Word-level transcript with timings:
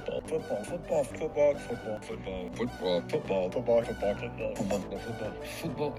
football, 0.00 0.20
football, 0.20 0.64
football, 0.64 1.04
football, 1.04 1.54
football, 1.54 2.00
football, 2.00 2.02
football, 2.50 2.50
football, 3.08 3.50
football, 3.50 3.52
football, 3.84 4.14
football, 4.14 4.54
football, 4.54 4.98
football, 4.98 5.32
football. 5.60 5.98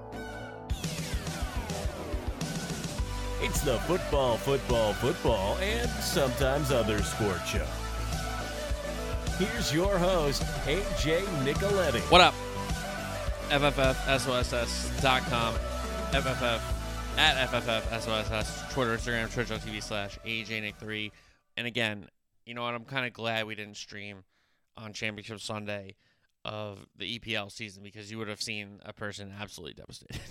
It's 3.40 3.60
the 3.60 3.78
football, 3.80 4.36
football, 4.36 4.92
football, 4.94 5.56
and 5.58 5.88
sometimes 5.90 6.72
other 6.72 7.02
sport 7.02 7.40
show. 7.46 7.66
Here's 9.38 9.72
your 9.72 9.96
host, 9.98 10.42
AJ 10.66 11.20
Nicoletti. 11.44 12.00
What 12.10 12.20
up? 12.20 12.34
FFFSOSS.com. 13.50 15.54
FFF 16.10 16.60
at 17.16 17.48
FFFSOSS. 17.50 18.72
Twitter, 18.72 18.96
Instagram, 18.96 19.32
Twitch.tv 19.32 19.82
slash 19.82 20.18
AJNick3. 20.26 21.10
And 21.56 21.66
again, 21.66 22.08
you 22.48 22.54
know 22.54 22.62
what? 22.62 22.74
I'm 22.74 22.84
kind 22.84 23.06
of 23.06 23.12
glad 23.12 23.46
we 23.46 23.54
didn't 23.54 23.76
stream 23.76 24.24
on 24.74 24.94
Championship 24.94 25.38
Sunday 25.38 25.96
of 26.46 26.86
the 26.96 27.18
EPL 27.18 27.52
season 27.52 27.82
because 27.82 28.10
you 28.10 28.16
would 28.16 28.28
have 28.28 28.40
seen 28.40 28.80
a 28.86 28.92
person 28.94 29.34
absolutely 29.38 29.74
devastated. 29.74 30.22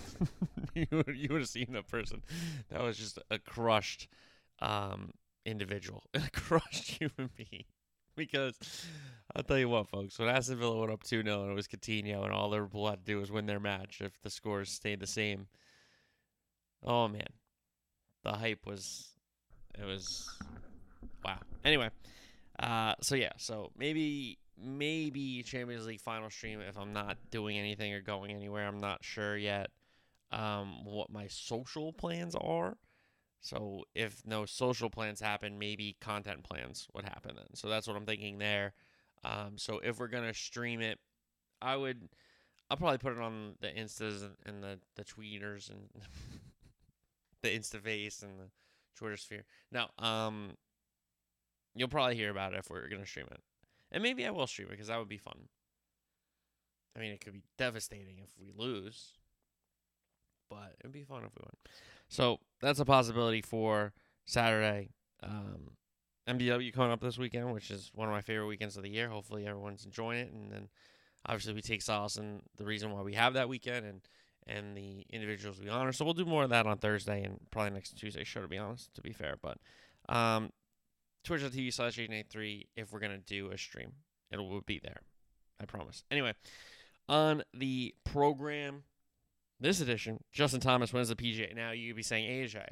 you, 0.74 0.88
would, 0.92 1.16
you 1.16 1.28
would 1.30 1.42
have 1.42 1.50
seen 1.50 1.76
a 1.76 1.84
person 1.84 2.24
that 2.70 2.82
was 2.82 2.98
just 2.98 3.20
a 3.30 3.38
crushed 3.38 4.08
um, 4.64 5.12
individual, 5.46 6.06
a 6.16 6.28
crushed 6.34 6.98
human 7.00 7.30
being. 7.38 7.66
Because 8.16 8.58
I'll 9.36 9.44
tell 9.44 9.60
you 9.60 9.70
what, 9.70 9.88
folks, 9.88 10.18
when 10.18 10.28
Aston 10.28 10.58
Villa 10.58 10.80
went 10.80 10.92
up 10.92 11.04
2 11.04 11.22
0 11.22 11.44
and 11.44 11.52
it 11.52 11.54
was 11.54 11.68
Coutinho 11.68 12.24
and 12.24 12.34
all 12.34 12.50
Liverpool 12.50 12.90
had 12.90 13.06
to 13.06 13.12
do 13.12 13.20
was 13.20 13.32
win 13.32 13.46
their 13.46 13.60
match 13.60 14.02
if 14.02 14.20
the 14.24 14.32
scores 14.32 14.72
stayed 14.72 15.02
the 15.02 15.06
same. 15.06 15.46
Oh, 16.84 17.08
man. 17.08 17.28
The 18.24 18.32
hype 18.32 18.66
was. 18.66 19.10
It 19.80 19.86
was. 19.86 20.28
Wow. 21.28 21.40
Anyway. 21.66 21.90
Uh, 22.60 22.96
so 23.02 23.16
yeah, 23.16 23.34
so 23.38 23.72
maybe 23.78 24.40
maybe 24.60 25.44
Champions 25.44 25.86
League 25.86 26.02
final 26.02 26.30
stream 26.30 26.60
if 26.62 26.78
I'm 26.78 26.94
not 26.94 27.18
doing 27.30 27.58
anything 27.58 27.94
or 27.94 28.02
going 28.02 28.32
anywhere. 28.32 28.68
I'm 28.68 28.80
not 28.80 29.04
sure 29.04 29.38
yet 29.38 29.70
um, 30.32 30.84
what 30.86 31.12
my 31.12 31.28
social 31.28 31.94
plans 31.94 32.34
are. 32.34 32.78
So 33.42 33.84
if 33.94 34.24
no 34.26 34.46
social 34.46 34.90
plans 34.90 35.20
happen, 35.20 35.60
maybe 35.60 35.96
content 36.02 36.44
plans 36.44 36.88
would 36.96 37.06
happen 37.06 37.36
then. 37.36 37.54
So 37.54 37.70
that's 37.70 37.88
what 37.88 37.96
I'm 37.96 38.06
thinking 38.06 38.40
there. 38.40 38.74
Um, 39.24 39.58
so 39.58 39.80
if 39.80 40.00
we're 40.00 40.08
gonna 40.08 40.34
stream 40.34 40.82
it, 40.82 40.98
I 41.62 41.76
would, 41.76 42.10
I'll 42.70 42.78
probably 42.78 42.98
put 42.98 43.14
it 43.14 43.20
on 43.20 43.54
the 43.62 43.68
instas 43.68 44.28
and, 44.46 44.64
the 44.64 44.80
the 44.96 45.04
tweeters 45.04 45.70
and 45.70 45.90
the 47.44 47.50
insta 47.50 47.82
face 47.82 48.24
and 48.24 48.40
the 48.40 48.50
Twitter 48.96 49.18
sphere. 49.18 49.44
Now, 49.72 49.90
um, 50.00 50.54
you'll 51.78 51.88
probably 51.88 52.16
hear 52.16 52.30
about 52.30 52.54
it 52.54 52.60
if 52.60 52.70
we're 52.70 52.88
gonna 52.90 53.06
stream 53.06 53.28
it, 53.32 53.42
and 53.92 54.04
maybe 54.04 54.26
I 54.26 54.32
will 54.32 54.48
stream 54.48 54.68
it 54.68 54.72
because 54.72 54.88
that 54.88 55.00
would 55.00 55.10
be 55.10 55.18
fun. 55.18 55.48
I 56.96 57.00
mean, 57.00 57.12
it 57.12 57.22
could 57.22 57.34
be 57.34 57.44
devastating 57.58 58.18
if 58.24 58.32
we 58.40 58.52
lose, 58.56 59.14
but 60.50 60.76
it'd 60.80 60.92
be 60.92 61.04
fun 61.04 61.24
if 61.26 61.36
we 61.36 61.44
win. 61.44 61.56
So 62.08 62.40
that's 62.62 62.80
a 62.80 62.86
possibility 62.86 63.42
for 63.42 63.94
Saturday. 64.26 64.90
Um, 65.22 65.72
MDW 66.28 66.74
coming 66.74 66.92
up 66.92 67.02
this 67.02 67.18
weekend, 67.18 67.54
which 67.54 67.72
is 67.72 67.92
one 67.94 68.08
of 68.08 68.14
my 68.14 68.22
favorite 68.22 68.48
weekends 68.48 68.78
of 68.78 68.84
the 68.84 68.90
year. 68.90 69.10
Hopefully, 69.10 69.48
everyone's 69.48 69.86
enjoying 69.86 70.20
it, 70.20 70.32
and 70.34 70.52
then 70.52 70.68
obviously 71.26 71.54
we 71.54 71.62
take 71.62 71.82
solace 71.82 72.18
in 72.18 72.42
the 72.58 72.66
reason 72.66 72.92
why 72.92 73.02
we 73.02 73.14
have 73.14 73.34
that 73.34 73.50
weekend 73.50 73.86
and 73.86 74.02
and 74.50 74.78
the 74.78 75.06
individuals 75.12 75.60
we 75.60 75.68
honor. 75.70 75.92
So 75.92 76.06
we'll 76.06 76.14
do 76.14 76.26
more 76.26 76.44
of 76.44 76.50
that 76.52 76.66
on 76.66 76.78
Thursday 76.78 77.24
and 77.24 77.38
probably 77.52 77.72
next 77.72 77.98
Tuesday 77.98 78.24
show. 78.24 78.42
To 78.42 78.48
be 78.48 78.58
honest, 78.58 78.94
to 78.96 79.02
be 79.02 79.12
fair, 79.12 79.36
but 79.42 79.58
um, 80.10 80.52
Twitch.tv 81.28 81.74
slash 81.74 82.00
883 82.00 82.68
if 82.78 82.92
we're 82.92 83.00
gonna 83.00 83.18
do 83.18 83.52
a 83.52 83.58
stream, 83.58 83.92
it 84.32 84.38
will 84.38 84.62
be 84.62 84.80
there. 84.80 85.02
I 85.60 85.66
promise. 85.66 86.04
Anyway, 86.10 86.34
on 87.10 87.44
the 87.54 87.94
program 88.06 88.84
this 89.60 89.82
edition, 89.82 90.24
Justin 90.32 90.62
Thomas 90.62 90.94
wins 90.94 91.10
the 91.10 91.16
PGA. 91.16 91.54
Now 91.54 91.72
you'd 91.72 91.96
be 91.96 92.04
saying, 92.04 92.30
AJ, 92.30 92.68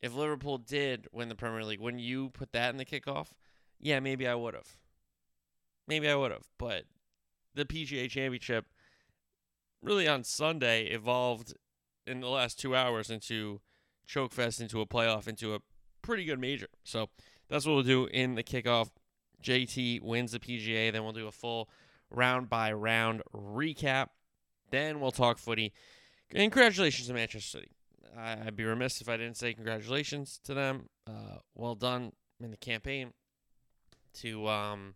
if 0.00 0.14
Liverpool 0.14 0.58
did 0.58 1.08
win 1.10 1.28
the 1.28 1.34
Premier 1.34 1.64
League, 1.64 1.80
wouldn't 1.80 2.02
you 2.02 2.30
put 2.30 2.52
that 2.52 2.70
in 2.70 2.76
the 2.76 2.84
kickoff? 2.84 3.28
Yeah, 3.80 3.98
maybe 3.98 4.28
I 4.28 4.34
would 4.34 4.54
have. 4.54 4.76
Maybe 5.88 6.08
I 6.08 6.14
would 6.14 6.30
have. 6.30 6.44
But 6.58 6.84
the 7.54 7.64
PGA 7.64 8.08
Championship 8.08 8.66
really 9.82 10.06
on 10.06 10.22
Sunday 10.22 10.84
evolved 10.84 11.54
in 12.06 12.20
the 12.20 12.28
last 12.28 12.60
two 12.60 12.76
hours 12.76 13.10
into 13.10 13.60
chokefest, 14.08 14.60
into 14.60 14.80
a 14.80 14.86
playoff, 14.86 15.26
into 15.26 15.54
a 15.54 15.60
pretty 16.02 16.24
good 16.24 16.38
major. 16.38 16.68
So 16.84 17.08
that's 17.48 17.66
what 17.66 17.74
we'll 17.74 17.82
do 17.82 18.06
in 18.06 18.34
the 18.34 18.42
kickoff. 18.42 18.90
JT 19.42 20.02
wins 20.02 20.32
the 20.32 20.38
PGA. 20.38 20.92
Then 20.92 21.04
we'll 21.04 21.12
do 21.12 21.28
a 21.28 21.32
full 21.32 21.68
round 22.10 22.48
by 22.48 22.72
round 22.72 23.22
recap. 23.34 24.08
Then 24.70 25.00
we'll 25.00 25.12
talk 25.12 25.38
footy. 25.38 25.72
Congratulations 26.30 27.08
to 27.08 27.14
Manchester 27.14 27.58
City. 27.58 27.70
I'd 28.18 28.56
be 28.56 28.64
remiss 28.64 29.00
if 29.00 29.08
I 29.08 29.16
didn't 29.16 29.36
say 29.36 29.52
congratulations 29.52 30.40
to 30.44 30.54
them. 30.54 30.88
Uh, 31.06 31.38
well 31.54 31.74
done 31.74 32.12
in 32.40 32.50
the 32.50 32.56
campaign 32.56 33.12
to 34.20 34.48
um, 34.48 34.94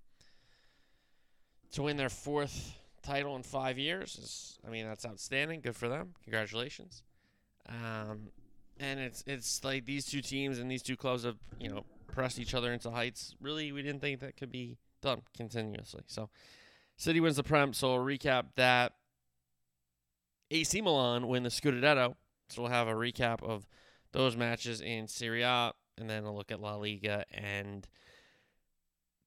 to 1.72 1.82
win 1.82 1.96
their 1.96 2.08
fourth 2.08 2.78
title 3.02 3.36
in 3.36 3.42
five 3.42 3.78
years. 3.78 4.16
Is, 4.16 4.58
I 4.66 4.70
mean, 4.70 4.86
that's 4.86 5.04
outstanding. 5.04 5.60
Good 5.60 5.76
for 5.76 5.88
them. 5.88 6.14
Congratulations. 6.24 7.02
Um, 7.68 8.30
and 8.80 8.98
it's 8.98 9.22
it's 9.26 9.62
like 9.62 9.84
these 9.84 10.06
two 10.06 10.22
teams 10.22 10.58
and 10.58 10.70
these 10.70 10.82
two 10.82 10.96
clubs 10.96 11.24
have 11.24 11.36
you 11.58 11.68
know 11.68 11.84
pressed 12.08 12.38
each 12.38 12.54
other 12.54 12.72
into 12.72 12.90
heights. 12.90 13.34
Really, 13.40 13.70
we 13.70 13.82
didn't 13.82 14.00
think 14.00 14.20
that 14.20 14.36
could 14.36 14.50
be 14.50 14.78
done 15.02 15.22
continuously. 15.36 16.02
So, 16.06 16.30
City 16.96 17.20
wins 17.20 17.36
the 17.36 17.42
Prem. 17.42 17.72
So 17.72 17.94
we'll 17.94 18.04
recap 18.04 18.46
that. 18.56 18.94
AC 20.50 20.80
Milan 20.80 21.28
win 21.28 21.44
the 21.44 21.48
Scudetto. 21.48 22.16
So 22.48 22.62
we'll 22.62 22.72
have 22.72 22.88
a 22.88 22.94
recap 22.94 23.42
of 23.44 23.68
those 24.12 24.36
matches 24.36 24.80
in 24.80 25.06
Serie 25.06 25.42
A, 25.42 25.72
and 25.96 26.10
then 26.10 26.24
a 26.24 26.34
look 26.34 26.50
at 26.50 26.60
La 26.60 26.74
Liga 26.74 27.24
and 27.32 27.86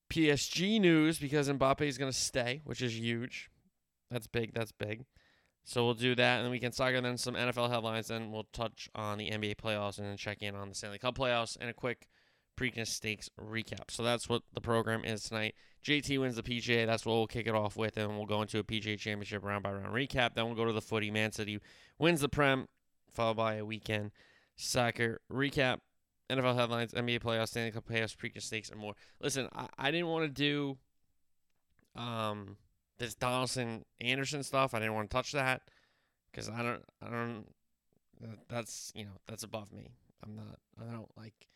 PSG 0.09 0.81
news 0.81 1.18
because 1.19 1.50
Mbappe 1.50 1.81
is 1.81 1.97
going 1.97 2.12
to 2.12 2.18
stay, 2.18 2.62
which 2.66 2.81
is 2.81 3.00
huge. 3.00 3.50
That's 4.12 4.28
big. 4.28 4.53
That's 4.53 4.74
big. 4.74 5.06
So 5.66 5.85
we'll 5.85 5.94
do 5.94 6.13
that, 6.16 6.38
and 6.38 6.46
then 6.46 6.51
we 6.51 6.59
can 6.59 6.74
saga 6.74 7.00
then 7.00 7.18
some 7.18 7.35
NFL 7.35 7.69
headlines. 7.69 8.07
Then 8.07 8.31
we'll 8.31 8.47
touch 8.51 8.90
on 8.96 9.18
the 9.18 9.29
NBA 9.29 9.56
playoffs 9.56 9.97
and 9.97 10.07
then 10.07 10.18
check 10.18 10.41
in 10.41 10.56
on 10.56 10.69
the 10.69 10.75
Stanley 10.75 10.97
Cup 10.97 11.18
playoffs 11.18 11.57
and 11.59 11.69
a 11.69 11.74
quick 11.74 12.09
Preakness 12.57 12.88
Stakes 12.88 13.29
recap. 13.40 13.90
So 13.90 14.03
that's 14.03 14.28
what 14.28 14.44
the 14.53 14.62
program 14.62 15.06
is 15.06 15.24
tonight. 15.24 15.56
JT 15.84 16.19
wins 16.19 16.35
the 16.35 16.44
PGA. 16.44 16.85
That's 16.85 17.06
what 17.06 17.13
we'll 17.13 17.28
kick 17.28 17.47
it 17.47 17.56
off 17.56 17.78
with, 17.78 17.97
and 17.97 18.18
we'll 18.18 18.25
go 18.25 18.41
into 18.41 18.59
a 18.59 18.63
PGA 18.63 18.97
Championship 18.97 19.44
round 19.44 19.63
by 19.63 19.72
round 19.72 19.94
recap. 19.94 20.35
Then 20.35 20.46
we'll 20.46 20.56
go 20.56 20.66
to 20.66 20.74
the 20.74 20.81
footy. 20.81 21.09
Man 21.12 21.31
City 21.31 21.59
wins 21.97 22.22
the 22.22 22.30
Prem, 22.30 22.68
followed 23.12 23.38
by 23.38 23.56
a 23.56 23.66
weekend 23.66 24.12
soccer 24.56 25.22
recap, 25.31 25.80
NFL 26.30 26.56
headlines, 26.56 26.94
NBA 26.94 27.22
playoffs, 27.22 27.50
Stanley 27.50 27.72
Cup 27.72 27.88
playoffs, 27.88 28.16
Preakness 28.16 28.44
Stakes, 28.44 28.69
and 28.69 28.80
more. 28.80 28.95
Listen, 29.22 29.47
I, 29.53 29.68
I 29.78 29.91
didn't 29.91 30.07
want 30.07 30.25
to 30.25 30.30
do 30.30 30.78
um 31.95 32.57
this 33.00 33.16
Donaldson 33.16 33.86
Anderson 34.00 34.44
stuff. 34.44 34.74
I 34.74 34.80
didn't 34.80 34.94
want 34.94 35.09
to 35.09 35.16
touch 35.16 35.31
that 35.34 35.62
because 36.31 36.50
I 36.50 36.62
don't, 36.62 36.84
I 37.02 37.09
don't. 37.09 37.46
That's 38.50 38.92
you 38.96 39.06
know 39.06 39.18
that's 39.28 39.44
above 39.44 39.72
me. 39.72 39.92
I'm 40.24 40.36
not. 40.36 40.59
I 40.80 40.92
don't 40.92 41.12
like 41.18 41.48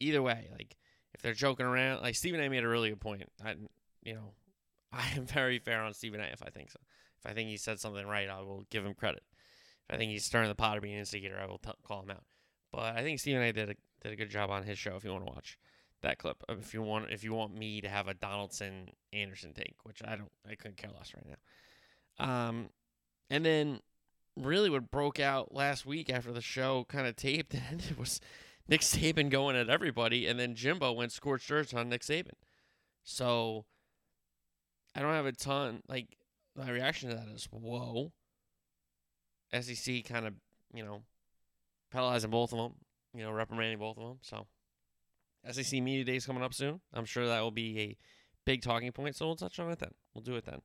either 0.00 0.22
way. 0.22 0.48
Like 0.52 0.76
if 1.14 1.22
they're 1.22 1.34
joking 1.34 1.66
around, 1.66 2.02
like 2.02 2.14
Stephen 2.14 2.40
A. 2.40 2.48
made 2.48 2.64
a 2.64 2.68
really 2.68 2.90
good 2.90 3.00
point. 3.00 3.24
I, 3.44 3.56
you 4.02 4.14
know, 4.14 4.32
I 4.92 5.06
am 5.16 5.26
very 5.26 5.58
fair 5.58 5.82
on 5.82 5.94
Stephen 5.94 6.20
A. 6.20 6.24
If 6.24 6.42
I 6.42 6.50
think 6.50 6.70
so. 6.70 6.78
If 7.24 7.30
I 7.30 7.34
think 7.34 7.48
he 7.50 7.56
said 7.56 7.78
something 7.78 8.06
right, 8.06 8.28
I 8.28 8.40
will 8.40 8.64
give 8.70 8.84
him 8.84 8.94
credit. 8.94 9.22
If 9.88 9.94
I 9.94 9.98
think 9.98 10.10
he's 10.10 10.24
stirring 10.24 10.48
the 10.48 10.54
pot 10.54 10.76
or 10.76 10.80
being 10.80 10.94
an 10.94 11.00
instigator, 11.00 11.38
I 11.40 11.46
will 11.46 11.58
t- 11.58 11.70
call 11.86 12.02
him 12.02 12.10
out. 12.10 12.24
But 12.72 12.96
I 12.96 13.02
think 13.02 13.20
Stephen 13.20 13.42
A. 13.42 13.52
did 13.52 13.70
a 13.70 13.74
did 14.02 14.12
a 14.12 14.16
good 14.16 14.30
job 14.30 14.50
on 14.50 14.64
his 14.64 14.78
show. 14.78 14.96
If 14.96 15.04
you 15.04 15.12
want 15.12 15.26
to 15.26 15.32
watch 15.32 15.58
that 16.02 16.18
clip, 16.18 16.42
if 16.48 16.74
you 16.74 16.82
want, 16.82 17.10
if 17.10 17.24
you 17.24 17.32
want 17.32 17.56
me 17.56 17.80
to 17.80 17.88
have 17.88 18.08
a 18.08 18.14
Donaldson 18.14 18.90
Anderson 19.12 19.52
take, 19.54 19.76
which 19.84 20.02
I 20.04 20.16
don't, 20.16 20.32
I 20.48 20.54
couldn't 20.54 20.76
care 20.76 20.90
less 20.96 21.12
right 21.14 21.26
now. 21.28 22.48
Um, 22.48 22.68
and 23.30 23.44
then 23.44 23.80
really 24.36 24.70
what 24.70 24.90
broke 24.90 25.20
out 25.20 25.54
last 25.54 25.86
week 25.86 26.10
after 26.10 26.32
the 26.32 26.40
show 26.40 26.84
kind 26.88 27.06
of 27.06 27.16
taped 27.16 27.54
and 27.54 27.62
ended 27.70 27.98
was 27.98 28.20
Nick 28.68 28.80
Saban 28.80 29.30
going 29.30 29.56
at 29.56 29.68
everybody, 29.68 30.26
and 30.26 30.38
then 30.38 30.54
Jimbo 30.54 30.92
went 30.92 31.12
scorched 31.12 31.50
earth 31.50 31.74
on 31.74 31.88
Nick 31.88 32.02
Saban. 32.02 32.34
So 33.04 33.64
I 34.94 35.00
don't 35.00 35.14
have 35.14 35.26
a 35.26 35.32
ton 35.32 35.82
like 35.88 36.16
my 36.56 36.70
reaction 36.70 37.10
to 37.10 37.16
that 37.16 37.28
is 37.28 37.48
whoa. 37.50 38.12
SEC 39.58 40.04
kind 40.04 40.26
of 40.26 40.34
you 40.72 40.84
know 40.84 41.02
penalizing 41.90 42.30
both 42.30 42.52
of 42.52 42.58
them, 42.58 42.74
you 43.14 43.22
know 43.22 43.32
reprimanding 43.32 43.78
both 43.78 43.98
of 43.98 44.04
them. 44.04 44.18
So 44.22 44.46
SEC 45.50 45.82
media 45.82 46.04
days 46.04 46.26
coming 46.26 46.42
up 46.42 46.54
soon. 46.54 46.80
I'm 46.92 47.04
sure 47.04 47.26
that 47.26 47.40
will 47.40 47.50
be 47.50 47.80
a 47.80 47.96
big 48.44 48.62
talking 48.62 48.92
point. 48.92 49.16
So 49.16 49.26
we'll 49.26 49.36
touch 49.36 49.58
on 49.58 49.70
it 49.70 49.78
then. 49.78 49.92
We'll 50.14 50.22
do 50.22 50.36
it 50.36 50.44
then. 50.44 50.60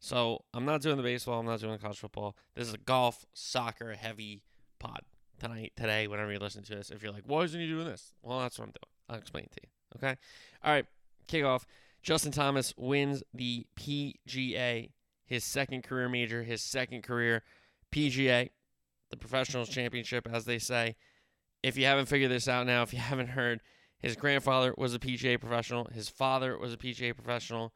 So 0.00 0.44
I'm 0.54 0.64
not 0.64 0.80
doing 0.80 0.96
the 0.96 1.02
baseball. 1.02 1.40
I'm 1.40 1.46
not 1.46 1.60
doing 1.60 1.72
the 1.72 1.78
college 1.78 1.98
football. 1.98 2.36
This 2.54 2.68
is 2.68 2.74
a 2.74 2.78
golf, 2.78 3.24
soccer 3.32 3.94
heavy 3.94 4.42
pod 4.78 5.02
tonight, 5.40 5.72
today, 5.76 6.06
whenever 6.06 6.32
you 6.32 6.38
listen 6.38 6.62
to 6.64 6.74
this. 6.74 6.90
If 6.90 7.02
you're 7.02 7.12
like, 7.12 7.24
why 7.26 7.42
isn't 7.42 7.60
he 7.60 7.66
doing 7.66 7.86
this? 7.86 8.12
Well, 8.22 8.40
that's 8.40 8.58
what 8.58 8.66
I'm 8.66 8.70
doing. 8.70 8.92
I'll 9.08 9.18
explain 9.18 9.44
to 9.44 9.60
you. 9.62 9.68
Okay. 9.96 10.16
All 10.62 10.72
right. 10.72 10.86
Kickoff. 11.28 11.64
Justin 12.02 12.32
Thomas 12.32 12.72
wins 12.76 13.22
the 13.34 13.66
PGA, 13.76 14.90
his 15.26 15.44
second 15.44 15.82
career 15.82 16.08
major, 16.08 16.42
his 16.44 16.62
second 16.62 17.02
career 17.02 17.42
PGA, 17.92 18.50
the 19.10 19.16
Professionals 19.16 19.68
Championship, 19.68 20.28
as 20.30 20.44
they 20.44 20.58
say. 20.58 20.96
If 21.62 21.76
you 21.76 21.86
haven't 21.86 22.06
figured 22.06 22.30
this 22.30 22.46
out 22.46 22.66
now, 22.66 22.82
if 22.82 22.92
you 22.92 22.98
haven't 23.00 23.28
heard, 23.28 23.60
his 24.00 24.16
grandfather 24.16 24.74
was 24.76 24.94
a 24.94 24.98
PGA 24.98 25.40
professional, 25.40 25.88
his 25.92 26.08
father 26.08 26.56
was 26.58 26.72
a 26.72 26.76
PGA 26.76 27.14
professional. 27.14 27.72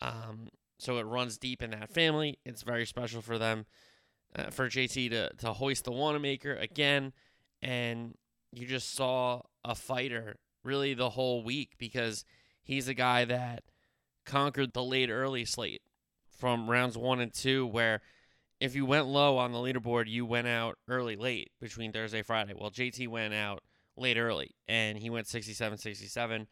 Um, 0.00 0.48
so 0.78 0.98
it 0.98 1.04
runs 1.04 1.38
deep 1.38 1.62
in 1.62 1.70
that 1.70 1.90
family. 1.90 2.38
It's 2.44 2.62
very 2.62 2.86
special 2.86 3.22
for 3.22 3.38
them, 3.38 3.66
uh, 4.34 4.50
for 4.50 4.68
JT 4.68 5.10
to, 5.10 5.30
to 5.38 5.52
hoist 5.52 5.84
the 5.84 5.92
Wanamaker 5.92 6.54
again. 6.54 7.12
And 7.62 8.16
you 8.50 8.66
just 8.66 8.94
saw 8.94 9.42
a 9.64 9.74
fighter 9.76 10.36
really 10.64 10.94
the 10.94 11.10
whole 11.10 11.44
week 11.44 11.74
because 11.78 12.24
he's 12.64 12.88
a 12.88 12.94
guy 12.94 13.24
that 13.24 13.62
conquered 14.26 14.72
the 14.72 14.82
late 14.82 15.08
early 15.08 15.44
slate 15.44 15.82
from 16.36 16.68
rounds 16.68 16.98
one 16.98 17.20
and 17.20 17.32
two, 17.32 17.66
where 17.66 18.00
if 18.60 18.74
you 18.74 18.84
went 18.84 19.06
low 19.06 19.38
on 19.38 19.52
the 19.52 19.58
leaderboard, 19.58 20.08
you 20.08 20.26
went 20.26 20.48
out 20.48 20.78
early 20.88 21.16
late 21.16 21.50
between 21.60 21.92
Thursday 21.92 22.22
Friday. 22.22 22.54
Well, 22.56 22.70
JT 22.70 23.08
went 23.08 23.34
out 23.34 23.62
late 23.96 24.16
early 24.16 24.54
and 24.68 24.98
he 24.98 25.10
went 25.10 25.26
67 25.26 25.78
67. 25.78 26.46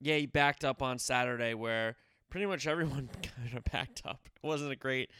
Yeah, 0.00 0.16
he 0.16 0.26
backed 0.26 0.64
up 0.64 0.82
on 0.82 0.98
Saturday 0.98 1.54
where 1.54 1.96
pretty 2.30 2.46
much 2.46 2.66
everyone 2.66 3.08
kind 3.22 3.56
of 3.56 3.64
backed 3.64 4.02
up. 4.04 4.20
It 4.26 4.46
wasn't 4.46 4.72
a 4.72 4.76
great 4.76 5.10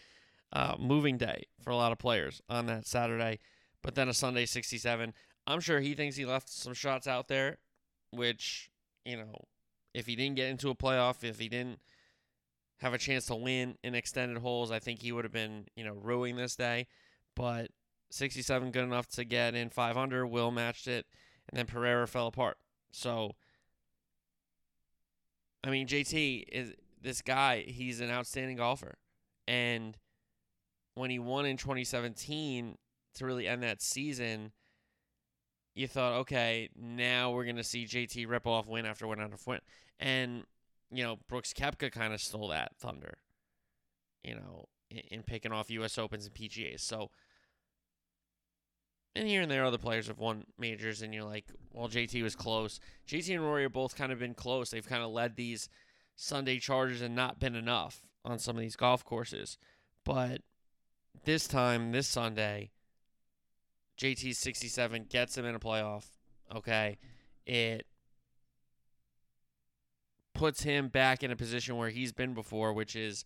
uh, 0.52 0.76
moving 0.78 1.16
day 1.16 1.44
for 1.60 1.70
a 1.70 1.76
lot 1.76 1.92
of 1.92 1.98
players 1.98 2.42
on 2.48 2.66
that 2.66 2.86
Saturday, 2.86 3.38
but 3.82 3.94
then 3.94 4.08
a 4.08 4.14
Sunday 4.14 4.46
67. 4.46 5.12
I'm 5.46 5.60
sure 5.60 5.80
he 5.80 5.94
thinks 5.94 6.16
he 6.16 6.24
left 6.24 6.48
some 6.48 6.74
shots 6.74 7.06
out 7.06 7.28
there, 7.28 7.58
which, 8.10 8.70
you 9.04 9.16
know, 9.16 9.34
if 9.92 10.06
he 10.06 10.16
didn't 10.16 10.36
get 10.36 10.48
into 10.48 10.70
a 10.70 10.74
playoff, 10.74 11.22
if 11.22 11.38
he 11.38 11.48
didn't 11.48 11.78
have 12.78 12.94
a 12.94 12.98
chance 12.98 13.26
to 13.26 13.34
win 13.34 13.76
in 13.84 13.94
extended 13.94 14.38
holes, 14.38 14.70
I 14.70 14.78
think 14.78 15.02
he 15.02 15.12
would 15.12 15.24
have 15.24 15.32
been, 15.32 15.66
you 15.76 15.84
know, 15.84 15.94
ruining 15.94 16.36
this 16.36 16.56
day. 16.56 16.86
But 17.36 17.70
67 18.10 18.70
good 18.70 18.84
enough 18.84 19.08
to 19.10 19.24
get 19.24 19.54
in 19.54 19.70
500. 19.70 20.26
Will 20.26 20.50
matched 20.50 20.86
it, 20.86 21.06
and 21.49 21.58
then 21.58 21.67
Pereira 21.67 22.06
fell 22.06 22.26
apart. 22.26 22.56
So, 22.91 23.32
I 25.62 25.70
mean, 25.70 25.87
JT 25.87 26.44
is 26.50 26.75
this 27.00 27.23
guy. 27.23 27.62
He's 27.67 28.00
an 28.00 28.11
outstanding 28.11 28.56
golfer, 28.56 28.96
and 29.46 29.96
when 30.94 31.11
he 31.11 31.19
won 31.19 31.46
in 31.46 31.56
2017 31.56 32.76
to 33.14 33.26
really 33.26 33.49
end 33.49 33.62
that 33.62 33.82
season, 33.82 34.52
you 35.75 35.88
thought, 35.88 36.12
okay, 36.20 36.69
now 36.76 37.32
we're 37.32 37.44
gonna 37.44 37.64
see 37.64 37.85
JT 37.85 38.29
rip 38.29 38.47
off 38.47 38.67
win 38.67 38.87
after 38.87 39.06
win 39.06 39.20
after 39.20 39.37
win, 39.47 39.61
and 39.99 40.44
you 40.90 41.02
know 41.02 41.19
Brooks 41.29 41.52
Koepka 41.52 41.90
kind 41.90 42.14
of 42.14 42.20
stole 42.20 42.49
that 42.49 42.76
thunder, 42.79 43.19
you 44.23 44.35
know, 44.35 44.67
in, 44.90 44.99
in, 45.11 45.23
picking 45.23 45.52
off 45.52 45.70
U.S. 45.70 45.99
Opens 45.99 46.26
and 46.26 46.35
PGAs. 46.35 46.81
So, 46.81 47.11
and 49.16 49.28
here 49.28 49.43
and 49.43 49.50
there, 49.50 49.64
other 49.64 49.78
players 49.78 50.08
have 50.08 50.19
won 50.19 50.44
majors, 50.58 51.02
and 51.02 51.14
you're 51.14 51.25
like, 51.25 51.46
well, 51.72 51.88
JT 51.88 52.22
was 52.22 52.34
close. 52.34 52.81
JT 53.08 53.34
and 53.34 53.44
Rory 53.44 53.62
have 53.62 53.72
both 53.72 53.96
kind 53.96 54.12
of 54.12 54.19
been 54.19 54.34
close. 54.34 54.70
They've 54.70 54.88
kind 54.88 55.02
of 55.02 55.11
led 55.11 55.37
these 55.37 55.69
Sunday 56.16 56.58
charges 56.58 57.00
and 57.02 57.14
not 57.14 57.38
been 57.40 57.55
enough 57.55 58.02
on 58.25 58.38
some 58.38 58.56
of 58.56 58.62
these 58.62 58.76
golf 58.76 59.05
courses, 59.05 59.58
but 60.05 60.43
this 61.25 61.46
time, 61.46 61.93
this 61.93 62.08
Sunday 62.08 62.70
JT 63.99 64.34
67 64.34 65.06
gets 65.08 65.37
him 65.37 65.44
in 65.44 65.55
a 65.55 65.61
playoff. 65.61 66.05
Okay. 66.55 66.99
It 67.46 67.87
puts 70.34 70.62
him 70.62 70.88
back 70.88 71.22
in 71.22 71.31
a 71.31 71.37
position 71.37 71.76
where 71.76 71.90
he's 71.90 72.12
been 72.12 72.34
before, 72.34 72.72
which 72.72 72.96
is 72.96 73.25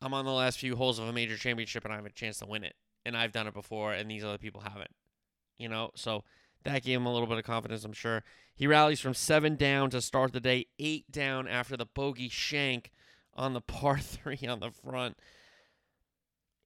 I'm 0.00 0.12
on 0.12 0.24
the 0.24 0.32
last 0.32 0.58
few 0.58 0.76
holes 0.76 0.98
of 0.98 1.08
a 1.08 1.12
major 1.12 1.36
championship 1.36 1.84
and 1.84 1.92
I 1.92 1.96
have 1.96 2.06
a 2.06 2.10
chance 2.10 2.38
to 2.38 2.46
win 2.46 2.64
it. 2.64 2.74
And 3.04 3.16
I've 3.16 3.32
done 3.32 3.46
it 3.46 3.54
before 3.54 3.92
and 3.92 4.10
these 4.10 4.24
other 4.24 4.38
people 4.38 4.60
haven't. 4.60 4.90
You 5.58 5.68
know, 5.68 5.90
so 5.94 6.24
that 6.64 6.82
gave 6.82 6.98
him 6.98 7.06
a 7.06 7.12
little 7.12 7.26
bit 7.26 7.38
of 7.38 7.44
confidence, 7.44 7.84
I'm 7.84 7.92
sure. 7.92 8.22
He 8.54 8.66
rallies 8.66 9.00
from 9.00 9.14
seven 9.14 9.56
down 9.56 9.90
to 9.90 10.00
start 10.00 10.32
the 10.32 10.40
day, 10.40 10.66
eight 10.78 11.10
down 11.10 11.48
after 11.48 11.76
the 11.76 11.86
bogey 11.86 12.28
shank 12.28 12.90
on 13.34 13.52
the 13.52 13.60
par 13.60 13.98
three 13.98 14.46
on 14.46 14.60
the 14.60 14.70
front. 14.70 15.16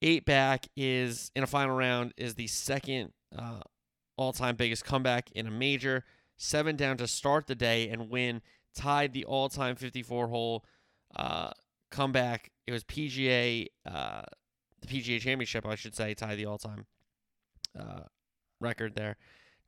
Eight 0.02 0.24
back 0.24 0.66
is 0.76 1.30
in 1.34 1.42
a 1.42 1.46
final 1.46 1.74
round 1.74 2.12
is 2.16 2.34
the 2.34 2.46
second 2.48 3.12
uh, 3.36 3.60
all-time 4.16 4.56
biggest 4.56 4.84
comeback 4.84 5.30
in 5.32 5.46
a 5.46 5.50
major. 5.50 6.04
Seven 6.36 6.76
down 6.76 6.98
to 6.98 7.08
start 7.08 7.46
the 7.46 7.54
day 7.54 7.88
and 7.88 8.10
win 8.10 8.42
tied 8.74 9.14
the 9.14 9.24
all-time 9.24 9.74
54-hole 9.74 10.64
uh, 11.16 11.50
comeback. 11.90 12.50
It 12.66 12.72
was 12.72 12.84
PGA, 12.84 13.68
uh, 13.90 14.22
the 14.86 15.02
PGA 15.02 15.20
Championship, 15.20 15.66
I 15.66 15.74
should 15.74 15.94
say, 15.94 16.14
tie 16.14 16.34
the 16.34 16.46
all-time 16.46 16.86
uh, 17.78 18.02
record 18.60 18.94
there. 18.94 19.16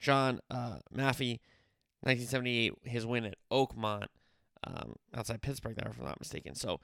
John 0.01 0.41
uh, 0.51 0.79
Mahaffey, 0.95 1.41
1978, 2.03 2.75
his 2.85 3.07
win 3.07 3.25
at 3.25 3.37
Oakmont 3.51 4.07
um, 4.65 4.97
outside 5.15 5.43
Pittsburgh, 5.43 5.77
there, 5.77 5.91
if 5.91 5.99
I'm 5.99 6.07
not 6.07 6.21
mistaken. 6.21 6.55
So 6.55 6.81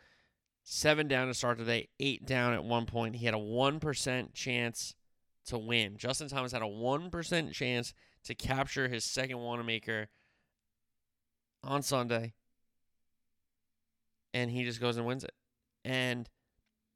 seven 0.62 1.08
down 1.08 1.28
to 1.28 1.34
start 1.34 1.58
today, 1.58 1.88
eight 2.00 2.26
down 2.26 2.52
at 2.52 2.64
one 2.64 2.86
point. 2.86 3.16
He 3.16 3.26
had 3.26 3.34
a 3.34 3.38
1% 3.38 4.34
chance 4.34 4.94
to 5.46 5.58
win. 5.58 5.96
Justin 5.96 6.28
Thomas 6.28 6.52
had 6.52 6.62
a 6.62 6.66
1% 6.66 7.52
chance 7.52 7.94
to 8.24 8.34
capture 8.34 8.88
his 8.88 9.04
second 9.04 9.38
Wanamaker 9.38 10.08
on 11.62 11.82
Sunday. 11.82 12.32
And 14.32 14.50
he 14.50 14.64
just 14.64 14.80
goes 14.80 14.96
and 14.96 15.06
wins 15.06 15.22
it. 15.22 15.34
And 15.84 16.28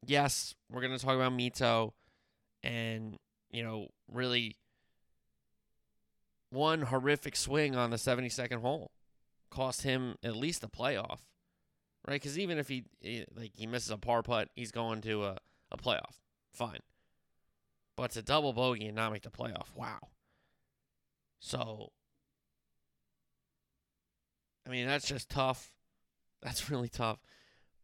yes, 0.06 0.54
we're 0.70 0.80
going 0.80 0.96
to 0.96 1.04
talk 1.04 1.14
about 1.14 1.32
Mito 1.32 1.92
and, 2.62 3.16
you 3.50 3.62
know, 3.62 3.88
really 4.12 4.56
one 6.50 6.82
horrific 6.82 7.36
swing 7.36 7.76
on 7.76 7.90
the 7.90 7.96
72nd 7.96 8.60
hole 8.60 8.90
cost 9.50 9.82
him 9.82 10.16
at 10.22 10.36
least 10.36 10.64
a 10.64 10.68
playoff 10.68 11.20
right? 12.08 12.14
Because 12.20 12.38
even 12.38 12.58
if 12.58 12.68
he 12.68 12.84
eh, 13.04 13.24
like 13.36 13.52
he 13.54 13.66
misses 13.66 13.90
a 13.90 13.98
par 13.98 14.22
putt, 14.22 14.48
he's 14.54 14.72
going 14.72 15.02
to 15.02 15.24
a, 15.24 15.36
a 15.70 15.76
playoff. 15.76 16.20
Fine. 16.52 16.80
But 17.96 18.12
to 18.12 18.22
double 18.22 18.52
bogey 18.52 18.86
and 18.86 18.96
not 18.96 19.12
make 19.12 19.22
the 19.22 19.30
playoff, 19.30 19.74
wow. 19.74 19.98
So, 21.40 21.90
I 24.66 24.70
mean, 24.70 24.86
that's 24.86 25.06
just 25.06 25.28
tough. 25.28 25.72
That's 26.42 26.70
really 26.70 26.88
tough. 26.88 27.18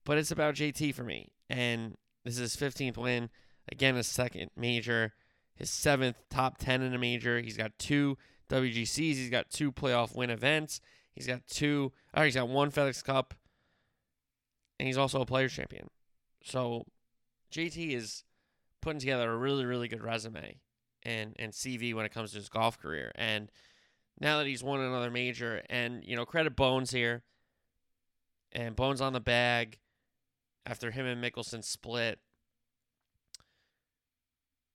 But 0.05 0.19
it's 0.19 0.31
about 0.31 0.55
JT 0.55 0.95
for 0.95 1.05
me. 1.05 1.29
And 1.51 1.97
this 2.25 2.39
is 2.39 2.53
his 2.53 2.57
15th 2.57 2.97
win. 2.97 3.31
Again, 3.71 3.95
his 3.95 4.07
second 4.07 4.51
major, 4.57 5.15
his 5.55 5.71
seventh 5.71 6.17
top 6.31 6.59
10 6.59 6.83
in 6.83 6.95
a 6.95 6.99
major. 6.99 7.41
He's 7.41 7.57
got 7.57 7.79
two 7.79 8.19
WGCs. 8.51 8.97
He's 8.97 9.31
got 9.31 9.51
two 9.51 9.73
playoff 9.73 10.15
win 10.15 10.31
events. 10.31 10.81
He's 11.15 11.27
got 11.27 11.47
two, 11.47 11.93
oh, 12.15 12.23
he's 12.23 12.35
got 12.35 12.49
one 12.49 12.71
FedEx 12.71 13.05
Cup 13.05 13.35
and 14.79 14.87
he's 14.87 14.99
also 14.99 15.21
a 15.21 15.27
players 15.27 15.53
champion. 15.53 15.89
So 16.43 16.85
JT 17.53 17.95
is 17.95 18.25
putting 18.81 19.01
together 19.01 19.31
a 19.31 19.37
really, 19.37 19.65
really 19.65 19.89
good 19.89 20.03
resume 20.03 20.61
and 21.03 21.35
and 21.39 21.53
CV 21.53 21.95
when 21.95 22.05
it 22.05 22.13
comes 22.13 22.33
to 22.33 22.39
his 22.39 22.49
golf 22.49 22.79
career. 22.79 23.13
And 23.15 23.51
now 24.21 24.39
that 24.39 24.47
he's 24.47 24.63
won 24.63 24.81
another 24.81 25.11
major, 25.11 25.63
and 25.71 26.05
you 26.05 26.17
know, 26.17 26.25
credit 26.25 26.57
Bones 26.57 26.91
here, 26.91 27.23
and 28.53 28.77
Bones 28.77 29.01
on 29.01 29.13
the 29.13 29.21
bag 29.21 29.79
after 30.67 30.91
him 30.91 31.07
and 31.07 31.23
Mickelson 31.23 31.63
split. 31.65 32.19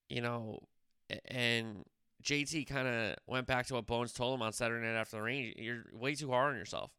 You 0.09 0.21
know, 0.21 0.59
and 1.25 1.83
JT 2.23 2.67
kind 2.67 2.87
of 2.87 3.15
went 3.27 3.47
back 3.47 3.67
to 3.67 3.75
what 3.75 3.85
Bones 3.85 4.11
told 4.11 4.33
him 4.33 4.41
on 4.41 4.53
Saturday 4.53 4.85
night 4.85 4.99
after 4.99 5.17
the 5.17 5.23
range. 5.23 5.55
You're 5.57 5.83
way 5.93 6.15
too 6.15 6.31
hard 6.31 6.53
on 6.53 6.59
yourself. 6.59 6.91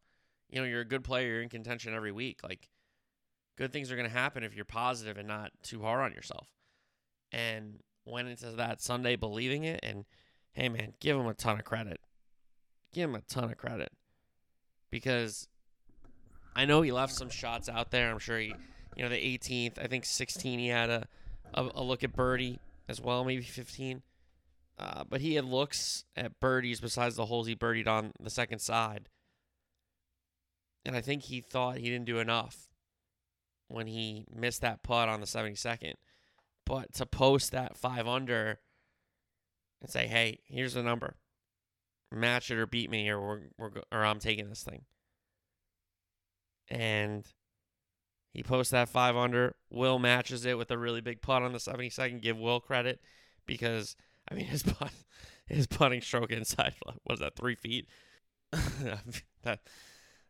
You 0.48 0.60
know, 0.60 0.66
you're 0.66 0.80
a 0.80 0.88
good 0.88 1.04
player. 1.04 1.26
You're 1.26 1.42
in 1.42 1.48
contention 1.48 1.94
every 1.94 2.12
week. 2.12 2.40
Like, 2.42 2.68
good 3.56 3.72
things 3.72 3.90
are 3.90 3.96
going 3.96 4.08
to 4.08 4.14
happen 4.14 4.42
if 4.42 4.54
you're 4.54 4.64
positive 4.64 5.16
and 5.18 5.28
not 5.28 5.52
too 5.62 5.82
hard 5.82 6.00
on 6.00 6.12
yourself. 6.12 6.48
And 7.32 7.80
went 8.04 8.28
into 8.28 8.50
that 8.52 8.80
Sunday 8.80 9.16
believing 9.16 9.64
it. 9.64 9.80
And 9.82 10.04
hey, 10.52 10.68
man, 10.68 10.94
give 11.00 11.16
him 11.16 11.26
a 11.26 11.34
ton 11.34 11.58
of 11.58 11.64
credit. 11.64 12.00
Give 12.92 13.08
him 13.08 13.16
a 13.16 13.20
ton 13.20 13.44
of 13.44 13.56
credit 13.56 13.90
because 14.90 15.46
I 16.56 16.64
know 16.64 16.82
he 16.82 16.90
left 16.90 17.12
some 17.12 17.30
shots 17.30 17.68
out 17.68 17.90
there. 17.90 18.10
I'm 18.10 18.18
sure 18.18 18.38
he, 18.38 18.54
you 19.00 19.06
know, 19.06 19.10
the 19.12 19.38
18th, 19.38 19.78
I 19.82 19.86
think 19.86 20.04
16, 20.04 20.58
he 20.58 20.68
had 20.68 20.90
a, 20.90 21.08
a, 21.54 21.70
a 21.76 21.82
look 21.82 22.04
at 22.04 22.14
birdie 22.14 22.58
as 22.86 23.00
well, 23.00 23.24
maybe 23.24 23.42
15. 23.42 24.02
Uh, 24.78 25.04
but 25.08 25.22
he 25.22 25.36
had 25.36 25.46
looks 25.46 26.04
at 26.14 26.38
birdies 26.38 26.82
besides 26.82 27.16
the 27.16 27.24
holes 27.24 27.46
he 27.46 27.56
birdied 27.56 27.88
on 27.88 28.12
the 28.20 28.28
second 28.28 28.58
side. 28.58 29.08
And 30.84 30.94
I 30.94 31.00
think 31.00 31.22
he 31.22 31.40
thought 31.40 31.78
he 31.78 31.88
didn't 31.88 32.04
do 32.04 32.18
enough 32.18 32.68
when 33.68 33.86
he 33.86 34.26
missed 34.30 34.60
that 34.60 34.82
putt 34.82 35.08
on 35.08 35.20
the 35.20 35.26
72nd. 35.26 35.94
But 36.66 36.92
to 36.96 37.06
post 37.06 37.52
that 37.52 37.78
five 37.78 38.06
under 38.06 38.60
and 39.80 39.90
say, 39.90 40.08
"Hey, 40.08 40.40
here's 40.44 40.74
the 40.74 40.82
number, 40.82 41.16
match 42.12 42.50
it 42.50 42.58
or 42.58 42.66
beat 42.66 42.90
me, 42.90 43.08
or 43.08 43.18
we're, 43.18 43.40
we're 43.58 43.70
or 43.90 44.04
I'm 44.04 44.18
taking 44.18 44.50
this 44.50 44.62
thing." 44.62 44.84
and 46.70 47.26
he 48.32 48.42
posts 48.42 48.70
that 48.70 48.88
five 48.88 49.16
under. 49.16 49.56
Will 49.70 49.98
matches 49.98 50.44
it 50.44 50.56
with 50.56 50.70
a 50.70 50.78
really 50.78 51.00
big 51.00 51.20
putt 51.20 51.42
on 51.42 51.52
the 51.52 51.58
72nd. 51.58 52.22
Give 52.22 52.38
Will 52.38 52.60
credit 52.60 53.00
because 53.46 53.96
I 54.30 54.34
mean 54.34 54.46
his 54.46 54.62
putt, 54.62 54.92
his 55.46 55.66
putting 55.66 56.00
stroke 56.00 56.30
inside 56.30 56.74
what 56.82 57.14
is 57.14 57.20
that 57.20 57.36
three 57.36 57.56
feet? 57.56 57.88
that 58.52 59.60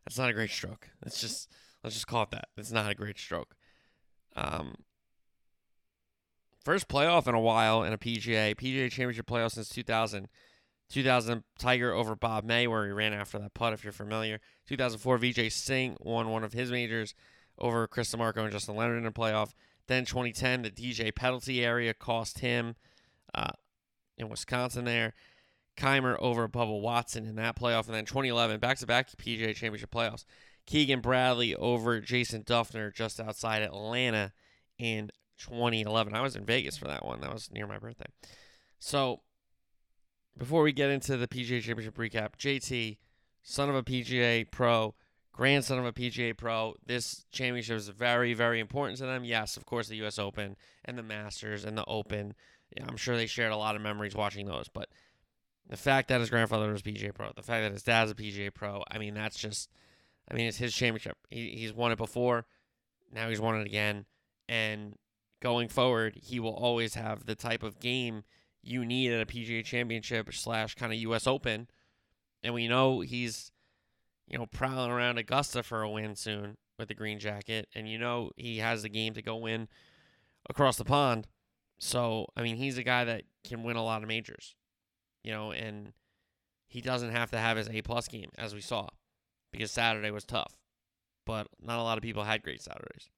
that's 0.03 0.17
not 0.17 0.29
a 0.29 0.33
great 0.33 0.49
stroke. 0.49 0.89
Let's 1.03 1.21
just 1.21 1.51
let's 1.83 1.95
just 1.95 2.07
call 2.07 2.23
it 2.23 2.31
that. 2.31 2.49
It's 2.57 2.71
not 2.71 2.91
a 2.91 2.95
great 2.95 3.19
stroke. 3.19 3.55
Um, 4.35 4.75
first 6.63 6.87
playoff 6.87 7.27
in 7.27 7.35
a 7.35 7.39
while 7.39 7.83
in 7.83 7.93
a 7.93 7.97
PGA 7.97 8.55
PGA 8.55 8.89
Championship 8.89 9.27
playoff 9.27 9.51
since 9.51 9.69
2000. 9.69 10.27
2000 10.89 11.43
Tiger 11.57 11.93
over 11.93 12.17
Bob 12.17 12.43
May, 12.43 12.67
where 12.67 12.85
he 12.85 12.91
ran 12.91 13.13
after 13.13 13.39
that 13.39 13.53
putt, 13.53 13.71
if 13.71 13.81
you're 13.81 13.93
familiar. 13.93 14.41
2004 14.67 15.19
Vijay 15.19 15.49
Singh 15.49 15.95
won 16.01 16.29
one 16.29 16.43
of 16.43 16.51
his 16.51 16.69
majors 16.69 17.15
over 17.61 17.87
Chris 17.87 18.13
DiMarco 18.13 18.37
and 18.37 18.51
Justin 18.51 18.75
Leonard 18.75 18.97
in 18.97 19.05
a 19.05 19.11
playoff. 19.11 19.53
Then 19.87 20.03
2010, 20.05 20.63
the 20.63 20.71
DJ 20.71 21.15
penalty 21.15 21.63
area 21.63 21.93
cost 21.93 22.39
him 22.39 22.75
uh, 23.33 23.51
in 24.17 24.27
Wisconsin 24.27 24.85
there. 24.85 25.13
Kaymer 25.77 26.17
over 26.19 26.47
Bubba 26.47 26.81
Watson 26.81 27.25
in 27.25 27.35
that 27.35 27.55
playoff. 27.55 27.85
And 27.85 27.95
then 27.95 28.05
2011, 28.05 28.59
back 28.59 28.77
to 28.79 28.85
back 28.85 29.09
PGA 29.11 29.55
Championship 29.55 29.91
playoffs. 29.91 30.25
Keegan 30.65 31.01
Bradley 31.01 31.55
over 31.55 31.99
Jason 31.99 32.43
Dufner 32.43 32.93
just 32.93 33.19
outside 33.19 33.61
Atlanta 33.61 34.31
in 34.77 35.09
2011. 35.37 36.13
I 36.13 36.21
was 36.21 36.35
in 36.35 36.45
Vegas 36.45 36.77
for 36.77 36.85
that 36.85 37.05
one. 37.05 37.21
That 37.21 37.33
was 37.33 37.49
near 37.51 37.67
my 37.67 37.77
birthday. 37.77 38.05
So 38.79 39.21
before 40.37 40.63
we 40.63 40.71
get 40.71 40.89
into 40.89 41.17
the 41.17 41.27
PGA 41.27 41.61
Championship 41.61 41.97
recap, 41.97 42.35
JT, 42.37 42.97
son 43.43 43.69
of 43.69 43.75
a 43.75 43.83
PGA 43.83 44.49
pro, 44.49 44.93
grandson 45.31 45.79
of 45.79 45.85
a 45.85 45.93
PGA 45.93 46.35
pro, 46.35 46.75
this 46.85 47.25
championship 47.31 47.77
is 47.77 47.89
very, 47.89 48.33
very 48.33 48.59
important 48.59 48.97
to 48.99 49.05
them. 49.05 49.23
Yes, 49.23 49.57
of 49.57 49.65
course, 49.65 49.87
the 49.87 49.97
U.S. 49.97 50.19
Open 50.19 50.55
and 50.85 50.97
the 50.97 51.03
Masters 51.03 51.65
and 51.65 51.77
the 51.77 51.85
Open. 51.85 52.33
Yeah, 52.75 52.85
I'm 52.87 52.97
sure 52.97 53.15
they 53.15 53.27
shared 53.27 53.51
a 53.51 53.57
lot 53.57 53.75
of 53.75 53.81
memories 53.81 54.15
watching 54.15 54.45
those, 54.45 54.67
but 54.67 54.89
the 55.67 55.77
fact 55.77 56.09
that 56.09 56.19
his 56.19 56.29
grandfather 56.29 56.71
was 56.71 56.81
PGA 56.81 57.13
pro, 57.13 57.31
the 57.35 57.43
fact 57.43 57.63
that 57.63 57.71
his 57.71 57.83
dad's 57.83 58.11
a 58.11 58.15
PGA 58.15 58.53
pro, 58.53 58.83
I 58.89 58.97
mean, 58.97 59.13
that's 59.13 59.37
just, 59.37 59.69
I 60.29 60.35
mean, 60.35 60.47
it's 60.47 60.57
his 60.57 60.73
championship. 60.73 61.17
He, 61.29 61.55
he's 61.57 61.73
won 61.73 61.91
it 61.91 61.97
before. 61.97 62.45
Now 63.13 63.29
he's 63.29 63.41
won 63.41 63.59
it 63.59 63.65
again. 63.65 64.05
And 64.47 64.95
going 65.41 65.67
forward, 65.67 66.17
he 66.21 66.39
will 66.39 66.55
always 66.55 66.95
have 66.95 67.25
the 67.25 67.35
type 67.35 67.63
of 67.63 67.79
game– 67.79 68.23
you 68.63 68.85
need 68.85 69.11
at 69.11 69.21
a 69.21 69.25
PGA 69.25 69.63
Championship 69.63 70.33
slash 70.33 70.75
kind 70.75 70.93
of 70.93 70.99
U.S. 70.99 71.27
Open, 71.27 71.67
and 72.43 72.53
we 72.53 72.67
know 72.67 73.01
he's, 73.01 73.51
you 74.31 74.37
know, 74.37 74.45
prowling 74.45 74.89
around 74.89 75.17
Augusta 75.17 75.61
for 75.61 75.81
a 75.81 75.89
win 75.89 76.15
soon 76.15 76.55
with 76.79 76.87
the 76.87 76.95
green 76.95 77.19
jacket, 77.19 77.67
and 77.75 77.87
you 77.87 77.97
know 77.97 78.31
he 78.37 78.59
has 78.59 78.81
the 78.81 78.89
game 78.89 79.13
to 79.13 79.21
go 79.21 79.35
win 79.35 79.67
across 80.49 80.77
the 80.77 80.85
pond. 80.85 81.27
So 81.77 82.27
I 82.35 82.41
mean, 82.41 82.55
he's 82.55 82.77
a 82.77 82.83
guy 82.83 83.03
that 83.03 83.23
can 83.43 83.63
win 83.63 83.75
a 83.75 83.83
lot 83.83 84.01
of 84.01 84.07
majors, 84.07 84.55
you 85.21 85.31
know, 85.33 85.51
and 85.51 85.91
he 86.65 86.79
doesn't 86.79 87.11
have 87.11 87.29
to 87.31 87.37
have 87.37 87.57
his 87.57 87.69
A 87.69 87.81
plus 87.81 88.07
game 88.07 88.29
as 88.37 88.55
we 88.55 88.61
saw, 88.61 88.87
because 89.51 89.69
Saturday 89.69 90.11
was 90.11 90.23
tough, 90.23 90.55
but 91.25 91.47
not 91.61 91.79
a 91.79 91.83
lot 91.83 91.97
of 91.97 92.01
people 92.01 92.23
had 92.23 92.41
great 92.41 92.61
Saturdays, 92.61 93.09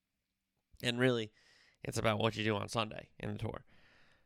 and 0.81 0.99
really, 0.99 1.31
it's 1.83 1.99
about 1.99 2.17
what 2.17 2.35
you 2.35 2.43
do 2.43 2.55
on 2.55 2.67
Sunday 2.69 3.09
in 3.19 3.31
the 3.31 3.37
tour. 3.37 3.65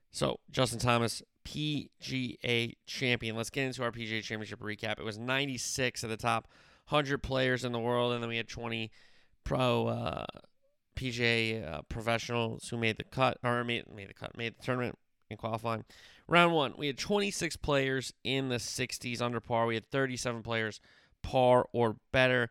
So, 0.10 0.40
Justin 0.50 0.80
Thomas, 0.80 1.22
PGA 1.44 2.76
champion. 2.86 3.36
Let's 3.36 3.50
get 3.50 3.66
into 3.66 3.84
our 3.84 3.92
PGA 3.92 4.24
championship 4.24 4.62
recap. 4.62 5.00
It 5.00 5.04
was 5.04 5.18
96 5.18 6.06
at 6.06 6.10
the 6.10 6.16
top 6.16 6.48
100 6.90 7.22
players 7.24 7.64
in 7.64 7.72
the 7.72 7.80
world, 7.80 8.14
and 8.14 8.22
then 8.22 8.30
we 8.30 8.38
had 8.38 8.48
20 8.48 8.92
pro 9.44 9.88
uh, 9.88 10.26
PGA 10.96 11.74
uh, 11.74 11.82
professionals 11.84 12.68
who 12.70 12.78
made 12.78 12.98
the 12.98 13.04
cut, 13.04 13.38
or 13.44 13.64
made, 13.64 13.84
made 13.94 14.10
the 14.10 14.14
cut, 14.14 14.38
made 14.38 14.56
the 14.58 14.64
tournament 14.64 14.98
in 15.30 15.38
qualifying. 15.38 15.86
Round 16.28 16.54
one, 16.54 16.74
we 16.78 16.88
had 16.88 16.98
26 16.98 17.58
players 17.58 18.14
in 18.24 18.50
the 18.50 18.56
60s 18.56 19.22
under 19.22 19.40
par. 19.40 19.66
We 19.66 19.76
had 19.76 19.90
37 19.90 20.44
players 20.44 20.82
par 21.24 21.68
or 21.72 21.98
better. 22.12 22.50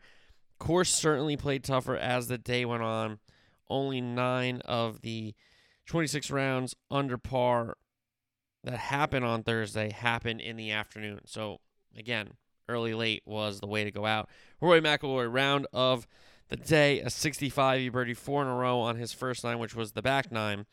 Course 0.59 0.91
certainly 0.93 1.37
played 1.37 1.63
tougher 1.63 1.95
as 1.95 2.27
the 2.27 2.37
day 2.37 2.65
went 2.65 2.81
on. 2.81 3.19
Only 3.69 4.01
nine 4.01 4.61
of 4.65 5.01
the 5.01 5.35
26 5.85 6.31
rounds 6.31 6.75
under 6.89 7.17
par 7.17 7.77
that 8.63 8.77
happened 8.77 9.25
on 9.25 9.43
Thursday 9.43 9.91
happened 9.91 10.41
in 10.41 10.57
the 10.57 10.71
afternoon. 10.71 11.21
So 11.25 11.59
again, 11.95 12.31
early 12.69 12.93
late 12.93 13.23
was 13.25 13.59
the 13.59 13.67
way 13.67 13.83
to 13.83 13.91
go 13.91 14.05
out. 14.05 14.29
Rory 14.61 14.81
McIlroy 14.81 15.31
round 15.31 15.67
of 15.73 16.07
the 16.49 16.57
day, 16.57 16.99
a 16.99 17.09
65. 17.09 17.79
He 17.79 17.89
birdied 17.89 18.17
four 18.17 18.41
in 18.41 18.47
a 18.47 18.55
row 18.55 18.79
on 18.79 18.95
his 18.95 19.13
first 19.13 19.43
nine, 19.43 19.59
which 19.59 19.75
was 19.75 19.91
the 19.91 20.01
back 20.01 20.31
nine. 20.31 20.65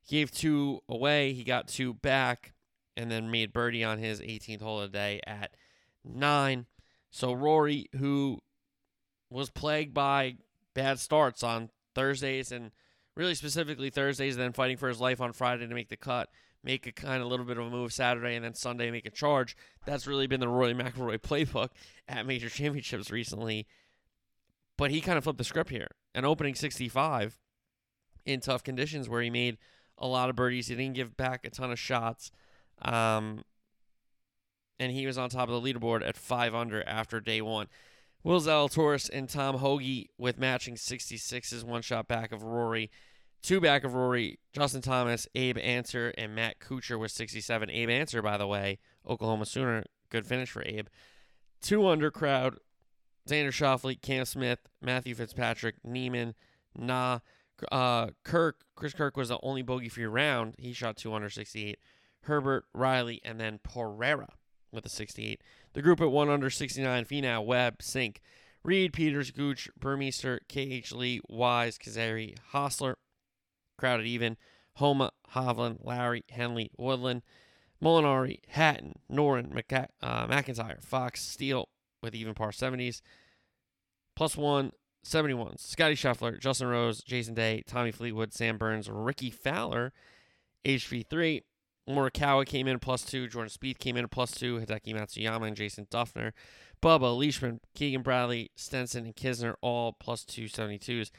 He 0.00 0.16
gave 0.16 0.30
two 0.30 0.80
away. 0.88 1.32
He 1.32 1.44
got 1.44 1.68
two 1.68 1.94
back, 1.94 2.52
and 2.96 3.10
then 3.10 3.30
made 3.30 3.52
birdie 3.52 3.84
on 3.84 3.98
his 3.98 4.20
18th 4.20 4.62
hole 4.62 4.80
of 4.80 4.92
the 4.92 4.98
day 4.98 5.20
at 5.26 5.54
nine. 6.04 6.66
So 7.10 7.32
Rory, 7.32 7.88
who 7.98 8.40
was 9.30 9.50
plagued 9.50 9.94
by 9.94 10.36
bad 10.74 10.98
starts 10.98 11.42
on 11.42 11.70
Thursdays 11.94 12.52
and 12.52 12.70
really 13.16 13.34
specifically 13.34 13.90
Thursdays, 13.90 14.34
and 14.34 14.42
then 14.42 14.52
fighting 14.52 14.76
for 14.76 14.88
his 14.88 15.00
life 15.00 15.20
on 15.20 15.32
Friday 15.32 15.66
to 15.66 15.74
make 15.74 15.88
the 15.88 15.96
cut, 15.96 16.28
make 16.64 16.86
a 16.86 16.92
kind 16.92 17.22
of 17.22 17.28
little 17.28 17.44
bit 17.44 17.58
of 17.58 17.66
a 17.66 17.70
move 17.70 17.92
Saturday, 17.92 18.34
and 18.34 18.44
then 18.44 18.54
Sunday 18.54 18.90
make 18.90 19.06
a 19.06 19.10
charge. 19.10 19.56
That's 19.84 20.06
really 20.06 20.26
been 20.26 20.40
the 20.40 20.48
Rory 20.48 20.74
McIlroy 20.74 21.18
playbook 21.20 21.70
at 22.08 22.26
major 22.26 22.48
championships 22.48 23.10
recently. 23.10 23.66
But 24.78 24.90
he 24.90 25.00
kind 25.00 25.18
of 25.18 25.24
flipped 25.24 25.38
the 25.38 25.44
script 25.44 25.70
here. 25.70 25.88
An 26.14 26.24
opening 26.24 26.54
65 26.54 27.38
in 28.24 28.40
tough 28.40 28.62
conditions 28.62 29.08
where 29.08 29.22
he 29.22 29.30
made 29.30 29.58
a 29.98 30.06
lot 30.06 30.30
of 30.30 30.36
birdies. 30.36 30.68
He 30.68 30.74
didn't 30.74 30.94
give 30.94 31.16
back 31.16 31.44
a 31.44 31.50
ton 31.50 31.72
of 31.72 31.78
shots. 31.78 32.30
Um, 32.80 33.44
and 34.78 34.92
he 34.92 35.06
was 35.06 35.18
on 35.18 35.30
top 35.30 35.48
of 35.48 35.62
the 35.62 35.72
leaderboard 35.72 36.06
at 36.06 36.16
five 36.16 36.54
under 36.54 36.86
after 36.88 37.20
day 37.20 37.40
one. 37.40 37.68
Will 38.24 38.40
Zalatoris 38.40 39.10
and 39.12 39.28
Tom 39.28 39.58
Hoge 39.58 40.08
with 40.16 40.38
matching 40.38 40.74
66s, 40.74 41.64
one 41.64 41.82
shot 41.82 42.06
back 42.06 42.32
of 42.32 42.44
Rory. 42.44 42.90
Two 43.42 43.60
back 43.60 43.82
of 43.82 43.94
Rory, 43.94 44.38
Justin 44.52 44.82
Thomas, 44.82 45.26
Abe 45.34 45.58
Ancer, 45.58 46.14
and 46.16 46.32
Matt 46.32 46.60
Kuchar 46.60 46.98
with 46.98 47.10
67. 47.10 47.70
Abe 47.70 47.90
Ancer, 47.90 48.22
by 48.22 48.36
the 48.36 48.46
way, 48.46 48.78
Oklahoma 49.06 49.46
Sooner, 49.46 49.82
good 50.10 50.24
finish 50.24 50.50
for 50.50 50.62
Abe. 50.64 50.86
Two 51.60 51.88
under 51.88 52.12
crowd, 52.12 52.58
Xander 53.28 53.48
Schauffele, 53.48 54.00
Cam 54.00 54.26
Smith, 54.26 54.60
Matthew 54.80 55.16
Fitzpatrick, 55.16 55.76
Niemann, 55.84 56.34
Na, 56.76 57.18
uh, 57.72 58.08
Kirk. 58.24 58.60
Chris 58.76 58.94
Kirk 58.94 59.16
was 59.16 59.28
the 59.28 59.38
only 59.42 59.62
bogey 59.62 59.88
free 59.88 60.06
round. 60.06 60.54
He 60.58 60.72
shot 60.72 60.96
two 60.96 61.12
under 61.12 61.28
68. 61.28 61.78
Herbert, 62.22 62.66
Riley, 62.72 63.20
and 63.24 63.40
then 63.40 63.58
Pereira 63.62 64.34
with 64.70 64.86
a 64.86 64.88
68. 64.88 65.42
The 65.72 65.82
group 65.82 66.00
at 66.00 66.12
1 66.12 66.28
under 66.28 66.48
69, 66.48 67.04
Finau, 67.04 67.44
Webb, 67.44 67.78
Cink, 67.78 68.18
Reed, 68.62 68.92
Peters, 68.92 69.32
Gooch, 69.32 69.68
Burmester, 69.80 70.38
KH 70.48 70.92
Lee, 70.94 71.20
Wise, 71.28 71.78
Kizzire, 71.78 72.36
Hossler, 72.52 72.94
crowded 73.76 74.06
even, 74.06 74.36
Homa, 74.76 75.12
Hovland, 75.34 75.78
Lowry, 75.84 76.24
Henley, 76.30 76.70
Woodland, 76.76 77.22
Molinari, 77.82 78.40
Hatton, 78.48 78.94
Noren, 79.10 79.52
McC- 79.52 79.88
uh, 80.00 80.26
McIntyre, 80.26 80.80
Fox, 80.82 81.22
Steele 81.22 81.68
with 82.02 82.14
even 82.14 82.34
par 82.34 82.50
70s, 82.50 83.00
plus 84.16 84.36
one, 84.36 84.72
71s. 85.04 85.60
Scotty 85.60 85.94
Scheffler, 85.94 86.38
Justin 86.38 86.68
Rose, 86.68 87.02
Jason 87.02 87.34
Day, 87.34 87.62
Tommy 87.66 87.90
Fleetwood, 87.90 88.32
Sam 88.32 88.56
Burns, 88.56 88.88
Rickie 88.88 89.30
Fowler, 89.30 89.92
HV3, 90.64 91.42
Morikawa 91.88 92.46
came 92.46 92.68
in 92.68 92.78
plus 92.78 93.04
two. 93.04 93.26
Jordan 93.28 93.50
Spieth 93.50 93.78
came 93.78 93.96
in 93.96 94.08
plus 94.08 94.32
two. 94.32 94.58
Hideki 94.58 94.94
Matsuyama 94.94 95.48
and 95.48 95.56
Jason 95.56 95.86
Dufner. 95.86 96.32
Bubba, 96.82 97.16
Leishman, 97.16 97.60
Keegan 97.74 98.02
Bradley, 98.02 98.50
Stenson, 98.56 99.04
and 99.04 99.16
Kisner 99.16 99.54
all 99.60 99.92
plus 99.92 100.24
272s. 100.24 101.10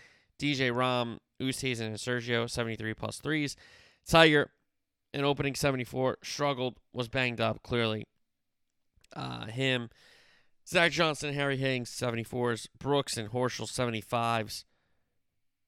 DJ 0.43 0.71
Rahm, 0.71 1.17
Oosthuizen, 1.41 1.87
and 1.87 1.95
Sergio, 1.95 2.49
73 2.49 2.93
plus 2.93 3.19
threes. 3.19 3.55
Tiger, 4.07 4.51
in 5.13 5.23
opening 5.23 5.55
74, 5.55 6.17
struggled, 6.23 6.79
was 6.91 7.07
banged 7.07 7.39
up, 7.39 7.63
clearly. 7.63 8.05
Uh, 9.15 9.45
him, 9.45 9.89
Zach 10.67 10.91
Johnson, 10.91 11.33
Harry 11.33 11.57
Higgs, 11.57 11.89
74s. 11.91 12.67
Brooks 12.77 13.15
and 13.15 13.31
Horschel, 13.31 13.69
75s. 13.69 14.65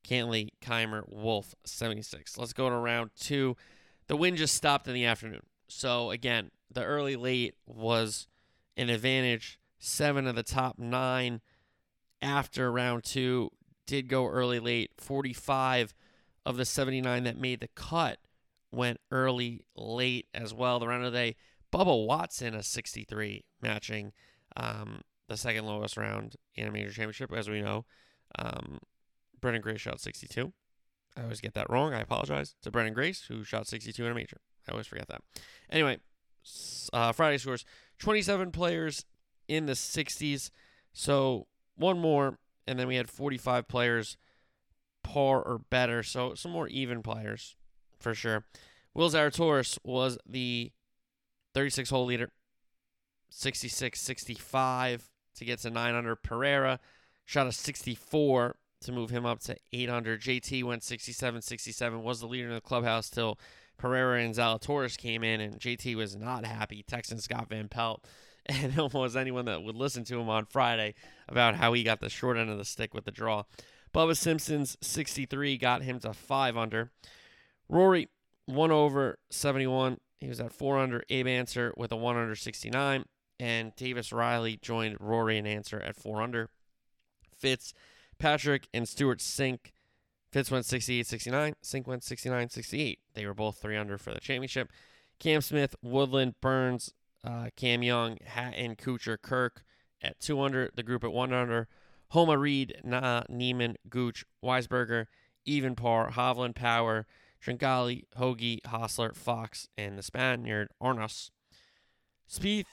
Cantlay, 0.06 0.50
Kaymer, 0.62 1.04
Wolff, 1.08 1.56
76. 1.66 2.38
Let's 2.38 2.54
go 2.54 2.70
to 2.70 2.76
round 2.76 3.12
two 3.18 3.56
the 4.08 4.16
wind 4.16 4.38
just 4.38 4.56
stopped 4.56 4.88
in 4.88 4.94
the 4.94 5.06
afternoon. 5.06 5.42
So 5.68 6.12
again, 6.12 6.52
the 6.72 6.84
early 6.84 7.16
late 7.16 7.56
was 7.66 8.28
an 8.78 8.90
advantage. 8.90 9.60
Seven 9.80 10.28
of 10.28 10.36
the 10.36 10.44
top 10.44 10.78
nine 10.80 11.42
after 12.22 12.72
round 12.72 13.04
two 13.04 13.52
did 13.86 14.08
go 14.08 14.28
early 14.28 14.60
late. 14.60 14.92
45 14.98 15.94
of 16.46 16.58
the 16.58 16.66
79 16.66 17.24
that 17.24 17.38
made 17.38 17.62
the 17.62 17.70
cut 17.70 18.20
went 18.72 19.00
early 19.12 19.66
late 19.76 20.28
as 20.34 20.54
well. 20.54 20.80
The 20.80 20.88
round 20.88 21.06
of 21.06 21.12
the 21.12 21.18
day, 21.18 21.36
Bubba 21.74 22.06
Watson, 22.06 22.54
a 22.54 22.64
63, 22.64 23.44
matching 23.62 24.12
um, 24.56 25.02
the 25.28 25.38
second 25.38 25.66
lowest 25.66 25.98
round 25.98 26.36
in 26.56 26.68
a 26.68 26.72
major 26.72 26.92
championship, 26.92 27.34
as 27.34 27.50
we 27.50 27.62
know. 27.62 27.86
Um, 28.38 28.80
Branden 29.42 29.62
Grace 29.62 29.82
shot 29.82 30.00
62. 30.00 30.54
I 31.18 31.24
always 31.24 31.42
get 31.42 31.54
that 31.54 31.70
wrong. 31.70 31.94
I 31.94 32.02
apologize 32.02 32.56
to 32.62 32.72
Branden 32.72 32.94
Grace, 32.94 33.26
who 33.28 33.44
shot 33.44 33.68
62 33.68 34.06
in 34.06 34.12
a 34.12 34.16
major. 34.16 34.38
I 34.68 34.72
always 34.72 34.88
forget 34.88 35.08
that. 35.08 35.22
Anyway, 35.70 36.00
uh, 36.92 37.12
Friday 37.12 37.38
scores 37.38 37.66
27 38.00 38.52
players 38.52 39.06
in 39.48 39.66
the 39.66 39.74
60s. 39.74 40.50
So 40.94 41.48
one 41.76 42.00
more, 42.00 42.40
and 42.68 42.80
then 42.80 42.88
we 42.88 42.96
had 42.96 43.10
45 43.10 43.68
players 43.68 44.18
par 45.04 45.42
or 45.42 45.60
better. 45.70 46.04
So 46.04 46.36
some 46.36 46.52
more 46.52 46.68
even 46.68 47.02
players 47.02 47.56
for 48.00 48.14
sure. 48.14 48.46
Will 48.94 49.10
Zalatoris 49.10 49.78
was 49.84 50.18
the 50.26 50.72
36 51.54 51.90
hole 51.90 52.06
leader, 52.06 52.32
66 53.30 54.00
65 54.00 55.10
to 55.36 55.46
get 55.46 55.60
to 55.60 55.70
9 55.70 55.96
under. 55.96 56.16
Pereira 56.16 56.80
shot 57.26 57.48
a 57.48 57.52
64 57.52 58.56
to 58.82 58.92
move 58.92 59.10
him 59.10 59.26
up 59.26 59.40
to 59.42 59.56
8 59.74 59.90
under. 59.90 60.18
JT 60.18 60.64
went 60.64 60.84
67 60.84 61.42
67, 61.42 62.04
was 62.04 62.20
the 62.20 62.28
leader 62.28 62.48
in 62.48 62.54
the 62.54 62.62
clubhouse 62.62 63.10
till 63.10 63.38
Pereira 63.78 64.22
and 64.22 64.34
Zalatoris 64.34 64.98
came 64.98 65.24
in, 65.24 65.42
and 65.42 65.60
JT 65.60 65.96
was 65.96 66.16
not 66.16 66.46
happy. 66.46 66.84
Texan 66.84 67.20
Scott 67.20 67.50
Van 67.50 67.68
Pelt 67.68 68.06
and 68.50 68.78
almost 68.80 69.16
anyone 69.16 69.46
that 69.46 69.64
would 69.64 69.76
listen 69.76 70.04
to 70.06 70.20
him 70.20 70.30
on 70.30 70.46
Friday 70.46 70.94
about 71.28 71.56
how 71.56 71.74
he 71.74 71.84
got 71.84 72.00
the 72.00 72.10
short 72.10 72.38
end 72.38 72.50
of 72.50 72.58
the 72.58 72.66
stick 72.66 72.94
with 72.94 73.06
the 73.06 73.12
draw. 73.12 73.44
Bubba 73.94 74.16
Simpson's 74.16 74.78
63 74.82 75.58
got 75.58 75.82
him 75.82 76.00
to 76.00 76.14
5 76.14 76.58
under. 76.58 76.92
Rory, 77.70 78.10
1 78.46 78.72
over 78.72 79.18
71. 79.30 79.98
He 80.20 80.28
was 80.28 80.40
at 80.40 80.52
4 80.52 80.80
under. 80.80 81.04
Abe 81.10 81.28
Ancer 81.28 81.74
with 81.78 81.92
a 81.92 81.96
1 81.96 82.18
under 82.18 82.36
69. 82.36 83.06
And 83.40 83.76
Davis 83.76 84.12
Riley 84.12 84.60
joined 84.62 84.98
Rory 85.00 85.38
and 85.38 85.48
Ancer 85.48 85.80
at 85.80 85.96
4 85.96 86.22
under. 86.22 86.50
Fitz, 87.38 87.74
Patrick, 88.20 88.68
and 88.74 88.88
Stewart 88.88 89.20
Cink. 89.20 89.72
Fitz 90.32 90.52
went 90.52 90.66
68 90.66 91.08
69. 91.08 91.56
Cink 91.64 91.88
went 91.88 92.04
69 92.04 92.50
68. 92.50 93.00
They 93.14 93.26
were 93.26 93.34
both 93.34 93.58
3 93.58 93.78
under 93.78 93.98
for 93.98 94.14
the 94.14 94.20
championship. 94.20 94.70
Cam 95.20 95.42
Smith, 95.42 95.76
Woodland, 95.82 96.36
Burns, 96.42 96.94
uh, 97.26 97.50
Cam 97.56 97.84
Young, 97.84 98.18
Hatton, 98.24 98.76
Kuchar, 98.76 99.22
Kirk 99.22 99.64
at 100.02 100.20
2 100.20 100.40
under. 100.40 100.70
The 100.76 100.84
group 100.84 101.04
at 101.04 101.12
1 101.12 101.34
under. 101.34 101.68
Homa, 102.10 102.38
Reed, 102.38 102.80
Na, 102.84 103.24
Niemann, 103.30 103.76
Gooch, 103.90 104.26
Wiesberger, 104.44 105.08
even 105.46 105.76
par, 105.76 106.12
Hovland, 106.12 106.56
Power, 106.56 107.08
Tringali, 107.44 108.04
Hoge, 108.16 108.62
Hossler, 108.68 109.16
Fox, 109.16 109.68
and 109.78 109.98
the 109.98 110.04
Spaniard, 110.04 110.70
Arnaus. 110.82 111.32
Spieth, 112.30 112.66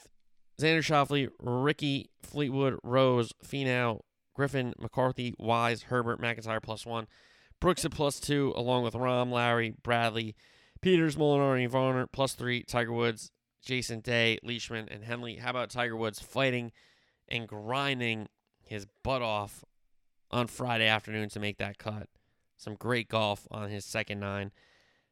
Xander 0.60 0.80
Schauffele, 0.80 1.28
Rickie, 1.40 2.10
Fleetwood, 2.22 2.78
Rose, 2.84 3.32
Finau, 3.44 4.00
Griffin, 4.34 4.74
McCarthy, 4.78 5.34
Wise, 5.38 5.84
Herbert, 5.84 6.20
McIntyre 6.20 6.62
plus 6.62 6.86
one. 6.86 7.06
Brooks 7.60 7.84
at 7.84 7.90
plus 7.90 8.20
two, 8.20 8.52
along 8.56 8.82
with 8.82 8.94
Rahm, 8.94 9.30
Lowry, 9.30 9.74
Bradley, 9.82 10.34
Peters, 10.80 11.16
Molinari, 11.16 11.68
Varner, 11.68 12.06
plus 12.06 12.34
three, 12.34 12.62
Tiger 12.62 12.92
Woods, 12.92 13.30
Jason 13.62 14.00
Day, 14.00 14.38
Leishman, 14.42 14.88
and 14.90 15.04
Henley. 15.04 15.36
How 15.36 15.50
about 15.50 15.70
Tiger 15.70 15.96
Woods 15.96 16.20
fighting 16.20 16.72
and 17.28 17.48
grinding 17.48 18.28
his 18.64 18.86
butt 19.02 19.22
off 19.22 19.64
on 20.30 20.46
Friday 20.48 20.86
afternoon 20.86 21.28
to 21.30 21.40
make 21.40 21.58
that 21.58 21.78
cut? 21.78 22.08
Some 22.56 22.74
great 22.74 23.08
golf 23.08 23.46
on 23.50 23.70
his 23.70 23.84
second 23.84 24.20
nine. 24.20 24.52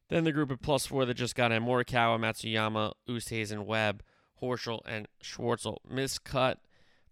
Then 0.09 0.25
the 0.25 0.33
group 0.33 0.51
of 0.51 0.61
plus 0.61 0.87
four 0.87 1.05
that 1.05 1.15
just 1.15 1.37
got 1.37 1.53
in 1.53 1.63
Morikawa, 1.65 2.19
Matsuyama, 2.19 2.93
Oosthuizen, 3.09 3.65
Webb, 3.65 4.03
Horschel, 4.43 4.81
and 4.85 5.07
Schwartzel. 5.23 5.79
Miscut 5.89 6.57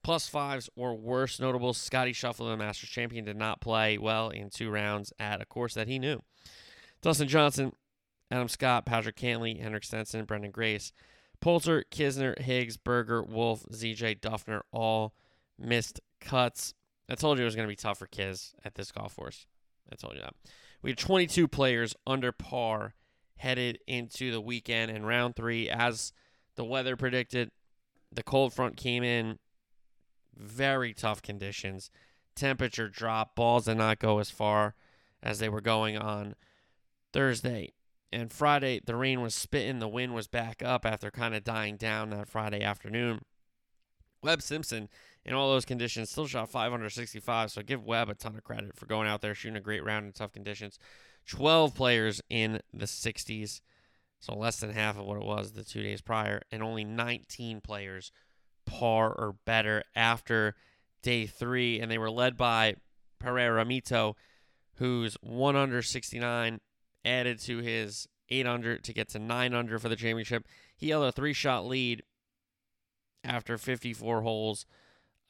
plus 0.03 0.29
fives 0.29 0.69
or 0.75 0.97
worse. 0.97 1.39
Notable 1.39 1.73
Scotty 1.73 2.13
Scheffler, 2.13 2.51
the 2.51 2.57
Masters 2.57 2.91
champion, 2.91 3.25
did 3.25 3.37
not 3.37 3.61
play 3.61 3.99
well 3.99 4.31
in 4.31 4.51
two 4.51 4.71
rounds 4.71 5.13
at 5.19 5.41
a 5.41 5.47
course 5.47 5.75
that 5.75 5.87
he 5.87 5.99
knew. 5.99 6.23
Dustin 7.03 7.29
Johnson, 7.29 7.73
Adam 8.31 8.49
Scott, 8.49 8.85
Patrick 8.85 9.17
Cantlay, 9.17 9.61
Henrik 9.61 9.85
Stenson, 9.85 10.27
Branden 10.27 10.53
Grace, 10.53 10.93
Poulter, 11.41 11.85
Kisner, 11.91 12.39
Higgs, 12.39 12.77
Berger, 12.77 13.23
Wolff, 13.23 13.65
ZJ, 13.73 14.21
Dufner 14.21 14.63
all 14.73 15.15
missed 15.59 16.01
cuts. 16.21 16.75
I 17.09 17.15
told 17.15 17.39
you 17.39 17.45
it 17.45 17.47
was 17.47 17.57
going 17.57 17.67
to 17.67 17.73
be 17.73 17.77
tough 17.77 17.99
for 17.99 18.07
Kiz 18.07 18.55
at 18.65 18.75
this 18.75 18.93
golf 18.93 19.17
course. 19.17 19.47
I 19.91 19.97
told 19.97 20.15
you 20.15 20.21
that. 20.21 20.35
We 20.83 20.91
had 20.91 20.99
22 20.99 21.49
players 21.49 21.95
under 22.07 22.33
par 22.33 22.95
headed 23.37 23.79
into 23.87 24.31
the 24.31 24.41
weekend 24.41 24.91
and 24.91 25.07
round 25.07 25.37
three. 25.37 25.71
As 25.71 26.13
the 26.57 26.65
weather 26.65 26.97
predicted, 26.97 27.51
the 28.13 28.23
cold 28.23 28.53
front 28.53 28.77
came 28.77 29.03
in 29.03 29.39
very 30.37 30.93
tough 30.93 31.23
conditions. 31.23 31.91
Temperature 32.35 32.89
drop, 32.89 33.35
balls 33.35 33.65
did 33.65 33.77
not 33.77 33.99
go 33.99 34.19
as 34.19 34.31
far 34.31 34.75
as 35.23 35.39
they 35.39 35.49
were 35.49 35.61
going 35.61 35.97
on 35.97 36.35
Thursday. 37.13 37.73
And 38.11 38.33
Friday, 38.33 38.81
the 38.85 38.97
rain 38.97 39.21
was 39.21 39.35
spitting, 39.35 39.81
the 39.81 39.89
wind 39.89 40.15
was 40.15 40.29
back 40.29 40.63
up 40.63 40.87
after 40.87 41.11
kind 41.11 41.35
of 41.35 41.45
dying 41.45 41.77
down 41.77 42.11
that 42.11 42.29
Friday 42.29 42.63
afternoon. 42.63 43.21
Webb 44.23 44.43
Simpson, 44.43 44.89
in 45.25 45.35
all 45.35 45.51
those 45.51 45.67
conditions, 45.67 46.11
still 46.11 46.27
shot 46.27 46.51
565, 46.51 47.51
so 47.51 47.63
give 47.63 47.85
Webb 47.85 48.09
a 48.09 48.15
ton 48.15 48.37
of 48.37 48.45
credit 48.45 48.77
for 48.77 48.87
going 48.87 49.07
out 49.07 49.21
there 49.21 49.35
shooting 49.35 49.57
a 49.57 49.61
great 49.61 49.85
round 49.85 50.07
in 50.07 50.13
tough 50.13 50.33
conditions. 50.33 50.79
12 51.27 51.75
players 51.75 52.23
in 52.31 52.61
the 52.73 52.87
60s, 52.87 53.61
so 54.19 54.35
less 54.35 54.59
than 54.59 54.73
half 54.73 54.99
of 54.99 55.05
what 55.05 55.19
it 55.19 55.25
was 55.25 55.53
the 55.53 55.63
two 55.63 55.83
days 55.83 56.01
prior, 56.01 56.41
and 56.51 56.63
only 56.63 56.85
19 56.85 57.61
players 57.61 58.11
par 58.65 59.13
or 59.13 59.37
better 59.45 59.85
after 59.95 60.55
day 61.03 61.27
three, 61.27 61.79
and 61.79 61.91
they 61.91 61.99
were 61.99 62.11
led 62.11 62.37
by 62.37 62.75
Pereira 63.19 63.65
Mito, 63.65 64.15
who's 64.77 65.15
one 65.21 65.57
under 65.57 65.83
69, 65.83 66.61
added 67.05 67.39
to 67.41 67.59
his 67.59 68.09
eight 68.31 68.47
under 68.47 68.77
to 68.79 68.93
get 68.93 69.09
to 69.11 69.19
nine 69.19 69.55
under 69.55 69.79
for 69.79 69.89
the 69.89 69.97
championship. 69.97 70.47
He 70.77 70.91
held 70.91 71.05
a 71.05 71.13
three 71.13 71.33
shot 71.33 71.67
lead 71.67 72.03
after 73.25 73.59
54 73.59 74.23
holes 74.23 74.67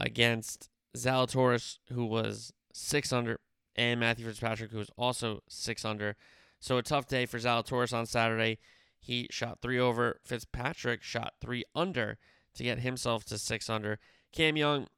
against 0.01 0.69
Zalatoris, 0.97 1.79
who 1.93 2.05
was 2.07 2.53
six 2.73 3.13
under, 3.13 3.41
and 3.77 4.01
Matthew 4.01 4.27
Fitzpatrick, 4.27 4.71
who 4.71 4.79
was 4.79 4.91
also 4.97 5.43
six 5.49 5.85
under. 5.85 6.17
So 6.61 6.77
a 6.79 6.83
tough 6.83 7.07
day 7.07 7.27
for 7.27 7.39
Zalatoris 7.39 7.93
on 7.93 8.07
Saturday. 8.07 8.59
He 9.01 9.29
shot 9.31 9.59
three 9.63 9.79
over. 9.79 10.21
Fitzpatrick 10.25 11.03
shot 11.03 11.35
three 11.41 11.65
under 11.75 12.19
to 12.55 12.65
get 12.65 12.81
himself 12.81 13.25
to 13.27 13.39
six 13.39 13.71
under. 13.71 13.99
Cam 14.33 14.57
Young 14.57 14.89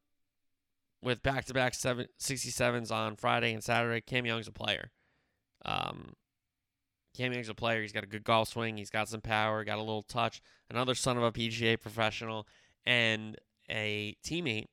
with 1.02 1.22
back 1.22 1.44
to 1.46 1.54
back 1.54 1.72
67s 1.72 2.90
on 2.90 3.16
Friday 3.16 3.52
and 3.52 3.62
Saturday. 3.62 4.00
Cam 4.00 4.26
Young's 4.26 4.48
a 4.48 4.52
player. 4.52 4.90
Um, 5.64 6.14
Cam 7.16 7.32
a 7.32 7.54
player. 7.54 7.82
He's 7.82 7.92
got 7.92 8.04
a 8.04 8.08
good 8.08 8.24
golf 8.24 8.48
swing. 8.48 8.76
He's 8.76 8.90
got 8.90 9.08
some 9.08 9.20
power, 9.20 9.64
got 9.64 9.78
a 9.78 9.82
little 9.82 10.02
touch. 10.02 10.40
Another 10.68 10.94
son 10.94 11.16
of 11.16 11.22
a 11.22 11.32
PGA 11.32 11.80
professional 11.80 12.46
and 12.86 13.36
a 13.68 14.16
teammate 14.24 14.68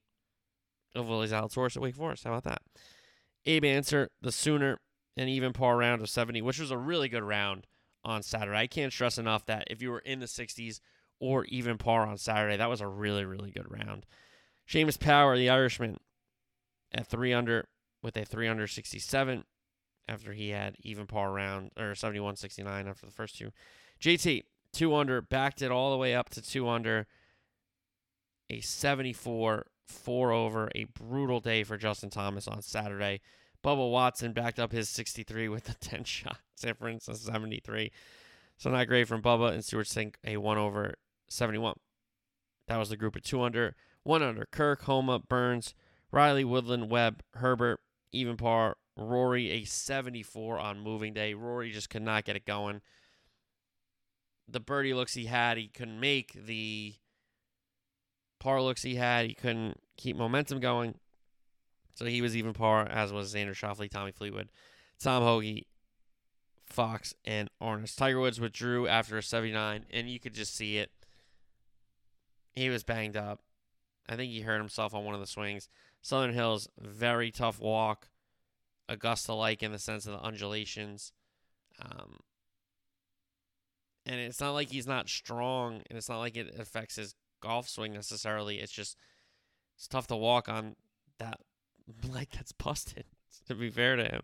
of 0.95 1.07
Willie 1.07 1.27
Zalatoris 1.27 1.75
at 1.75 1.81
Wake 1.81 1.95
Forest. 1.95 2.23
How 2.23 2.31
about 2.31 2.43
that? 2.43 2.61
Abe 3.45 3.65
Ancer, 3.65 4.09
the 4.21 4.31
Sooner, 4.31 4.79
an 5.15 5.27
even 5.27 5.53
par 5.53 5.77
round 5.77 6.01
of 6.01 6.09
70, 6.09 6.41
which 6.41 6.59
was 6.59 6.71
a 6.71 6.77
really 6.77 7.09
good 7.09 7.23
round 7.23 7.65
on 8.03 8.21
Saturday. 8.21 8.57
I 8.57 8.67
can't 8.67 8.93
stress 8.93 9.17
enough 9.17 9.45
that 9.45 9.65
if 9.69 9.81
you 9.81 9.89
were 9.91 9.99
in 9.99 10.19
the 10.19 10.25
60s 10.25 10.79
or 11.19 11.45
even 11.45 11.77
par 11.77 12.05
on 12.05 12.17
Saturday, 12.17 12.57
that 12.57 12.69
was 12.69 12.81
a 12.81 12.87
really, 12.87 13.25
really 13.25 13.51
good 13.51 13.71
round. 13.71 14.05
Seamus 14.67 14.99
Power, 14.99 15.37
the 15.37 15.49
Irishman, 15.49 15.97
at 16.93 17.07
3 17.07 17.33
under 17.33 17.67
with 18.03 18.15
a 18.15 18.25
3 18.25 18.47
under 18.47 18.67
67 18.67 19.43
after 20.07 20.33
he 20.33 20.49
had 20.49 20.75
even 20.81 21.05
par 21.05 21.31
round 21.31 21.71
or 21.77 21.95
71 21.95 22.35
69 22.35 22.87
after 22.87 23.05
the 23.05 23.11
first 23.11 23.37
two. 23.37 23.51
JT, 24.01 24.43
2 24.73 24.95
under, 24.95 25.21
backed 25.21 25.61
it 25.61 25.71
all 25.71 25.91
the 25.91 25.97
way 25.97 26.15
up 26.15 26.29
to 26.29 26.41
2 26.41 26.67
under. 26.67 27.07
A 28.49 28.61
74 28.61 29.67
4 29.87 30.31
over, 30.31 30.69
a 30.75 30.85
brutal 30.85 31.39
day 31.39 31.63
for 31.63 31.77
Justin 31.77 32.09
Thomas 32.09 32.47
on 32.47 32.61
Saturday. 32.61 33.21
Bubba 33.63 33.89
Watson 33.89 34.33
backed 34.33 34.59
up 34.59 34.71
his 34.71 34.89
63 34.89 35.49
with 35.49 35.69
a 35.69 35.73
10 35.79 36.03
shot 36.03 36.39
difference 36.59 37.07
of 37.07 37.17
73. 37.17 37.91
So 38.57 38.69
not 38.69 38.87
great 38.87 39.07
from 39.07 39.21
Bubba 39.21 39.51
and 39.51 39.63
Stewart 39.63 39.87
Cink 39.87 40.15
a 40.25 40.37
1 40.37 40.57
over 40.57 40.95
71. 41.29 41.75
That 42.67 42.77
was 42.77 42.89
the 42.89 42.97
group 42.97 43.15
of 43.15 43.23
2 43.23 43.41
under. 43.41 43.75
1 44.03 44.23
under 44.23 44.45
Kirk, 44.51 44.83
Homa, 44.83 45.19
Burns, 45.19 45.73
Riley, 46.11 46.43
Woodland, 46.43 46.89
Webb, 46.89 47.23
Herbert, 47.33 47.79
even 48.11 48.37
par, 48.37 48.77
Rory 48.97 49.51
a 49.51 49.63
74 49.63 50.57
on 50.59 50.79
moving 50.79 51.13
day. 51.13 51.33
Rory 51.33 51.71
just 51.71 51.89
could 51.89 52.01
not 52.01 52.25
get 52.25 52.35
it 52.35 52.45
going. 52.45 52.81
The 54.47 54.59
birdie 54.59 54.93
looks 54.93 55.13
he 55.13 55.25
had, 55.25 55.57
he 55.57 55.67
couldn't 55.67 55.99
make. 55.99 56.33
The 56.33 56.95
par 58.39 58.61
looks 58.61 58.81
he 58.81 58.95
had, 58.95 59.27
he 59.27 59.33
couldn't 59.33 59.79
keep 59.97 60.17
momentum 60.17 60.59
going. 60.59 60.95
So 61.95 62.05
he 62.05 62.21
was 62.21 62.35
even 62.35 62.53
par, 62.53 62.87
as 62.87 63.11
was 63.11 63.33
Xander 63.33 63.55
Schauffele, 63.55 63.89
Tommy 63.89 64.11
Fleetwood, 64.11 64.49
Tom 64.99 65.23
Hoge, 65.23 65.65
Fox, 66.65 67.13
and 67.25 67.49
Arnaus. 67.61 67.95
Tiger 67.95 68.19
Woods 68.19 68.39
withdrew 68.39 68.87
after 68.87 69.17
a 69.17 69.23
79, 69.23 69.85
and 69.89 70.09
you 70.09 70.19
could 70.19 70.33
just 70.33 70.55
see 70.55 70.77
it. 70.77 70.91
He 72.55 72.69
was 72.69 72.83
banged 72.83 73.17
up. 73.17 73.41
I 74.07 74.15
think 74.15 74.31
he 74.31 74.41
hurt 74.41 74.59
himself 74.59 74.93
on 74.93 75.05
one 75.05 75.15
of 75.15 75.19
the 75.19 75.27
swings. 75.27 75.69
Southern 76.01 76.33
Hills, 76.33 76.69
very 76.79 77.31
tough 77.31 77.59
walk 77.59 78.09
Augusta 78.89 79.33
like 79.33 79.63
in 79.63 79.71
the 79.71 79.79
sense 79.79 80.05
of 80.05 80.13
the 80.13 80.21
undulations. 80.21 81.11
Um, 81.81 82.19
and 84.05 84.19
it's 84.19 84.39
not 84.39 84.51
like 84.51 84.69
he's 84.69 84.87
not 84.87 85.09
strong, 85.09 85.81
and 85.89 85.97
it's 85.97 86.09
not 86.09 86.19
like 86.19 86.37
it 86.37 86.55
affects 86.57 86.95
his 86.95 87.13
golf 87.41 87.67
swing 87.67 87.93
necessarily. 87.93 88.59
It's 88.59 88.71
just 88.71 88.97
it's 89.75 89.87
tough 89.87 90.07
to 90.07 90.15
walk 90.15 90.49
on 90.49 90.75
that 91.19 91.39
leg 92.07 92.29
that's 92.33 92.51
busted. 92.51 93.05
To 93.47 93.55
be 93.55 93.69
fair 93.69 93.95
to 93.95 94.03
him, 94.03 94.21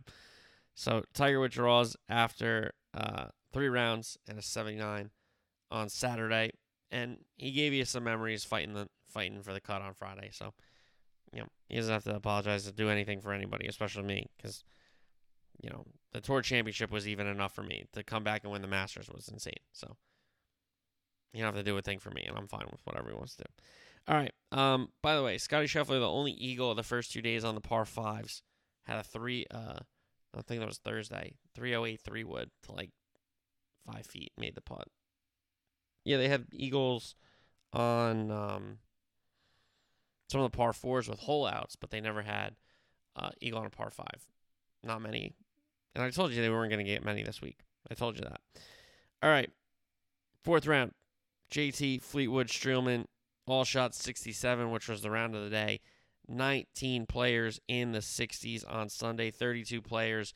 so 0.76 1.04
Tiger 1.14 1.40
withdraws 1.40 1.96
after 2.10 2.72
uh, 2.94 3.26
three 3.54 3.70
rounds 3.70 4.18
and 4.28 4.38
a 4.38 4.42
79 4.42 5.12
on 5.72 5.90
Saturday, 5.90 6.52
and 6.92 7.20
he 7.38 7.52
gave 7.52 7.74
you 7.74 7.86
some 7.86 8.04
memories 8.04 8.44
fighting 8.44 8.74
the 8.74 8.88
fighting 9.08 9.42
for 9.42 9.54
the 9.54 9.62
cut 9.62 9.82
on 9.82 9.94
Friday. 9.94 10.30
So, 10.32 10.54
know, 11.42 11.48
he 11.70 11.76
doesn't 11.76 11.94
have 11.94 12.04
to 12.06 12.16
apologize 12.16 12.66
to 12.66 12.72
do 12.72 12.90
anything 12.90 13.22
for 13.22 13.34
anybody, 13.34 13.68
especially 13.68 14.04
me, 14.04 14.30
because 14.38 14.64
you 15.62 15.70
know 15.70 15.86
the 16.12 16.22
Tour 16.22 16.42
Championship 16.42 16.92
was 16.92 17.08
even 17.08 17.28
enough 17.28 17.54
for 17.54 17.64
me 17.64 17.86
to 17.94 18.04
come 18.04 18.24
back 18.24 18.44
and 18.44 18.52
win 18.52 18.62
the 18.62 18.68
Masters 18.68 19.10
was 19.10 19.28
insane. 19.28 19.54
So, 19.72 19.96
you 21.34 21.42
don't 21.42 21.54
have 21.54 21.64
to 21.64 21.70
do 21.70 21.78
a 21.78 21.82
thing 21.82 22.00
for 22.00 22.12
me, 22.12 22.24
and 22.28 22.38
I'm 22.38 22.48
fine 22.48 22.68
with 22.72 22.82
whatever 22.84 23.10
he 23.10 23.16
wants 23.16 23.36
to 23.36 23.44
do. 23.44 23.50
All 24.08 24.18
right. 24.18 24.34
Um. 24.52 24.90
By 25.02 25.16
the 25.16 25.24
way, 25.24 25.38
Scotty 25.38 25.68
Scheffler, 25.68 26.00
the 26.00 26.10
only 26.10 26.34
eagle 26.34 26.70
of 26.72 26.78
the 26.78 26.84
first 26.84 27.12
two 27.12 27.22
days 27.22 27.44
on 27.44 27.56
the 27.56 27.62
par 27.62 27.86
fives, 27.86 28.44
had 28.84 28.98
a 28.98 29.04
three. 29.04 29.46
Uh, 29.50 29.80
I 30.36 30.42
think 30.42 30.60
that 30.60 30.68
was 30.68 30.80
Thursday. 30.80 31.34
Three 31.56 31.76
oh 31.76 31.86
eight 31.86 32.02
three 32.02 32.24
wood 32.24 32.52
to 32.64 32.74
like 32.74 32.92
five 33.86 34.06
feet 34.06 34.32
made 34.38 34.56
the 34.56 34.62
putt. 34.62 34.88
Yeah, 36.04 36.18
they 36.18 36.28
had 36.28 36.48
eagles 36.52 37.16
on 37.72 38.30
um 38.30 38.78
some 40.34 40.42
of 40.42 40.52
the 40.52 40.58
par 40.58 40.74
fours 40.74 41.08
with 41.08 41.20
hole 41.20 41.46
outs, 41.46 41.76
but 41.76 41.92
they 41.92 42.02
never 42.02 42.24
had 42.24 42.56
uh, 43.16 43.30
eagle 43.40 43.60
on 43.60 43.68
a 43.68 43.70
par 43.70 43.92
five. 43.92 44.26
Not 44.84 45.04
many. 45.04 45.36
And 45.94 46.04
I 46.04 46.10
told 46.10 46.32
you 46.32 46.42
they 46.42 46.50
weren't 46.50 46.72
going 46.72 46.84
to 46.84 46.92
get 46.92 47.06
many 47.06 47.22
this 47.22 47.40
week. 47.40 47.60
I 47.90 47.94
told 47.94 48.16
you 48.16 48.22
that. 48.22 48.42
All 49.22 49.30
right. 49.30 49.52
Fourth 50.44 50.66
round. 50.66 50.94
JT, 51.52 52.02
Fleetwood, 52.02 52.48
Streelman, 52.48 53.06
all 53.46 53.64
shot 53.64 53.94
67, 53.94 54.72
which 54.72 54.90
was 54.90 55.04
the 55.04 55.12
round 55.12 55.36
of 55.36 55.44
the 55.44 55.52
day. 55.52 55.82
19 56.28 57.06
players 57.06 57.62
in 57.68 57.92
the 57.92 58.00
60s 58.00 58.64
on 58.68 58.90
Sunday, 58.90 59.30
32 59.30 59.84
players, 59.84 60.34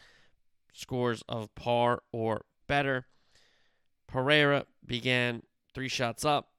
scores 0.74 1.24
of 1.28 1.54
par 1.56 2.04
or 2.12 2.46
better. 2.68 3.08
Pereira 4.08 4.68
began 4.86 5.42
three 5.74 5.90
shots 5.90 6.24
up, 6.24 6.50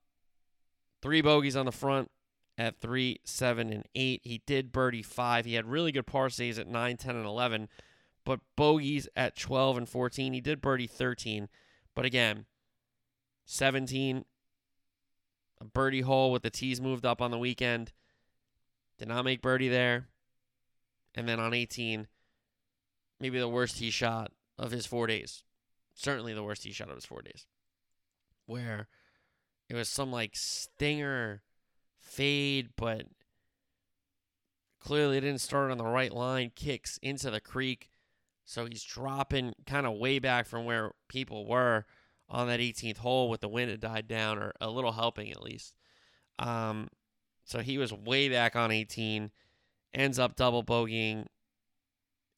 three 1.03 1.20
bogeys 1.20 1.55
on 1.55 1.66
the 1.66 1.72
front 1.72 2.11
at 2.59 2.81
3, 2.81 3.21
7, 3.25 3.73
and 3.73 3.85
8. 3.94 4.21
He 4.25 4.42
did 4.44 4.73
birdie 4.73 5.03
5. 5.03 5.47
He 5.47 5.55
had 5.55 5.66
really 5.66 5.92
good 5.92 6.07
par 6.07 6.29
saves 6.29 6.59
at 6.59 6.66
9, 6.66 6.97
10, 6.97 7.16
and 7.16 7.25
11, 7.25 7.68
but 8.25 8.40
bogeys 8.57 9.09
at 9.16 9.37
12 9.37 9.79
and 9.79 9.88
14. 9.88 10.33
He 10.33 10.40
did 10.40 10.61
birdie 10.61 10.88
13, 10.88 11.49
but 11.94 12.05
again, 12.05 12.44
17 13.47 14.25
a 15.61 15.64
birdie 15.64 16.03
hole 16.03 16.31
with 16.31 16.42
the 16.42 16.51
tees 16.51 16.81
moved 16.81 17.05
up 17.05 17.21
on 17.21 17.31
the 17.31 17.38
weekend. 17.38 17.92
Did 18.99 19.09
not 19.09 19.25
make 19.25 19.42
birdie 19.42 19.68
there. 19.68 20.09
And 21.14 21.29
then 21.29 21.40
on 21.40 21.55
18, 21.55 22.07
maybe 23.21 23.38
the 23.38 23.49
worst 23.49 23.79
tee 23.79 23.90
shot 23.90 24.33
of 24.59 24.71
his 24.71 24.87
four 24.87 25.07
days. 25.07 25.42
Certainly 25.94 26.35
the 26.35 26.42
worst 26.42 26.62
tee 26.62 26.73
shot 26.73 26.90
of 26.90 26.94
his 26.94 27.07
four 27.07 27.23
days. 27.23 27.47
Where 28.47 28.88
it 29.68 29.75
was 29.75 29.88
some 29.88 30.12
like 30.12 30.37
stinger 30.37 31.42
fade, 32.09 32.71
but 32.77 33.07
clearly 34.81 35.21
didn't 35.21 35.40
start 35.40 35.71
on 35.71 35.79
the 35.79 35.85
right 35.85 36.12
line, 36.12 36.51
kicks 36.55 36.99
into 37.03 37.31
the 37.31 37.40
creek. 37.40 37.90
So 38.44 38.64
he's 38.64 38.83
dropping 38.83 39.53
kind 39.66 39.87
of 39.87 39.99
way 39.99 40.18
back 40.18 40.47
from 40.47 40.64
where 40.64 40.92
people 41.09 41.47
were 41.47 41.85
on 42.31 42.49
that 42.49 42.61
18th 42.61 42.99
hole 42.99 43.29
with 43.29 43.40
the 43.40 43.49
wind 43.49 43.71
had 43.71 43.81
died 43.81 44.09
down, 44.09 44.38
or 44.38 44.53
a 44.61 44.71
little 44.71 44.92
helping 44.92 45.31
at 45.31 45.42
least. 45.42 45.75
Um, 46.38 46.88
so 47.44 47.61
he 47.61 47.79
was 47.79 47.92
way 47.92 48.29
back 48.29 48.57
on 48.57 48.71
18, 48.71 49.31
ends 49.94 50.18
up 50.18 50.37
double 50.37 50.62
bogeying, 50.62 51.27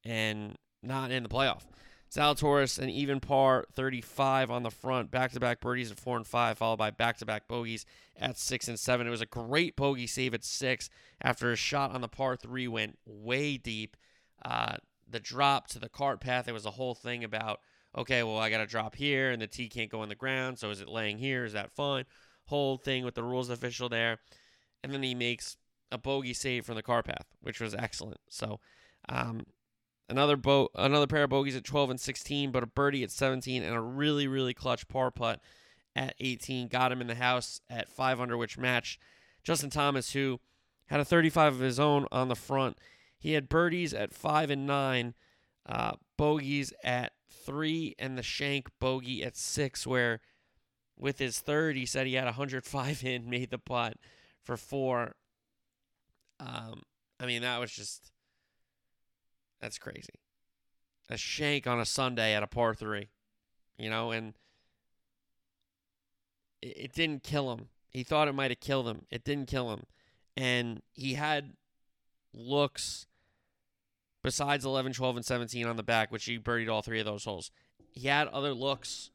and 0.05 0.57
not 0.83 1.11
in 1.11 1.23
the 1.23 1.29
playoff. 1.29 1.63
Zalatoris 2.12 2.79
an 2.79 2.90
even 2.90 3.20
par 3.20 3.66
35 3.73 4.51
on 4.51 4.62
the 4.64 4.70
front, 4.70 5.11
back 5.11 5.31
to 5.33 5.40
back 5.40 5.61
birdies 5.61 5.92
at 5.92 5.99
four 5.99 6.16
and 6.16 6.27
five, 6.27 6.59
followed 6.59 6.79
by 6.79 6.90
back 6.90 7.18
to 7.18 7.27
back 7.27 7.46
bogeys 7.46 7.87
at 8.18 8.37
six 8.37 8.66
and 8.66 8.79
seven. 8.79 9.07
It 9.07 9.11
was 9.11 9.20
a 9.20 9.27
great 9.27 9.77
bogey 9.77 10.09
save 10.09 10.35
at 10.35 10.44
six 10.44 10.90
after 11.23 11.53
a 11.53 11.57
shot 11.57 11.92
on 11.92 12.01
the 12.01 12.09
par 12.09 12.37
three 12.37 12.66
went 12.66 12.99
way 13.07 13.57
deep. 13.57 13.96
Uh, 14.44 14.77
the 15.09 15.20
drop 15.20 15.68
to 15.68 15.79
the 15.79 15.88
cart 15.88 16.20
path, 16.20 16.49
it 16.49 16.53
was 16.53 16.66
a 16.66 16.73
whole 16.73 16.94
thing 16.94 17.23
about 17.23 17.61
okay, 17.96 18.23
well, 18.23 18.38
I 18.38 18.51
got 18.51 18.59
to 18.59 18.66
drop 18.66 18.94
here 18.94 19.31
and 19.31 19.42
the 19.42 19.46
tee 19.46 19.68
can't 19.68 19.90
go 19.90 20.01
on 20.01 20.09
the 20.09 20.14
ground. 20.14 20.59
So 20.59 20.70
is 20.70 20.81
it 20.81 20.88
laying 20.88 21.18
here? 21.18 21.44
Is 21.44 21.55
that 21.55 21.73
fine? 21.73 22.05
Whole 22.46 22.77
thing 22.77 23.05
with 23.05 23.14
the 23.14 23.25
rules 23.25 23.51
official 23.51 23.88
there. 23.88 24.18
And 24.83 24.92
then 24.92 25.03
he 25.03 25.14
makes 25.14 25.57
a 25.90 25.99
bogey 25.99 26.35
save 26.35 26.64
from 26.64 26.77
the 26.77 26.83
car 26.83 27.03
path, 27.03 27.27
which 27.40 27.61
was 27.61 27.75
excellent. 27.75 28.20
So, 28.29 28.61
um, 29.09 29.44
another 30.11 30.37
boat, 30.37 30.70
another 30.75 31.07
pair 31.07 31.25
of 31.25 31.31
bogeys 31.31 31.57
at 31.57 31.64
12 31.64 31.90
and 31.90 32.01
16, 32.01 32.51
but 32.51 32.62
a 32.62 32.66
birdie 32.66 33.03
at 33.03 33.11
17 33.11 33.62
and 33.62 33.75
a 33.75 33.81
really, 33.81 34.27
really 34.27 34.53
clutch 34.53 34.88
par 34.88 35.11
putt 35.11 35.40
at 35.96 36.14
18 36.20 36.68
got 36.68 36.92
him 36.92 37.01
in 37.01 37.07
the 37.07 37.14
house 37.14 37.61
at 37.70 37.88
five 37.88 38.20
under, 38.20 38.37
which 38.37 38.59
matched 38.59 39.01
Justin 39.42 39.70
Thomas, 39.70 40.12
who 40.12 40.40
had 40.87 41.01
a 41.01 41.05
35 41.05 41.55
of 41.55 41.61
his 41.61 41.81
own 41.81 42.07
on 42.12 42.29
the 42.29 42.37
front. 42.37 42.79
He 43.18 43.33
had 43.33 43.49
birdies 43.49 43.94
at 43.94 44.14
five 44.14 44.51
and 44.51 44.66
nine, 44.66 45.14
uh, 45.66 45.92
bogeys 46.16 46.73
at 46.83 47.12
three 47.29 47.94
and 47.99 48.18
the 48.18 48.23
shank 48.23 48.68
bogey 48.81 49.23
at 49.23 49.37
six, 49.37 49.87
where 49.87 50.20
with 50.96 51.18
his 51.18 51.40
third, 51.40 51.77
he 51.77 51.87
said 51.87 52.07
he 52.07 52.14
had 52.14 52.25
105 52.25 53.05
in, 53.05 53.29
made 53.31 53.51
the 53.51 53.59
putt 53.59 53.96
for 54.42 54.57
four. 54.57 55.16
Um, 56.38 56.83
I 57.18 57.27
mean, 57.27 57.42
that 57.42 57.61
was 57.61 57.73
just, 57.73 58.12
that's 59.61 59.79
crazy. 59.79 60.20
A 61.09 61.16
shank 61.16 61.66
on 61.66 61.81
a 61.81 61.87
Sunday 61.87 62.35
at 62.35 62.42
a 62.42 62.46
par 62.46 62.75
three, 62.75 63.09
you 63.77 63.90
know, 63.90 64.11
and 64.11 64.35
it, 66.62 66.77
it 66.77 66.92
didn't 66.92 67.23
kill 67.23 67.53
him. 67.53 67.68
He 67.90 68.05
thought 68.05 68.29
it 68.29 68.35
might 68.35 68.51
have 68.51 68.61
killed 68.61 68.87
him. 68.87 69.07
It 69.11 69.25
didn't 69.25 69.49
kill 69.49 69.73
him. 69.73 69.85
And 70.37 70.83
he 70.92 71.14
had 71.14 71.55
looks 72.33 73.07
besides 74.23 74.64
11, 74.64 74.92
12, 74.92 75.16
and 75.16 75.25
17 75.25 75.66
on 75.66 75.77
the 75.77 75.83
back, 75.83 76.12
which 76.12 76.25
he 76.25 76.38
birdied 76.38 76.70
all 76.70 76.83
three 76.83 77.01
of 77.01 77.07
those 77.07 77.25
holes. 77.25 77.51
He 77.92 78.09
had 78.09 78.29
other 78.29 78.53
looks, 78.53 79.11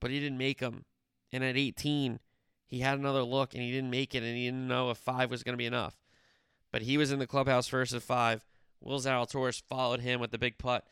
but 0.00 0.10
he 0.10 0.20
didn't 0.20 0.38
make 0.38 0.60
them. 0.60 0.84
And 1.32 1.44
at 1.44 1.56
18, 1.56 2.20
he 2.66 2.80
had 2.80 2.98
another 2.98 3.22
look 3.22 3.52
and 3.52 3.62
he 3.62 3.70
didn't 3.70 3.90
make 3.90 4.14
it, 4.14 4.22
and 4.22 4.36
he 4.36 4.46
didn't 4.46 4.68
know 4.68 4.90
if 4.90 4.98
five 4.98 5.30
was 5.30 5.42
going 5.42 5.54
to 5.54 5.58
be 5.58 5.66
enough. 5.66 5.98
But 6.70 6.82
he 6.82 6.96
was 6.96 7.12
in 7.12 7.18
the 7.18 7.26
clubhouse 7.26 7.66
first 7.66 7.92
at 7.94 8.02
five. 8.02 8.46
Will 8.80 9.00
Zalatoris 9.00 9.62
followed 9.68 10.00
him 10.00 10.20
with 10.20 10.30
the 10.30 10.38
big 10.38 10.58
putt 10.58 10.84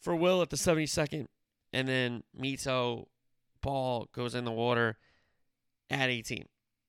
for 0.00 0.16
Will 0.16 0.42
at 0.42 0.50
the 0.50 0.56
72nd. 0.56 1.26
And 1.72 1.88
then 1.88 2.22
Mito 2.38 3.06
ball 3.62 4.08
goes 4.12 4.34
in 4.34 4.44
the 4.44 4.52
water 4.52 4.98
at 5.88 6.10
18. 6.10 6.46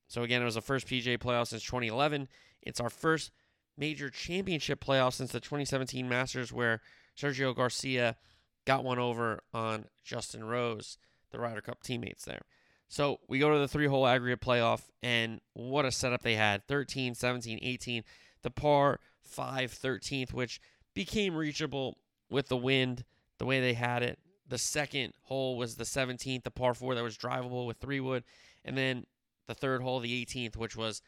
So 0.08 0.24
again, 0.24 0.42
it 0.42 0.46
was 0.46 0.56
the 0.56 0.62
first 0.62 0.88
PGA 0.88 1.18
playoff 1.18 1.48
since 1.48 1.64
2011. 1.64 2.28
It's 2.62 2.80
our 2.80 2.90
first 2.90 3.32
major 3.78 4.10
championship 4.10 4.84
playoff 4.84 5.14
since 5.14 5.32
the 5.32 5.40
2017 5.40 6.08
Masters, 6.08 6.52
where 6.52 6.82
Sergio 7.18 7.56
Garcia 7.56 8.18
got 8.66 8.84
one 8.84 9.00
over 9.00 9.42
on 9.54 9.86
Justin 10.04 10.44
Rose, 10.44 10.98
the 11.32 11.40
Ryder 11.40 11.62
Cup 11.62 11.82
teammates 11.84 12.26
there. 12.26 12.42
So 12.88 13.20
we 13.28 13.40
go 13.40 13.52
to 13.52 13.60
the 13.60 13.68
three 13.68 13.88
hole 13.88 14.06
aggregate 14.06 14.42
playoff, 14.42 14.84
and 15.02 15.42
what 15.54 15.86
a 15.86 15.92
setup 15.92 16.22
they 16.22 16.36
had 16.36 16.68
13, 16.68 17.16
17, 17.16 17.60
18. 17.62 18.04
The 18.44 18.52
par 18.52 19.00
5 19.34 19.72
13th, 19.72 20.34
which 20.34 20.62
became 20.94 21.36
reachable 21.36 21.98
with 22.30 22.48
the 22.48 22.58
wind, 22.58 23.04
the 23.40 23.46
way 23.46 23.60
they 23.60 23.74
had 23.74 24.04
it. 24.04 24.20
The 24.48 24.58
second 24.58 25.14
hole 25.24 25.58
was 25.58 25.76
the 25.76 25.84
17th, 25.84 26.44
the 26.44 26.52
par 26.52 26.74
4 26.74 26.96
that 26.96 27.04
was 27.04 27.18
drivable 27.18 27.66
with 27.66 27.78
three 27.78 28.00
wood. 28.00 28.24
And 28.64 28.78
then 28.78 29.06
the 29.48 29.56
third 29.56 29.82
hole, 29.82 30.00
the 30.00 30.26
18th, 30.26 30.56
which 30.56 30.76
was 30.76 31.02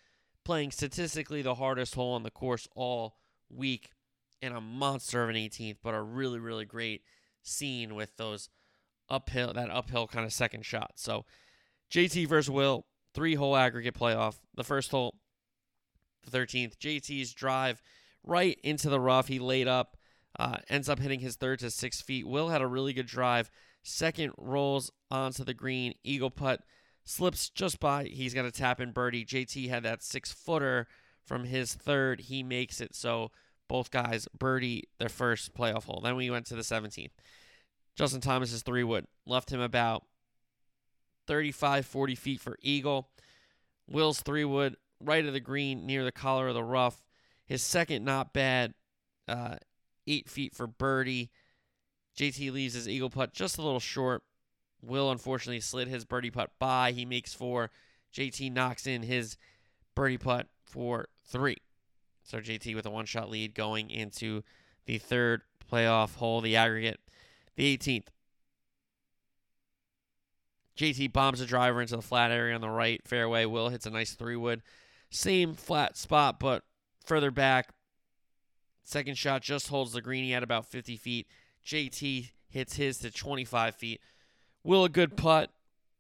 playing 0.44 0.72
statistically 0.72 1.42
the 1.42 1.56
hardest 1.56 1.96
hole 1.96 2.14
on 2.14 2.24
the 2.24 2.32
course 2.32 2.68
all 2.76 3.18
week 3.50 3.90
and 4.42 4.54
a 4.56 4.62
monster 4.62 5.24
of 5.24 5.30
an 5.30 5.36
18th, 5.36 5.78
but 5.84 5.94
a 5.94 6.02
really, 6.02 6.40
really 6.40 6.66
great 6.66 7.02
scene 7.42 7.96
with 7.96 8.16
those 8.18 8.50
uphill, 9.10 9.54
that 9.54 9.70
uphill 9.70 10.08
kind 10.08 10.26
of 10.26 10.34
second 10.34 10.66
shot. 10.66 10.94
So 10.96 11.26
JT 11.92 12.28
versus 12.28 12.50
Will, 12.50 12.86
three 13.14 13.36
hole 13.36 13.56
aggregate 13.56 13.96
playoff. 13.96 14.36
The 14.56 14.64
first 14.64 14.92
hole, 14.92 15.16
the 16.30 16.38
13th, 16.38 16.78
JT's 16.78 17.34
drive 17.34 17.82
right 18.26 18.60
into 18.64 18.90
the 18.90 19.00
rough. 19.00 19.28
He 19.28 19.40
laid 19.40 19.68
up, 19.68 19.98
uh, 20.38 20.58
ends 20.70 20.90
up 20.90 21.00
hitting 21.00 21.20
his 21.20 21.36
third 21.36 21.60
to 21.60 21.72
six 21.72 22.02
feet. 22.02 22.28
Will 22.28 22.50
had 22.50 22.62
a 22.62 22.68
really 22.68 22.94
good 22.94 23.08
drive. 23.08 23.50
Second 23.84 24.34
rolls 24.38 24.92
onto 25.12 25.44
the 25.44 25.54
green, 25.54 25.94
eagle 26.04 26.32
putt 26.32 26.62
slips 27.04 27.50
just 27.50 27.80
by. 27.80 28.06
He's 28.06 28.34
got 28.34 28.42
to 28.44 28.52
tap 28.52 28.82
in 28.82 28.92
birdie. 28.92 29.26
JT 29.26 29.70
had 29.70 29.84
that 29.84 30.04
six 30.04 30.32
footer 30.32 30.88
from 31.24 31.46
his 31.46 31.74
third. 31.74 32.22
He 32.22 32.44
makes 32.44 32.82
it. 32.82 32.96
So 32.96 33.32
Both 33.68 33.92
guys 33.92 34.28
birdie 34.38 34.90
their 35.00 35.10
first 35.10 35.54
playoff 35.56 35.86
hole. 35.86 36.02
Then 36.04 36.16
we 36.16 36.30
went 36.30 36.46
to 36.48 36.56
the 36.56 36.62
17th. 36.62 37.12
Justin 37.96 38.22
Thomas's 38.22 38.62
three 38.62 38.84
wood 38.84 39.08
left 39.26 39.52
him 39.52 39.62
about 39.62 40.04
35, 41.28 41.86
40 41.86 42.16
feet 42.16 42.42
for 42.42 42.58
eagle. 42.62 43.10
Will's 43.88 44.22
three 44.22 44.46
wood 44.46 44.76
right 45.00 45.26
of 45.26 45.34
the 45.34 45.40
green 45.40 45.86
near 45.86 46.04
the 46.04 46.12
collar 46.12 46.48
of 46.48 46.54
the 46.54 46.64
rough. 46.64 47.02
His 47.46 47.62
second, 47.62 48.04
not 48.04 48.34
bad, 48.34 48.74
uh, 49.28 49.58
eight 50.08 50.30
feet 50.30 50.56
for 50.56 50.68
birdie. 50.68 51.32
JT 52.18 52.52
leaves 52.52 52.74
his 52.74 52.88
eagle 52.88 53.10
putt 53.10 53.34
just 53.34 53.58
a 53.58 53.62
little 53.62 53.80
short. 53.80 54.24
Will 54.82 55.12
unfortunately 55.12 55.62
slid 55.62 55.88
his 55.88 56.06
birdie 56.06 56.32
putt 56.32 56.52
by. 56.60 56.92
He 56.92 57.06
makes 57.06 57.34
four. 57.34 57.72
JT 58.14 58.52
knocks 58.52 58.88
in 58.88 59.04
his 59.04 59.38
birdie 59.96 60.18
putt 60.18 60.48
for 60.64 61.08
three. 61.26 61.58
So 62.24 62.40
JT 62.40 62.76
with 62.76 62.86
a 62.86 62.90
one 62.90 63.06
shot 63.06 63.30
lead 63.30 63.54
going 63.54 63.90
into 63.90 64.44
the 64.86 64.98
third 64.98 65.42
playoff 65.72 66.16
hole, 66.16 66.42
the 66.42 66.56
aggregate, 66.56 67.00
the 67.56 67.78
18th. 67.78 68.08
JT 70.78 71.14
bombs 71.14 71.40
a 71.42 71.46
driver 71.46 71.82
into 71.82 71.96
the 71.96 72.02
flat 72.02 72.32
area 72.32 72.54
on 72.54 72.62
the 72.62 72.70
right 72.70 73.02
fairway. 73.08 73.46
Will 73.46 73.70
hits 73.70 73.86
a 73.86 73.90
nice 73.90 74.14
three 74.14 74.36
wood. 74.36 74.62
Same 75.10 75.54
flat 75.54 75.98
spot, 75.98 76.40
but 76.40 76.64
further 77.08 77.32
back. 77.32 77.70
Second 78.84 79.18
shot 79.18 79.42
just 79.42 79.70
holds 79.70 79.94
the 79.94 80.02
greenie 80.02 80.34
at 80.34 80.44
about 80.44 80.66
50 80.66 80.98
feet. 80.98 81.28
JT 81.66 82.32
hits 82.50 82.76
his 82.76 83.00
to 83.00 83.12
25 83.12 83.76
feet. 83.76 84.02
Will 84.64 84.84
a 84.84 84.90
good 84.90 85.18
putt, 85.18 85.52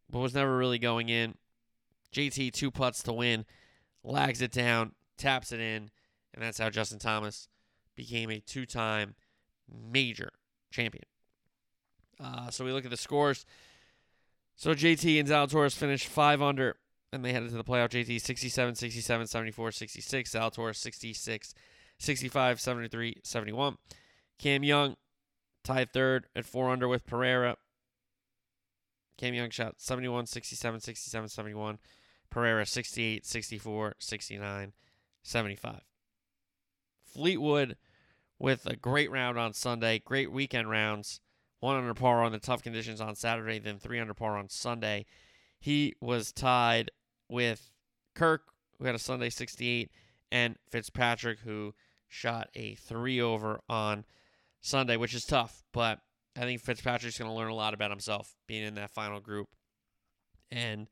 but 0.10 0.20
was 0.20 0.34
never 0.34 0.56
really 0.58 0.80
going 0.80 1.10
in. 1.10 1.36
JT 2.14 2.54
two 2.54 2.72
putts 2.72 3.04
to 3.04 3.14
win, 3.14 3.46
lags 4.04 4.42
it 4.42 4.52
down, 4.52 4.94
taps 5.18 5.52
it 5.52 5.60
in, 5.60 5.90
and 6.34 6.44
that's 6.44 6.60
how 6.60 6.70
Justin 6.70 7.00
Thomas 7.00 7.48
became 7.96 8.30
a 8.30 8.40
two-time 8.40 9.16
major 9.70 10.30
champion. 10.72 11.06
Uh, 12.20 12.50
so 12.50 12.64
we 12.64 12.72
look 12.72 12.86
at 12.86 12.92
the 12.92 12.98
scores. 12.98 13.46
So 14.56 14.72
JT 14.74 15.20
and 15.20 15.28
Zalatoris 15.28 15.76
finished 15.76 16.08
five 16.08 16.42
under, 16.42 16.78
and 17.12 17.24
they 17.24 17.34
headed 17.34 17.50
to 17.50 17.56
the 17.56 17.64
playoff. 17.64 17.90
JT 17.90 18.22
67, 18.22 18.76
67, 18.76 19.28
74, 19.28 19.72
66. 19.72 20.32
Zalatoris 20.32 20.76
66, 20.76 21.54
65, 21.98 22.62
73, 22.62 23.18
71. 23.24 23.78
Cam 24.38 24.64
Young 24.64 24.96
tied 25.64 25.92
third 25.92 26.28
at 26.36 26.46
four 26.46 26.70
under 26.70 26.88
with 26.88 27.06
Pereira. 27.06 27.58
Cam 29.18 29.34
Young 29.34 29.50
shot 29.50 29.76
71, 29.78 30.26
67, 30.26 30.82
67, 30.82 31.30
71. 31.30 31.80
Pereira 32.30 32.66
68, 32.66 33.26
64, 33.26 33.96
69, 33.98 34.74
75. 35.24 35.82
Fleetwood 37.06 37.78
with 38.38 38.66
a 38.66 38.76
great 38.76 39.10
round 39.10 39.40
on 39.40 39.54
Sunday, 39.54 40.00
great 40.00 40.32
weekend 40.32 40.70
rounds. 40.70 41.22
One 41.62 41.78
under 41.78 41.94
par 41.94 42.22
on 42.24 42.32
the 42.32 42.40
tough 42.40 42.62
conditions 42.62 43.00
on 43.00 43.16
Saturday, 43.16 43.60
then 43.60 43.80
three 43.80 44.00
under 44.00 44.14
par 44.14 44.38
on 44.38 44.50
Sunday. 44.50 45.06
He 45.66 45.96
was 46.00 46.32
tied 46.32 46.92
with 47.28 47.72
Kirk, 48.14 48.54
who 48.78 48.86
had 48.86 48.94
a 48.94 49.00
Sunday 49.00 49.32
68, 49.32 49.90
and 50.32 50.58
Fitzpatrick, 50.70 51.40
who 51.40 51.74
shot 52.08 52.50
a 52.54 52.76
three 52.76 53.20
over 53.20 53.62
on 53.68 54.06
Sunday, 54.62 54.96
which 54.96 55.16
is 55.16 55.26
tough, 55.26 55.64
but 55.74 56.02
I 56.38 56.42
think 56.42 56.62
Fitzpatrick's 56.62 57.18
going 57.18 57.32
to 57.32 57.36
learn 57.36 57.50
a 57.50 57.56
lot 57.56 57.74
about 57.74 57.90
himself 57.90 58.36
being 58.46 58.62
in 58.62 58.76
that 58.76 58.92
final 58.92 59.20
group 59.20 59.48
and, 60.52 60.88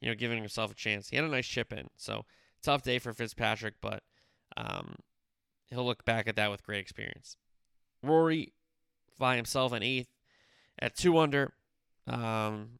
you 0.00 0.08
know, 0.08 0.14
giving 0.14 0.38
himself 0.38 0.72
a 0.72 0.74
chance. 0.74 1.10
He 1.10 1.16
had 1.16 1.26
a 1.26 1.28
nice 1.28 1.46
chip 1.46 1.70
in. 1.70 1.88
So, 1.98 2.24
tough 2.62 2.80
day 2.80 2.98
for 2.98 3.12
Fitzpatrick, 3.12 3.74
but 3.82 4.04
um, 4.56 4.94
he'll 5.66 5.84
look 5.84 6.06
back 6.06 6.28
at 6.28 6.36
that 6.36 6.50
with 6.50 6.64
great 6.64 6.80
experience. 6.80 7.36
Rory 8.02 8.54
by 9.18 9.36
himself 9.36 9.74
in 9.74 9.82
eighth 9.82 10.16
at 10.78 10.96
two 10.96 11.18
under, 11.18 11.52
um, 12.06 12.78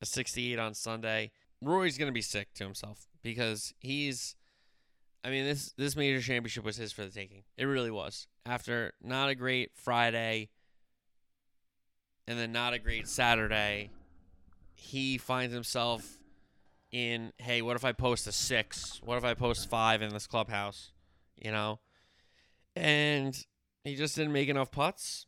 a 0.00 0.06
68 0.06 0.58
on 0.58 0.74
Sunday. 0.74 1.30
Rory's 1.62 1.98
going 1.98 2.08
to 2.08 2.12
be 2.12 2.22
sick 2.22 2.52
to 2.54 2.64
himself 2.64 3.06
because 3.22 3.74
he's 3.78 4.36
I 5.26 5.30
mean, 5.30 5.44
this 5.44 5.72
this 5.76 5.96
major 5.96 6.20
championship 6.20 6.64
was 6.64 6.76
his 6.76 6.92
for 6.92 7.04
the 7.04 7.10
taking. 7.10 7.42
It 7.56 7.64
really 7.64 7.90
was. 7.90 8.28
After 8.44 8.92
not 9.02 9.28
a 9.28 9.34
great 9.34 9.72
Friday 9.74 10.50
and 12.28 12.38
then 12.38 12.52
not 12.52 12.74
a 12.74 12.78
great 12.78 13.08
Saturday, 13.08 13.90
he 14.74 15.18
finds 15.18 15.52
himself 15.52 16.18
in, 16.92 17.32
hey, 17.38 17.60
what 17.60 17.74
if 17.74 17.84
I 17.84 17.90
post 17.90 18.28
a 18.28 18.32
six? 18.32 19.00
What 19.02 19.18
if 19.18 19.24
I 19.24 19.34
post 19.34 19.68
five 19.68 20.00
in 20.00 20.10
this 20.10 20.28
clubhouse? 20.28 20.92
You 21.36 21.50
know? 21.50 21.80
And 22.76 23.36
he 23.82 23.96
just 23.96 24.14
didn't 24.14 24.32
make 24.32 24.48
enough 24.48 24.70
putts. 24.70 25.26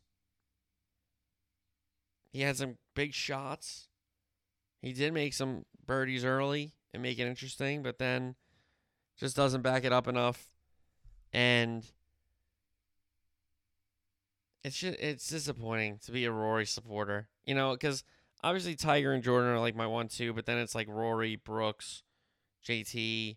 He 2.31 2.43
had 2.43 2.57
some 2.57 2.77
big 2.95 3.15
shots. 3.15 3.88
He 4.81 4.93
did 4.93 5.13
make 5.13 5.35
some 5.35 5.65
birdies 5.87 6.25
early 6.25 6.73
and 6.93 7.03
make 7.03 7.19
it 7.19 7.27
interesting, 7.27 7.83
but 7.83 7.99
then 7.99 8.37
just 9.19 9.37
doesn't 9.37 9.63
back 9.63 9.85
it 9.85 9.93
up 9.93 10.07
enough. 10.07 10.47
And 11.33 11.85
it's 14.65 14.79
just 14.79 14.99
it's 14.99 15.29
disappointing 15.29 15.99
to 16.05 16.13
be 16.13 16.25
a 16.25 16.33
Rory 16.33 16.67
supporter. 16.67 17.29
You 17.45 17.55
know, 17.55 17.73
because 17.73 18.05
obviously 18.43 18.77
Tiger 18.77 19.13
and 19.13 19.23
Jordan 19.23 19.51
are 19.51 19.61
like 19.61 19.77
my 19.77 19.87
one 19.87 20.09
two, 20.09 20.33
but 20.33 20.47
then 20.47 20.59
it's 20.59 20.75
like 20.75 20.89
Rory, 20.89 21.37
Brooks, 21.37 22.03
JT. 22.67 23.37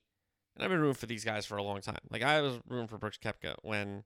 And 0.55 0.63
I've 0.63 0.69
been 0.69 0.79
rooting 0.79 0.95
for 0.95 1.05
these 1.05 1.23
guys 1.23 1.45
for 1.45 1.57
a 1.57 1.63
long 1.63 1.81
time. 1.81 1.97
Like 2.09 2.23
I 2.23 2.41
was 2.41 2.59
rooting 2.67 2.87
for 2.87 2.97
Brooks 2.97 3.17
Koepka 3.17 3.55
when 3.63 4.03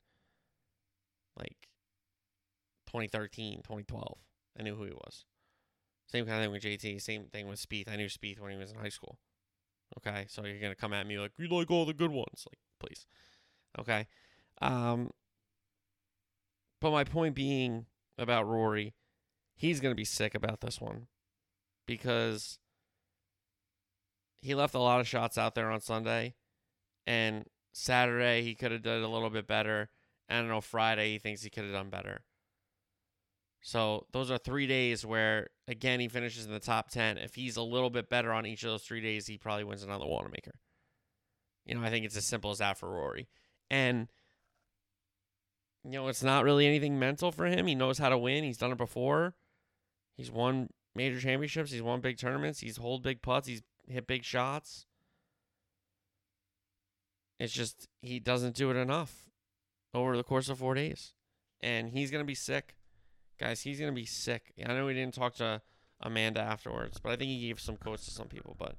like 1.37 1.69
2013, 2.87 3.57
2012. 3.57 4.17
I 4.57 4.63
knew 4.63 4.75
who 4.75 4.85
he 4.85 4.93
was. 4.93 5.25
Same 6.07 6.25
kind 6.25 6.37
of 6.37 6.43
thing 6.43 6.51
with 6.51 6.63
JT. 6.63 7.01
Same 7.01 7.25
thing 7.25 7.47
with 7.47 7.59
Spieth. 7.59 7.89
I 7.89 7.95
knew 7.95 8.07
Spieth 8.07 8.39
when 8.39 8.51
he 8.51 8.57
was 8.57 8.71
in 8.71 8.77
high 8.77 8.89
school. 8.89 9.17
Okay, 9.97 10.25
so 10.27 10.43
you're 10.45 10.59
gonna 10.59 10.75
come 10.75 10.93
at 10.93 11.07
me 11.07 11.17
like 11.17 11.31
you 11.37 11.47
like 11.47 11.71
all 11.71 11.85
the 11.85 11.93
good 11.93 12.11
ones, 12.11 12.45
like 12.49 12.59
please. 12.79 13.05
Okay, 13.79 14.07
um, 14.61 15.11
but 16.81 16.91
my 16.91 17.03
point 17.03 17.35
being 17.35 17.85
about 18.17 18.47
Rory, 18.47 18.93
he's 19.55 19.79
gonna 19.79 19.95
be 19.95 20.05
sick 20.05 20.35
about 20.35 20.61
this 20.61 20.81
one 20.81 21.07
because 21.85 22.59
he 24.41 24.53
left 24.53 24.75
a 24.75 24.79
lot 24.79 24.99
of 24.99 25.07
shots 25.07 25.37
out 25.37 25.55
there 25.55 25.71
on 25.71 25.81
Sunday, 25.81 26.35
and 27.07 27.45
Saturday 27.73 28.41
he 28.41 28.55
could 28.55 28.71
have 28.71 28.83
done 28.83 29.03
a 29.03 29.07
little 29.07 29.29
bit 29.29 29.47
better. 29.47 29.89
I 30.29 30.35
don't 30.37 30.47
know 30.47 30.61
Friday 30.61 31.13
he 31.13 31.19
thinks 31.19 31.43
he 31.43 31.49
could 31.49 31.63
have 31.65 31.73
done 31.73 31.89
better. 31.89 32.23
So 33.65 34.05
those 34.11 34.29
are 34.29 34.37
three 34.37 34.67
days 34.67 35.03
where 35.03 35.47
again 35.67 35.99
he 35.99 36.07
finishes 36.07 36.45
in 36.45 36.51
the 36.51 36.59
top 36.59 36.91
ten. 36.91 37.17
If 37.17 37.33
he's 37.33 37.57
a 37.57 37.63
little 37.63 37.89
bit 37.89 38.11
better 38.11 38.31
on 38.31 38.45
each 38.45 38.63
of 38.63 38.69
those 38.69 38.83
three 38.83 39.01
days, 39.01 39.25
he 39.25 39.39
probably 39.39 39.63
wins 39.63 39.81
another 39.81 40.05
Wanamaker. 40.05 40.59
You 41.65 41.73
know, 41.73 41.83
I 41.83 41.89
think 41.89 42.05
it's 42.05 42.15
as 42.15 42.25
simple 42.25 42.51
as 42.51 42.59
that 42.59 42.77
for 42.77 42.87
Rory. 42.87 43.27
And 43.71 44.07
you 45.83 45.93
know, 45.93 46.09
it's 46.09 46.21
not 46.21 46.43
really 46.43 46.67
anything 46.67 46.99
mental 46.99 47.31
for 47.31 47.47
him. 47.47 47.65
He 47.65 47.73
knows 47.73 47.97
how 47.97 48.09
to 48.09 48.19
win. 48.19 48.43
He's 48.43 48.59
done 48.59 48.71
it 48.71 48.77
before. 48.77 49.33
He's 50.15 50.29
won 50.29 50.69
major 50.93 51.19
championships. 51.19 51.71
He's 51.71 51.81
won 51.81 52.01
big 52.01 52.19
tournaments. 52.19 52.59
He's 52.59 52.77
hold 52.77 53.01
big 53.01 53.23
putts. 53.23 53.47
He's 53.47 53.63
hit 53.87 54.05
big 54.05 54.23
shots. 54.23 54.85
It's 57.39 57.51
just 57.51 57.87
he 58.03 58.19
doesn't 58.19 58.55
do 58.55 58.69
it 58.69 58.75
enough 58.75 59.31
over 59.91 60.15
the 60.15 60.23
course 60.23 60.49
of 60.49 60.59
four 60.59 60.75
days. 60.75 61.13
And 61.61 61.89
he's 61.89 62.11
gonna 62.11 62.25
be 62.25 62.35
sick. 62.35 62.75
Guys, 63.39 63.61
he's 63.61 63.79
going 63.79 63.91
to 63.91 63.95
be 63.95 64.05
sick. 64.05 64.53
I 64.63 64.73
know 64.73 64.85
we 64.85 64.93
didn't 64.93 65.13
talk 65.13 65.35
to 65.35 65.61
Amanda 66.01 66.41
afterwards, 66.41 66.99
but 67.01 67.11
I 67.11 67.15
think 67.15 67.29
he 67.29 67.47
gave 67.47 67.59
some 67.59 67.77
quotes 67.77 68.05
to 68.05 68.11
some 68.11 68.27
people. 68.27 68.55
But 68.57 68.75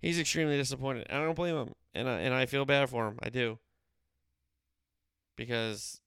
he's 0.00 0.18
extremely 0.18 0.56
disappointed. 0.56 1.06
I 1.10 1.14
don't 1.14 1.34
blame 1.34 1.56
him. 1.56 1.72
And 1.94 2.08
I, 2.08 2.20
and 2.20 2.34
I 2.34 2.46
feel 2.46 2.64
bad 2.64 2.90
for 2.90 3.06
him. 3.08 3.18
I 3.22 3.28
do. 3.28 3.58
Because 5.36 6.00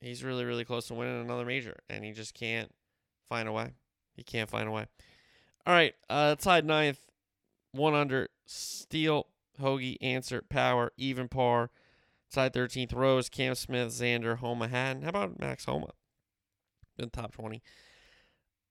he's 0.00 0.24
really, 0.24 0.44
really 0.44 0.64
close 0.64 0.86
to 0.88 0.94
winning 0.94 1.20
another 1.20 1.44
major. 1.44 1.76
And 1.88 2.04
he 2.04 2.12
just 2.12 2.34
can't 2.34 2.70
find 3.28 3.48
a 3.48 3.52
way. 3.52 3.74
He 4.14 4.22
can't 4.22 4.50
find 4.50 4.68
a 4.68 4.72
way. 4.72 4.86
All 5.66 5.74
right. 5.74 5.94
Uh, 6.08 6.34
tied 6.34 6.64
ninth. 6.64 7.00
One 7.72 7.94
under. 7.94 8.28
Steele, 8.46 9.26
Hoge, 9.60 9.96
Ancer, 10.00 10.42
Power, 10.48 10.92
even 10.96 11.28
par. 11.28 11.70
Tied 12.32 12.52
13th. 12.52 12.94
Rose, 12.94 13.28
Cam 13.28 13.54
Smith, 13.54 13.88
Xander, 13.88 14.38
Homa, 14.38 14.68
Hatton. 14.68 15.02
How 15.02 15.10
about 15.10 15.38
Max 15.38 15.64
Homa? 15.64 15.92
In 17.00 17.10
top 17.10 17.32
20. 17.32 17.62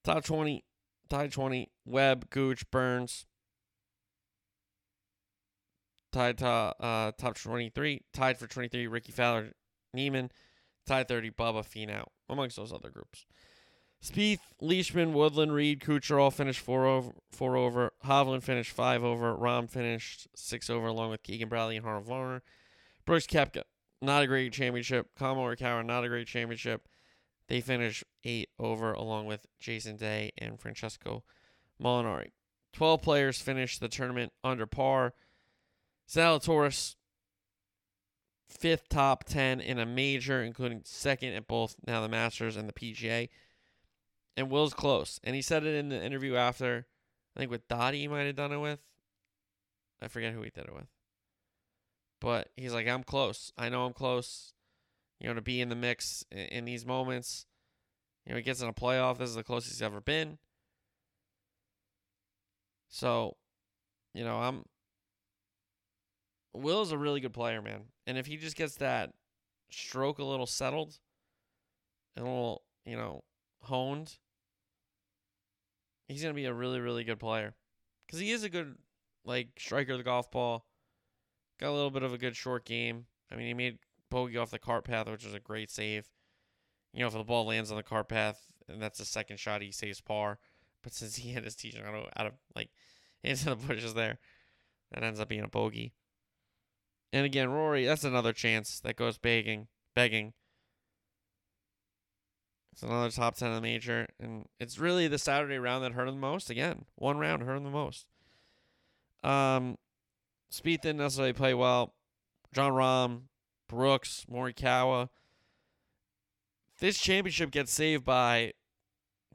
Top 0.04 0.24
20, 0.24 0.64
tied 1.10 1.32
20, 1.32 1.70
Webb, 1.84 2.30
Gooch, 2.30 2.70
Burns. 2.70 3.26
Tied 6.12 6.38
to, 6.38 6.46
uh, 6.46 7.12
top 7.18 7.36
23, 7.36 8.02
tied 8.12 8.38
for 8.38 8.46
23, 8.46 8.86
Rickie 8.86 9.12
Fowler, 9.12 9.52
Niemann. 9.92 10.30
Tied 10.86 11.08
30, 11.08 11.30
Bubba, 11.32 11.62
Finau, 11.62 12.04
amongst 12.28 12.56
those 12.56 12.72
other 12.72 12.88
groups. 12.88 13.26
Spieth, 14.02 14.40
Leishman, 14.60 15.12
Woodland, 15.12 15.52
Reed, 15.52 15.80
Kuchar 15.80 16.20
all 16.20 16.30
finished 16.30 16.60
four 16.60 16.86
over. 16.86 17.12
Four 17.30 17.56
over. 17.56 17.92
Hovland 18.06 18.42
finished 18.42 18.72
five 18.72 19.04
over. 19.04 19.36
Rahm 19.36 19.68
finished 19.68 20.26
six 20.34 20.70
over, 20.70 20.86
along 20.86 21.10
with 21.10 21.22
Keegan 21.22 21.50
Bradley 21.50 21.76
and 21.76 21.84
Harlan 21.84 22.04
Varner. 22.04 22.42
Brooks 23.04 23.26
Koepka, 23.26 23.64
not 24.00 24.22
a 24.22 24.26
great 24.26 24.52
championship. 24.54 25.08
Collin 25.18 25.36
Morikawa, 25.36 25.84
not 25.84 26.04
a 26.04 26.08
great 26.08 26.26
championship. 26.26 26.88
They 27.50 27.60
finish 27.60 28.04
eight 28.22 28.50
over 28.60 28.92
along 28.92 29.26
with 29.26 29.48
Jason 29.58 29.96
Day 29.96 30.30
and 30.38 30.60
Francesco 30.60 31.24
Molinari. 31.82 32.30
12 32.72 33.02
players 33.02 33.40
finished 33.40 33.80
the 33.80 33.88
tournament 33.88 34.32
under 34.44 34.66
par. 34.66 35.14
Zalatoris, 36.08 36.94
fifth 38.48 38.88
top 38.88 39.24
10 39.24 39.60
in 39.60 39.80
a 39.80 39.84
major, 39.84 40.44
including 40.44 40.82
second 40.84 41.32
at 41.32 41.48
both 41.48 41.74
now 41.84 42.00
the 42.00 42.08
Masters 42.08 42.56
and 42.56 42.68
the 42.68 42.72
PGA. 42.72 43.28
And 44.36 44.48
Will's 44.48 44.72
close. 44.72 45.18
And 45.24 45.34
he 45.34 45.42
said 45.42 45.64
it 45.64 45.74
in 45.74 45.88
the 45.88 46.00
interview 46.00 46.36
after, 46.36 46.86
I 47.34 47.40
think 47.40 47.50
with 47.50 47.66
Dottie 47.66 48.02
he 48.02 48.08
might 48.08 48.26
have 48.26 48.36
done 48.36 48.52
it 48.52 48.58
with. 48.58 48.78
I 50.00 50.06
forget 50.06 50.34
who 50.34 50.42
he 50.42 50.50
did 50.50 50.66
it 50.66 50.74
with. 50.74 50.86
But 52.20 52.50
he's 52.56 52.72
like, 52.72 52.86
I'm 52.86 53.02
close. 53.02 53.52
I 53.58 53.70
know 53.70 53.86
I'm 53.86 53.92
close. 53.92 54.52
You 55.20 55.28
know, 55.28 55.34
to 55.34 55.42
be 55.42 55.60
in 55.60 55.68
the 55.68 55.76
mix 55.76 56.24
in, 56.30 56.64
these 56.64 56.86
moments. 56.86 57.46
You 58.24 58.32
know, 58.32 58.36
he 58.36 58.42
gets 58.42 58.62
in 58.62 58.68
a 58.68 58.72
playoff. 58.72 59.18
This 59.18 59.28
is 59.28 59.36
the 59.36 59.44
closest 59.44 59.74
he's 59.74 59.82
ever 59.82 60.00
been. 60.00 60.38
So, 62.88 63.36
you 64.14 64.24
know, 64.24 64.38
I'm 64.38 64.64
Will's 66.52 66.90
a 66.90 66.98
really 66.98 67.20
good 67.20 67.32
player, 67.32 67.62
man. 67.62 67.82
And 68.06 68.18
if 68.18 68.26
he 68.26 68.36
just 68.36 68.56
gets 68.56 68.76
that 68.76 69.12
stroke 69.70 70.18
a 70.18 70.24
little 70.24 70.46
settled, 70.46 70.98
and 72.16 72.26
a 72.26 72.28
little, 72.28 72.62
you 72.84 72.96
know, 72.96 73.22
honed, 73.62 74.18
he's 76.08 76.22
gonna 76.22 76.34
be 76.34 76.46
a 76.46 76.54
really, 76.54 76.80
really 76.80 77.04
good 77.04 77.20
player. 77.20 77.54
Cause 78.10 78.20
he 78.20 78.32
is 78.32 78.42
a 78.42 78.48
good 78.48 78.74
like 79.24 79.48
striker 79.58 79.92
of 79.92 79.98
the 79.98 80.04
golf 80.04 80.30
ball. 80.30 80.66
Got 81.60 81.70
a 81.70 81.72
little 81.72 81.90
bit 81.90 82.02
of 82.02 82.12
a 82.12 82.18
good 82.18 82.34
short 82.34 82.64
game. 82.64 83.06
I 83.30 83.36
mean, 83.36 83.46
he 83.46 83.54
made 83.54 83.78
bogey 84.10 84.36
off 84.36 84.50
the 84.50 84.58
cart 84.58 84.84
path, 84.84 85.08
which 85.08 85.24
was 85.24 85.34
a 85.34 85.40
great 85.40 85.70
save. 85.70 86.08
You 86.92 87.00
know, 87.00 87.06
if 87.06 87.12
the 87.12 87.24
ball 87.24 87.46
lands 87.46 87.70
on 87.70 87.76
the 87.76 87.82
cart 87.82 88.08
path 88.08 88.40
and 88.68 88.82
that's 88.82 88.98
the 88.98 89.04
second 89.04 89.38
shot, 89.38 89.62
he 89.62 89.72
saves 89.72 90.00
par. 90.00 90.38
But 90.82 90.92
since 90.92 91.16
he 91.16 91.32
had 91.32 91.44
his 91.44 91.56
tee 91.56 91.70
shot 91.70 91.84
out 92.16 92.26
of 92.26 92.32
like 92.54 92.70
into 93.22 93.50
the 93.50 93.56
bushes 93.56 93.94
there, 93.94 94.18
that 94.92 95.02
ends 95.02 95.20
up 95.20 95.28
being 95.28 95.42
a 95.42 95.48
bogey. 95.48 95.92
And 97.12 97.26
again, 97.26 97.50
Rory, 97.50 97.86
that's 97.86 98.04
another 98.04 98.32
chance 98.32 98.80
that 98.80 98.96
goes 98.96 99.18
begging, 99.18 99.66
begging. 99.94 100.32
It's 102.72 102.82
another 102.82 103.10
top 103.10 103.34
ten 103.34 103.48
in 103.48 103.56
the 103.56 103.60
major, 103.60 104.06
and 104.20 104.46
it's 104.60 104.78
really 104.78 105.08
the 105.08 105.18
Saturday 105.18 105.58
round 105.58 105.84
that 105.84 105.92
hurt 105.92 106.06
him 106.06 106.14
the 106.14 106.20
most. 106.20 106.50
Again, 106.50 106.84
one 106.94 107.18
round 107.18 107.42
hurt 107.42 107.56
him 107.56 107.64
the 107.64 107.70
most. 107.70 108.06
Um, 109.24 109.76
Spieth 110.52 110.82
didn't 110.82 110.98
necessarily 110.98 111.32
play 111.32 111.52
well. 111.52 111.94
Jon 112.54 112.72
Rahm, 112.72 113.22
Brooks, 113.70 114.26
Morikawa. 114.30 115.08
This 116.80 116.98
championship 116.98 117.52
gets 117.52 117.72
saved 117.72 118.04
by 118.04 118.52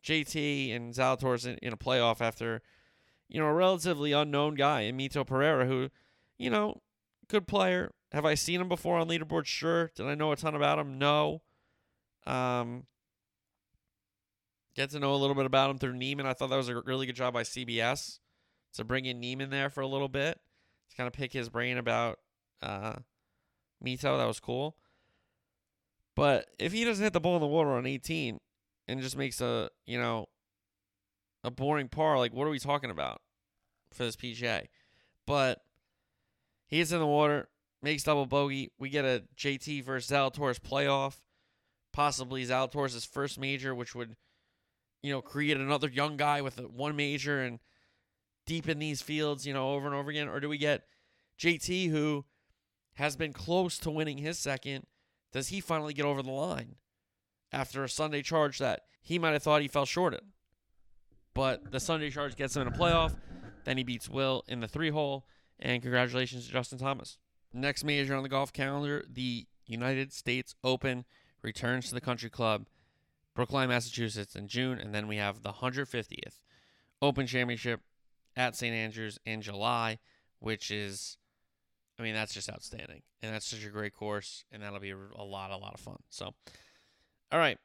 JT 0.03 0.75
and 0.75 0.93
Zalatoris 0.93 1.47
in, 1.47 1.57
in 1.59 1.71
a 1.71 1.77
playoff 1.77 2.19
after, 2.19 2.61
you 3.29 3.39
know, 3.39 3.47
a 3.47 3.53
relatively 3.53 4.11
unknown 4.11 4.55
guy 4.55 4.81
in 4.81 4.97
Mito 4.97 5.25
Pereira, 5.25 5.65
who, 5.65 5.89
you 6.37 6.49
know, 6.49 6.81
good 7.29 7.47
player. 7.47 7.91
Have 8.11 8.25
I 8.25 8.33
seen 8.35 8.59
him 8.59 8.67
before 8.67 8.97
on 8.97 9.07
leaderboard? 9.07 9.45
Sure. 9.45 9.89
Did 9.95 10.05
I 10.05 10.15
know 10.15 10.33
a 10.33 10.35
ton 10.35 10.53
about 10.53 10.79
him? 10.79 10.99
No. 10.99 11.41
Um, 12.27 12.83
get 14.75 14.89
to 14.89 14.99
know 14.99 15.13
a 15.13 15.17
little 15.17 15.35
bit 15.35 15.45
about 15.45 15.69
him 15.69 15.77
through 15.77 15.93
Niemann. 15.93 16.25
I 16.25 16.33
thought 16.33 16.49
that 16.49 16.57
was 16.57 16.69
a 16.69 16.81
really 16.81 17.05
good 17.05 17.15
job 17.15 17.33
by 17.33 17.43
CBS 17.43 18.19
to 18.73 18.83
bring 18.83 19.05
in 19.05 19.21
Niemann 19.21 19.49
there 19.49 19.69
for 19.69 19.79
a 19.79 19.87
little 19.87 20.09
bit 20.09 20.39
to 20.89 20.97
kind 20.97 21.07
of 21.07 21.13
pick 21.13 21.31
his 21.31 21.47
brain 21.47 21.77
about 21.77 22.19
uh, 22.61 22.95
Mito. 23.83 24.17
That 24.17 24.27
was 24.27 24.39
cool. 24.39 24.75
But 26.15 26.47
if 26.57 26.71
he 26.71 26.85
doesn't 26.85 27.03
hit 27.03 27.13
the 27.13 27.19
ball 27.19 27.35
in 27.35 27.41
the 27.41 27.47
water 27.47 27.71
on 27.71 27.85
18 27.85 28.39
and 28.87 29.01
just 29.01 29.17
makes 29.17 29.41
a, 29.41 29.69
you 29.85 29.99
know, 29.99 30.27
a 31.43 31.51
boring 31.51 31.89
par, 31.89 32.17
like 32.17 32.33
what 32.33 32.47
are 32.47 32.51
we 32.51 32.59
talking 32.59 32.89
about 32.89 33.21
for 33.91 34.03
this 34.03 34.15
PGA? 34.15 34.67
But 35.27 35.61
he 36.67 36.77
gets 36.77 36.91
in 36.91 36.99
the 36.99 37.05
water, 37.05 37.49
makes 37.81 38.03
double 38.03 38.25
bogey. 38.25 38.71
We 38.79 38.89
get 38.89 39.05
a 39.05 39.23
JT 39.37 39.83
versus 39.83 40.09
Zalatoris 40.09 40.59
playoff, 40.59 41.15
possibly 41.91 42.45
Zalatoris' 42.45 43.07
first 43.07 43.39
major, 43.39 43.75
which 43.75 43.93
would, 43.93 44.15
you 45.03 45.11
know, 45.11 45.21
create 45.21 45.57
another 45.57 45.89
young 45.89 46.15
guy 46.15 46.41
with 46.41 46.59
one 46.59 46.95
major 46.95 47.41
and 47.41 47.59
deepen 48.45 48.79
these 48.79 49.01
fields, 49.01 49.45
you 49.45 49.53
know, 49.53 49.71
over 49.73 49.85
and 49.85 49.95
over 49.95 50.09
again. 50.09 50.29
Or 50.29 50.39
do 50.39 50.47
we 50.47 50.57
get 50.57 50.83
JT 51.39 51.89
who 51.89 52.25
has 52.95 53.15
been 53.15 53.33
close 53.33 53.77
to 53.79 53.91
winning 53.91 54.17
his 54.17 54.37
second? 54.37 54.85
Does 55.31 55.49
he 55.49 55.59
finally 55.59 55.93
get 55.93 56.05
over 56.05 56.21
the 56.21 56.31
line 56.31 56.75
after 57.51 57.83
a 57.83 57.89
Sunday 57.89 58.21
charge 58.21 58.57
that 58.59 58.81
he 59.01 59.19
might 59.19 59.33
have 59.33 59.43
thought 59.43 59.61
he 59.61 59.67
fell 59.67 59.85
short 59.85 60.13
in? 60.13 60.21
But 61.33 61.71
the 61.71 61.79
Sunday 61.79 62.09
charge 62.09 62.35
gets 62.35 62.55
him 62.55 62.61
in 62.63 62.69
a 62.69 62.71
playoff. 62.71 63.15
Then 63.65 63.77
he 63.77 63.83
beats 63.83 64.09
Will 64.09 64.43
in 64.47 64.61
the 64.61 64.67
three 64.67 64.89
hole. 64.89 65.27
And 65.59 65.81
congratulations 65.81 66.45
to 66.45 66.51
Justin 66.51 66.77
Thomas. 66.77 67.17
Next 67.53 67.83
major 67.83 68.15
on 68.15 68.23
the 68.23 68.29
golf 68.29 68.51
calendar, 68.53 69.03
the 69.09 69.47
United 69.65 70.13
States 70.13 70.55
Open 70.63 71.05
returns 71.41 71.89
to 71.89 71.93
the 71.93 72.01
country 72.01 72.29
club, 72.29 72.65
Brookline, 73.33 73.69
Massachusetts 73.69 74.35
in 74.35 74.47
June. 74.47 74.79
And 74.79 74.93
then 74.93 75.07
we 75.07 75.17
have 75.17 75.41
the 75.41 75.53
150th 75.53 76.39
Open 77.01 77.27
Championship 77.27 77.81
at 78.35 78.55
St. 78.55 78.73
Andrews 78.73 79.19
in 79.25 79.41
July, 79.41 79.99
which 80.39 80.71
is, 80.71 81.17
I 81.97 82.03
mean, 82.03 82.13
that's 82.13 82.33
just 82.33 82.49
outstanding. 82.49 83.01
And 83.21 83.33
that's 83.33 83.47
such 83.47 83.65
a 83.65 83.69
great 83.69 83.93
course. 83.93 84.43
And 84.51 84.61
that'll 84.61 84.79
be 84.79 84.91
a 84.91 85.23
lot, 85.23 85.51
a 85.51 85.57
lot 85.57 85.73
of 85.73 85.79
fun. 85.79 85.97
So, 86.09 86.33
all 87.31 87.39
right. 87.39 87.57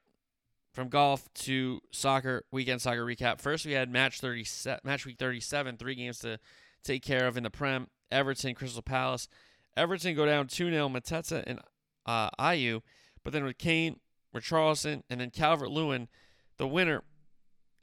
From 0.72 0.88
golf 0.88 1.28
to 1.34 1.80
soccer, 1.90 2.44
weekend 2.52 2.80
soccer 2.80 3.04
recap. 3.04 3.40
First, 3.40 3.66
we 3.66 3.72
had 3.72 3.90
match 3.90 4.20
30, 4.20 4.46
match 4.84 5.04
week 5.04 5.18
37, 5.18 5.76
three 5.76 5.96
games 5.96 6.20
to 6.20 6.38
take 6.84 7.02
care 7.02 7.26
of 7.26 7.36
in 7.36 7.42
the 7.42 7.50
Prem. 7.50 7.88
Everton, 8.12 8.54
Crystal 8.54 8.82
Palace. 8.82 9.28
Everton 9.76 10.14
go 10.14 10.26
down 10.26 10.46
2 10.46 10.70
0. 10.70 10.88
Mateta 10.88 11.42
and 11.46 11.60
uh, 12.06 12.30
Ayew. 12.38 12.82
But 13.24 13.32
then 13.32 13.44
with 13.44 13.58
Keane, 13.58 13.98
with 14.32 14.44
Richarlison, 14.44 15.02
and 15.10 15.20
then 15.20 15.30
Calvert 15.30 15.70
Lewin, 15.70 16.08
the 16.56 16.66
winner, 16.66 17.02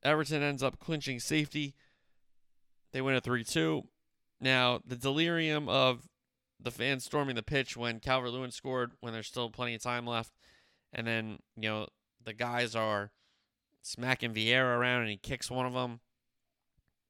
Everton 0.03 0.41
ends 0.41 0.63
up 0.63 0.79
clinching 0.79 1.19
safety. 1.19 1.75
They 2.93 3.01
win 3.01 3.15
a 3.15 3.21
3 3.21 3.43
2. 3.43 3.83
Now, 4.39 4.79
the 4.86 4.95
delirium 4.95 5.67
of 5.67 6.07
the 6.60 6.72
fans 6.72 7.06
storming 7.06 7.36
the 7.36 7.43
pitch 7.43 7.78
when 7.78 8.00
Calvert 8.00 8.32
Lewin 8.32 8.52
scored, 8.52 8.91
when 9.00 9.13
there's 9.13 9.28
still 9.28 9.50
plenty 9.50 9.76
of 9.76 9.82
time 9.82 10.06
left. 10.06 10.32
And 10.93 11.06
then, 11.06 11.39
you 11.56 11.70
know, 11.70 11.88
the 12.24 12.34
guys 12.34 12.76
are 12.76 13.12
smacking 13.82 14.34
Vieira 14.34 14.78
around 14.78 15.02
and 15.02 15.12
he 15.12 15.17
kicks 15.17 15.52
one 15.52 15.65
of 15.65 15.74
them. 15.74 16.00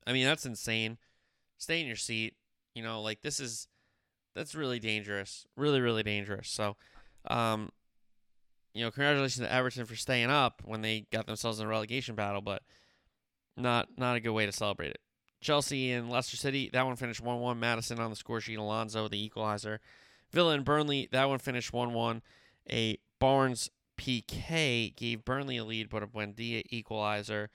I 0.05 0.13
mean, 0.13 0.25
that's 0.25 0.45
insane 0.45 0.97
stay 1.57 1.81
in 1.81 1.87
your 1.87 1.95
seat. 1.95 2.35
You 2.73 2.83
know, 2.83 3.01
like 3.01 3.21
this 3.21 3.39
is 3.39 3.67
that's 4.35 4.55
really 4.55 4.79
dangerous. 4.79 5.45
Really, 5.55 5.81
really 5.81 6.03
dangerous. 6.03 6.49
So, 6.49 6.77
um, 7.27 7.71
you 8.73 8.83
know, 8.83 8.91
congratulations 8.91 9.45
to 9.45 9.51
Everton 9.51 9.85
for 9.85 9.95
staying 9.95 10.29
up 10.29 10.61
when 10.63 10.81
they 10.81 11.07
got 11.11 11.25
themselves 11.25 11.59
in 11.59 11.65
a 11.65 11.69
relegation 11.69 12.15
battle, 12.15 12.41
but 12.41 12.61
not 13.55 13.89
not 13.97 14.15
a 14.15 14.19
good 14.19 14.31
way 14.31 14.45
to 14.45 14.51
celebrate 14.51 14.91
it. 14.91 14.99
Chelsea 15.41 15.91
and 15.91 16.09
Leicester 16.09 16.37
City, 16.37 16.69
that 16.73 16.85
one 16.85 16.95
finished 16.95 17.21
1 17.21 17.39
1. 17.39 17.59
Maddison 17.59 17.99
on 17.99 18.09
the 18.09 18.15
score 18.15 18.41
sheet. 18.41 18.57
Alonso, 18.57 19.07
the 19.07 19.23
equalizer. 19.23 19.79
Villa 20.31 20.53
and 20.53 20.65
Burnley, 20.65 21.07
that 21.11 21.29
one 21.29 21.39
finished 21.39 21.73
1 21.73 21.93
1. 21.93 22.21
A 22.69 22.97
Barnes 23.19 23.69
PK 23.97 24.95
gave 24.95 25.25
Burnley 25.25 25.57
a 25.57 25.63
lead, 25.63 25.89
but 25.89 26.03
a 26.03 26.07
Buendia 26.07 26.63
equalizer 26.69 27.49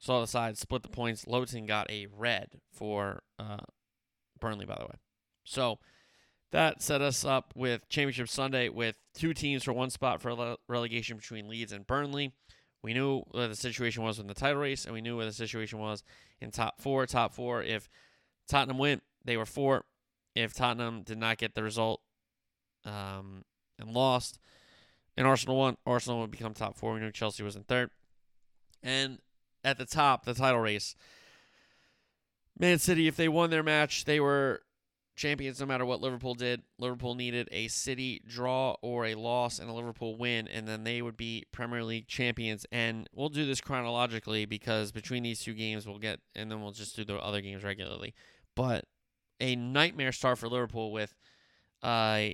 saw 0.00 0.20
the 0.20 0.26
side, 0.26 0.56
split 0.56 0.82
the 0.82 0.88
points. 0.88 1.26
Lowton 1.26 1.66
got 1.66 1.90
a 1.90 2.06
red 2.16 2.48
for 2.72 3.22
uh, 3.38 3.58
Burnley, 4.40 4.64
by 4.64 4.76
the 4.78 4.86
way. 4.86 4.94
So 5.44 5.78
that 6.52 6.82
set 6.82 7.02
us 7.02 7.24
up 7.24 7.52
with 7.56 7.88
Championship 7.88 8.28
Sunday 8.28 8.68
with 8.68 8.94
two 9.14 9.34
teams 9.34 9.64
for 9.64 9.72
one 9.72 9.90
spot 9.90 10.22
for 10.22 10.56
relegation 10.68 11.16
between 11.16 11.48
Leeds 11.48 11.72
and 11.72 11.86
Burnley. 11.86 12.32
We 12.82 12.94
knew 12.94 13.22
what 13.30 13.48
the 13.48 13.56
situation 13.56 14.04
was 14.04 14.18
in 14.18 14.28
the 14.28 14.34
title 14.34 14.60
race, 14.60 14.84
and 14.84 14.94
we 14.94 15.00
knew 15.00 15.16
what 15.16 15.24
the 15.24 15.32
situation 15.32 15.78
was 15.80 16.04
in 16.40 16.50
top 16.50 16.80
four. 16.80 17.06
Top 17.06 17.32
four, 17.34 17.62
if 17.62 17.88
Tottenham 18.48 18.78
went, 18.78 19.02
they 19.24 19.36
were 19.36 19.46
four. 19.46 19.84
If 20.34 20.54
Tottenham 20.54 21.02
did 21.02 21.18
not 21.18 21.38
get 21.38 21.54
the 21.54 21.62
result 21.62 22.00
um, 22.84 23.44
and 23.78 23.90
lost, 23.90 24.38
and 25.16 25.26
Arsenal 25.26 25.56
won, 25.56 25.76
Arsenal 25.84 26.20
would 26.20 26.30
become 26.30 26.54
top 26.54 26.76
four. 26.76 26.94
We 26.94 27.00
knew 27.00 27.10
Chelsea 27.10 27.42
was 27.42 27.56
in 27.56 27.64
third. 27.64 27.90
And 28.82 29.18
at 29.64 29.78
the 29.78 29.84
top, 29.84 30.24
the 30.24 30.34
title 30.34 30.60
race. 30.60 30.94
Man 32.56 32.78
City, 32.78 33.08
if 33.08 33.16
they 33.16 33.28
won 33.28 33.50
their 33.50 33.62
match, 33.62 34.04
they 34.04 34.20
were 34.20 34.62
champions 35.18 35.60
no 35.60 35.66
matter 35.66 35.84
what 35.84 36.00
Liverpool 36.00 36.34
did. 36.34 36.62
Liverpool 36.78 37.14
needed 37.14 37.48
a 37.52 37.68
City 37.68 38.22
draw 38.26 38.76
or 38.80 39.06
a 39.06 39.14
loss 39.14 39.58
and 39.58 39.68
a 39.68 39.72
Liverpool 39.72 40.16
win, 40.16 40.48
and 40.48 40.66
then 40.66 40.84
they 40.84 41.02
would 41.02 41.16
be 41.16 41.44
Premier 41.52 41.84
League 41.84 42.06
champions. 42.06 42.64
And 42.72 43.08
we'll 43.12 43.28
do 43.28 43.44
this 43.44 43.60
chronologically 43.60 44.46
because 44.46 44.92
between 44.92 45.24
these 45.24 45.42
two 45.42 45.54
games, 45.54 45.86
we'll 45.86 45.98
get, 45.98 46.20
and 46.34 46.50
then 46.50 46.62
we'll 46.62 46.72
just 46.72 46.96
do 46.96 47.04
the 47.04 47.16
other 47.16 47.42
games 47.42 47.64
regularly. 47.64 48.14
But 48.54 48.86
a 49.40 49.56
nightmare 49.56 50.12
start 50.12 50.38
for 50.38 50.48
Liverpool 50.48 50.92
with 50.92 51.14
uh, 51.82 52.28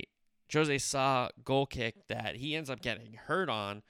Jose 0.53 0.77
Sa 0.77 1.29
goal 1.43 1.65
kick 1.65 2.07
that 2.07 2.35
he 2.37 2.55
ends 2.55 2.69
up 2.69 2.81
getting 2.81 3.13
hurt 3.13 3.49
on. 3.49 3.81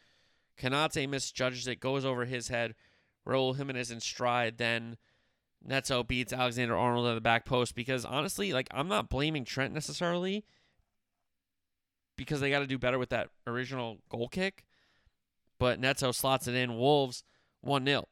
Konate 0.58 1.08
misjudges 1.08 1.68
it, 1.68 1.80
goes 1.80 2.06
over 2.06 2.26
his 2.26 2.48
head. 2.48 2.76
Raul 3.28 3.56
Jimenez 3.56 3.91
in 3.91 4.00
stride. 4.00 4.58
Then 4.58 4.98
Neto 5.66 6.03
beats 6.03 6.32
Alexander 6.32 6.78
Arnold 6.78 7.07
at 7.07 7.16
the 7.16 7.22
back 7.22 7.45
post 7.45 7.76
because 7.76 8.05
honestly, 8.05 8.53
like 8.53 8.68
I'm 8.72 8.88
not 8.88 9.09
blaming 9.09 9.45
Trent 9.45 9.74
necessarily 9.74 10.45
because 12.16 12.39
they 12.39 12.49
got 12.49 12.59
to 12.59 12.68
do 12.68 12.78
better 12.78 12.99
with 12.99 13.09
that 13.09 13.30
original 13.47 13.97
goal 14.09 14.28
kick. 14.28 14.66
But 15.57 15.80
Neto 15.80 16.11
slots 16.11 16.47
it 16.47 16.55
in. 16.55 16.78
Wolves 16.78 17.24
1 17.61 17.86
0. 17.86 18.07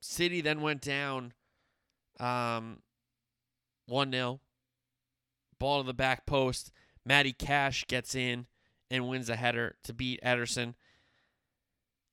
City 0.00 0.40
then 0.40 0.60
went 0.60 0.82
down 0.82 1.32
um, 2.20 2.80
1 3.86 4.12
0. 4.12 4.40
Ball 5.58 5.82
to 5.82 5.86
the 5.86 5.94
back 5.94 6.26
post. 6.26 6.70
Matty 7.04 7.32
Cash 7.32 7.86
gets 7.86 8.14
in 8.14 8.46
and 8.90 9.08
wins 9.08 9.28
a 9.28 9.36
header 9.36 9.76
to 9.84 9.92
beat 9.92 10.20
Ederson. 10.22 10.74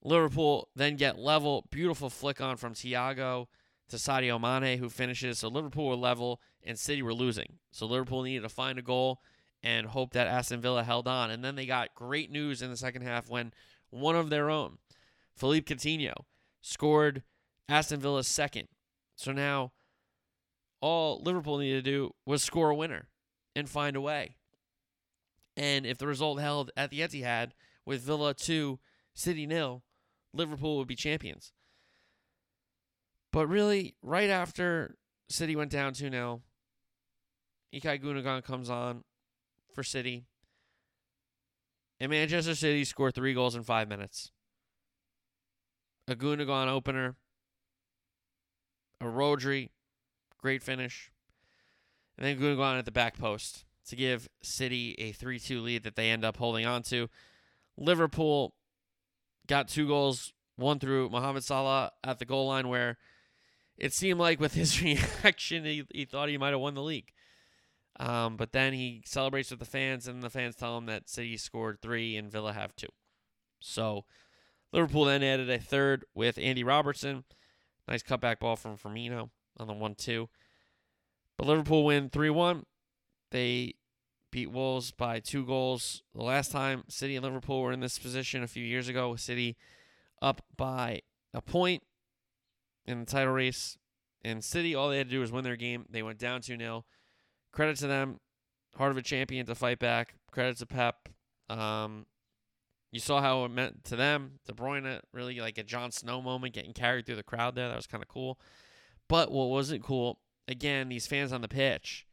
Liverpool 0.04 0.70
then 0.76 0.96
get 0.96 1.20
level. 1.20 1.68
Beautiful 1.70 2.10
flick 2.10 2.42
on 2.42 2.58
from 2.58 2.74
Thiago 2.74 3.48
to 3.90 3.96
Sadio 3.98 4.40
Mane, 4.40 4.80
who 4.80 4.90
finishes. 4.90 5.40
So 5.40 5.48
Liverpool 5.48 5.88
were 5.88 5.96
level 5.96 6.42
and 6.64 6.78
City 6.78 7.02
were 7.02 7.14
losing. 7.14 7.60
So 7.72 7.86
Liverpool 7.86 8.24
needed 8.24 8.44
to 8.44 8.50
find 8.50 8.80
a 8.80 8.84
goal 8.84 9.22
and 9.64 9.88
hope 9.88 10.14
that 10.14 10.28
Aston 10.28 10.62
Villa 10.62 10.84
held 10.84 11.08
on. 11.08 11.30
And 11.30 11.44
then 11.44 11.56
they 11.56 11.66
got 11.66 11.96
great 11.96 12.32
news 12.32 12.62
in 12.62 12.70
the 12.70 12.78
second 12.78 13.04
half 13.04 13.30
when 13.30 13.54
one 13.90 14.16
of 14.16 14.30
their 14.30 14.50
own, 14.50 14.78
Philippe 15.36 15.74
Coutinho, 15.74 16.14
scored 16.62 17.24
Aston 17.70 18.00
Villa's 18.00 18.28
second. 18.28 18.68
So 19.16 19.32
now 19.32 19.72
all 20.80 21.22
Liverpool 21.22 21.60
needed 21.60 21.84
to 21.86 21.92
do 21.92 22.12
was 22.26 22.44
score 22.44 22.72
a 22.72 22.76
winner 22.76 23.10
and 23.56 23.70
find 23.70 23.96
a 23.96 24.02
way. 24.02 24.38
And 25.56 25.86
if 25.86 25.98
the 25.98 26.08
result 26.08 26.40
held 26.40 26.72
at 26.76 26.90
the 26.90 27.02
Etihad 27.02 27.52
with 27.86 28.02
Villa 28.02 28.34
2, 28.34 28.80
City 29.14 29.46
nil, 29.46 29.84
Liverpool 30.34 30.78
would 30.78 30.88
be 30.88 30.96
champions. 30.96 31.52
But 33.32 33.48
really, 33.48 33.96
right 34.02 34.30
after 34.30 34.98
City 35.30 35.56
went 35.56 35.72
down 35.72 35.94
2 35.94 36.10
0, 36.10 36.42
Ilkay 37.74 38.02
Gundogan 38.02 38.44
comes 38.44 38.70
on 38.70 39.04
for 39.74 39.84
City. 39.84 40.26
And 42.00 42.10
Manchester 42.10 42.56
City 42.56 42.84
scored 42.84 43.16
three 43.16 43.34
goals 43.34 43.56
in 43.56 43.64
five 43.64 43.88
minutes. 43.88 44.32
A 46.08 46.16
Gundogan 46.16 46.68
opener, 46.68 47.16
a 49.00 49.06
Rodri, 49.06 49.70
great 50.42 50.64
finish, 50.64 51.12
and 52.18 52.26
then 52.26 52.38
Gundogan 52.38 52.80
at 52.80 52.86
the 52.86 52.92
back 52.92 53.18
post 53.18 53.66
to 53.88 53.96
give 53.96 54.28
City 54.42 54.96
a 54.98 55.12
3 55.12 55.40
2 55.40 55.62
lead 55.62 55.84
that 55.84 55.96
they 55.96 56.10
end 56.10 56.26
up 56.26 56.38
holding 56.38 56.66
on 56.66 56.82
to. 56.84 57.10
Liverpool 57.78 58.54
got 59.48 59.68
two 59.68 59.88
goals, 59.88 60.34
one 60.56 60.80
through 60.80 61.10
Mohamed 61.10 61.44
Salah 61.44 61.92
at 62.04 62.20
the 62.20 62.26
goal 62.26 62.48
line, 62.48 62.68
where 62.68 62.98
it 63.78 63.94
seemed 63.94 64.20
like 64.20 64.40
with 64.40 64.54
his 64.56 64.82
reaction, 64.82 65.66
he, 65.66 65.84
he 65.94 66.06
thought 66.06 66.30
he 66.30 66.38
might 66.38 66.52
have 66.52 66.60
won 66.60 66.76
the 66.76 66.84
league. 66.84 67.12
Um, 68.00 68.38
but 68.38 68.52
then 68.52 68.74
he 68.74 69.04
celebrates 69.06 69.52
with 69.52 69.60
the 69.60 69.66
fans, 69.66 70.08
and 70.08 70.24
the 70.24 70.30
fans 70.30 70.56
tell 70.56 70.78
him 70.78 70.86
that 70.88 71.10
City 71.10 71.38
scored 71.38 71.82
three 71.82 72.16
and 72.16 72.32
Villa 72.32 72.54
have 72.54 72.76
two. 72.76 72.88
So 73.60 74.06
Liverpool 74.72 75.06
then 75.06 75.24
added 75.24 75.50
a 75.50 75.60
third 75.60 76.06
with 76.16 76.38
Andy 76.38 76.64
Robertson. 76.64 77.26
Nice 77.88 78.04
cutback 78.04 78.40
ball 78.40 78.56
from 78.56 78.78
Firmino 78.78 79.30
on 79.58 79.68
the 79.68 79.74
1 79.74 79.96
2. 79.96 80.30
But 81.38 81.48
Liverpool 81.48 81.86
win 81.86 82.10
3 82.10 82.30
1. 82.30 82.66
They 83.32 83.76
beat 84.32 84.52
Wolves 84.52 84.92
by 84.92 85.20
two 85.20 85.46
goals. 85.46 86.04
The 86.16 86.24
last 86.24 86.52
time 86.52 86.84
City 86.88 87.16
and 87.16 87.24
Liverpool 87.24 87.62
were 87.62 87.72
in 87.72 87.82
this 87.82 88.00
position 88.00 88.44
a 88.44 88.48
few 88.48 88.64
years 88.64 88.88
ago, 88.88 89.12
with 89.12 89.20
City 89.20 89.58
up 90.22 90.42
by 90.56 91.02
a 91.34 91.42
point 91.42 91.84
in 92.86 93.02
the 93.02 93.06
title 93.06 93.34
race. 93.34 93.78
And 94.24 94.44
City, 94.44 94.76
all 94.76 94.90
they 94.90 94.98
had 94.98 95.08
to 95.08 95.16
do 95.16 95.20
was 95.20 95.32
win 95.32 95.44
their 95.44 95.56
game. 95.56 95.86
They 95.90 96.04
went 96.04 96.20
down 96.20 96.42
2 96.42 96.58
0. 96.58 96.86
Credit 97.52 97.78
to 97.78 97.88
them. 97.88 98.20
Heart 98.78 98.92
of 98.92 98.98
a 98.98 99.02
champion 99.02 99.46
to 99.48 99.56
fight 99.56 99.80
back. 99.80 100.16
Credit 100.32 100.58
to 100.58 100.66
Pep. 100.66 101.10
Um, 101.50 102.06
you 102.92 103.00
saw 103.00 103.22
how 103.22 103.44
it 103.46 103.50
meant 103.50 103.84
to 103.86 103.96
them. 103.96 104.40
De 104.46 104.54
Bruyne, 104.54 105.02
really 105.14 105.40
like 105.40 105.58
a 105.58 105.64
Jon 105.64 105.92
Snow 105.92 106.22
moment, 106.22 106.54
getting 106.54 106.74
carried 106.74 107.06
through 107.06 107.16
the 107.16 107.24
crowd 107.24 107.56
there. 107.56 107.68
That 107.68 107.76
was 107.76 107.88
kind 107.88 108.04
of 108.04 108.08
cool. 108.08 108.40
But 109.08 109.32
what 109.32 109.50
wasn't 109.50 109.84
cool, 109.84 110.20
again, 110.48 110.90
these 110.90 111.08
fans 111.08 111.34
on 111.34 111.42
the 111.42 111.48
pitch, 111.48 112.06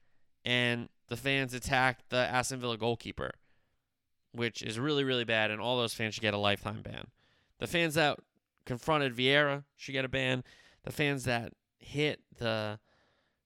and 0.44 0.88
the 1.08 1.16
fans 1.16 1.54
attacked 1.54 2.10
the 2.10 2.16
Aston 2.16 2.60
Villa 2.60 2.76
goalkeeper, 2.76 3.32
which 4.32 4.62
is 4.62 4.78
really, 4.78 5.04
really 5.04 5.24
bad, 5.24 5.50
and 5.50 5.60
all 5.60 5.76
those 5.76 5.94
fans 5.94 6.14
should 6.14 6.22
get 6.22 6.34
a 6.34 6.38
lifetime 6.38 6.82
ban. 6.82 7.08
The 7.58 7.66
fans 7.66 7.94
that 7.94 8.18
confronted 8.64 9.16
Vieira 9.16 9.64
should 9.76 9.92
get 9.92 10.04
a 10.04 10.08
ban. 10.08 10.44
The 10.84 10.92
fans 10.92 11.24
that 11.24 11.52
hit 11.78 12.20
the 12.38 12.78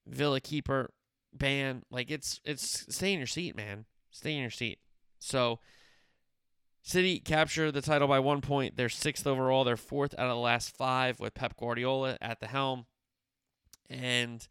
Villa 0.07 0.41
keeper 0.41 0.91
ban. 1.33 1.83
Like 1.91 2.11
it's 2.11 2.41
it's 2.45 2.87
stay 2.95 3.13
in 3.13 3.19
your 3.19 3.27
seat, 3.27 3.57
man. 3.57 3.87
Stay 4.11 4.35
in 4.35 4.41
your 4.41 4.51
seat. 4.51 4.79
So 5.19 5.61
City 6.83 7.21
capture 7.21 7.71
the 7.71 7.81
title 7.81 8.09
by 8.09 8.19
one 8.19 8.41
point. 8.41 8.77
They're 8.77 8.89
sixth 8.89 9.27
overall. 9.27 9.63
They're 9.63 9.77
fourth 9.77 10.15
out 10.19 10.27
of 10.27 10.35
the 10.35 10.41
last 10.41 10.77
five 10.77 11.21
with 11.21 11.35
Pep 11.35 11.57
Guardiola 11.57 12.19
at 12.21 12.41
the 12.41 12.49
helm. 12.49 12.87
And 13.89 14.47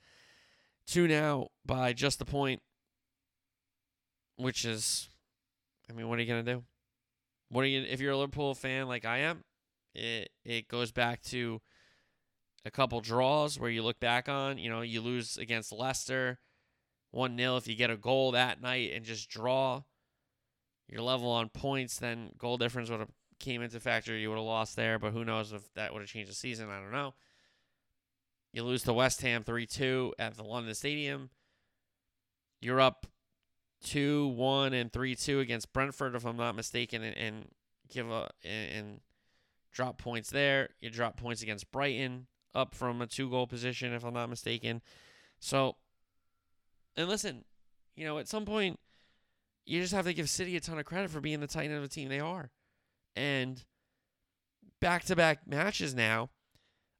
two 0.88 1.08
now 1.08 1.50
by 1.66 1.92
just 1.92 2.20
the 2.20 2.26
point, 2.26 2.62
which 4.42 4.66
is, 4.66 5.10
I 5.90 5.94
mean, 5.94 6.08
what 6.10 6.20
are 6.20 6.22
you 6.22 6.28
gonna 6.28 6.44
do? 6.44 6.64
What 7.50 7.64
are 7.64 7.68
you 7.68 7.82
if 7.82 8.00
you're 8.00 8.14
a 8.14 8.18
Liverpool 8.18 8.56
fan 8.56 8.88
like 8.88 9.06
I 9.06 9.20
am? 9.20 9.44
It 9.94 10.30
it 10.46 10.68
goes 10.68 10.92
back 10.92 11.22
to 11.24 11.62
a 12.66 12.72
couple 12.72 13.02
draws 13.02 13.60
where 13.60 13.70
you 13.70 13.84
look 13.84 14.00
back 14.00 14.30
on. 14.30 14.58
You 14.58 14.70
know, 14.70 14.82
you 14.82 15.02
lose 15.02 15.38
against 15.38 15.72
Leicester, 15.72 16.40
one 17.12 17.38
0 17.38 17.58
If 17.58 17.68
you 17.68 17.76
get 17.76 17.90
a 17.90 17.98
goal 17.98 18.32
that 18.32 18.62
night 18.62 18.92
and 18.94 19.04
just 19.04 19.30
draw, 19.30 19.84
you're 20.88 21.02
level 21.02 21.30
on 21.30 21.50
points. 21.50 21.98
Then 21.98 22.32
goal 22.38 22.58
difference 22.58 22.90
would 22.90 23.00
have 23.00 23.12
came 23.40 23.62
into 23.62 23.80
factor. 23.80 24.16
You 24.16 24.30
would 24.30 24.38
have 24.38 24.46
lost 24.46 24.76
there, 24.76 25.00
but 25.00 25.12
who 25.12 25.26
knows 25.26 25.52
if 25.52 25.74
that 25.74 25.94
would 25.94 26.02
have 26.02 26.10
changed 26.10 26.32
the 26.32 26.36
season? 26.36 26.70
I 26.70 26.80
don't 26.80 26.92
know. 26.92 27.14
You 28.54 28.64
lose 28.64 28.84
to 28.84 28.94
West 28.94 29.22
Ham 29.22 29.44
3 29.44 29.66
2 29.66 30.16
at 30.20 30.36
the 30.36 30.44
London 30.44 30.74
Stadium. 30.74 31.30
You're 32.60 32.82
up 32.82 33.08
2 33.84 34.28
1 34.28 34.74
and 34.74 34.92
3 34.92 35.16
2 35.16 35.40
against 35.40 35.74
Brentford, 35.74 36.16
if 36.16 36.26
I'm 36.26 36.38
not 36.38 36.56
mistaken, 36.56 37.04
and, 37.04 37.18
and 37.18 37.48
give 37.90 38.10
a 38.10 38.30
and, 38.44 38.72
and 38.72 39.00
drop 39.72 39.98
points 39.98 40.30
there. 40.30 40.70
You 40.80 40.90
drop 40.90 41.18
points 41.18 41.42
against 41.42 41.72
Brighton, 41.72 42.28
up 42.54 42.76
from 42.76 43.02
a 43.02 43.08
two 43.08 43.30
goal 43.30 43.48
position, 43.48 43.94
if 43.94 44.04
I'm 44.04 44.14
not 44.14 44.30
mistaken. 44.30 44.82
So, 45.40 45.78
and 46.96 47.10
listen, 47.10 47.46
you 47.96 48.06
know, 48.06 48.20
at 48.20 48.28
some 48.28 48.46
point, 48.46 48.80
you 49.66 49.82
just 49.82 49.94
have 49.94 50.06
to 50.06 50.14
give 50.14 50.30
City 50.30 50.56
a 50.56 50.60
ton 50.60 50.80
of 50.80 50.86
credit 50.86 51.10
for 51.10 51.22
being 51.22 51.40
the 51.40 51.48
titan 51.48 51.76
of 51.76 51.82
the 51.82 51.88
team 51.88 52.10
they 52.10 52.20
are. 52.20 52.52
And 53.16 53.64
back 54.80 55.06
to 55.06 55.16
back 55.16 55.48
matches 55.48 55.94
now, 55.94 56.30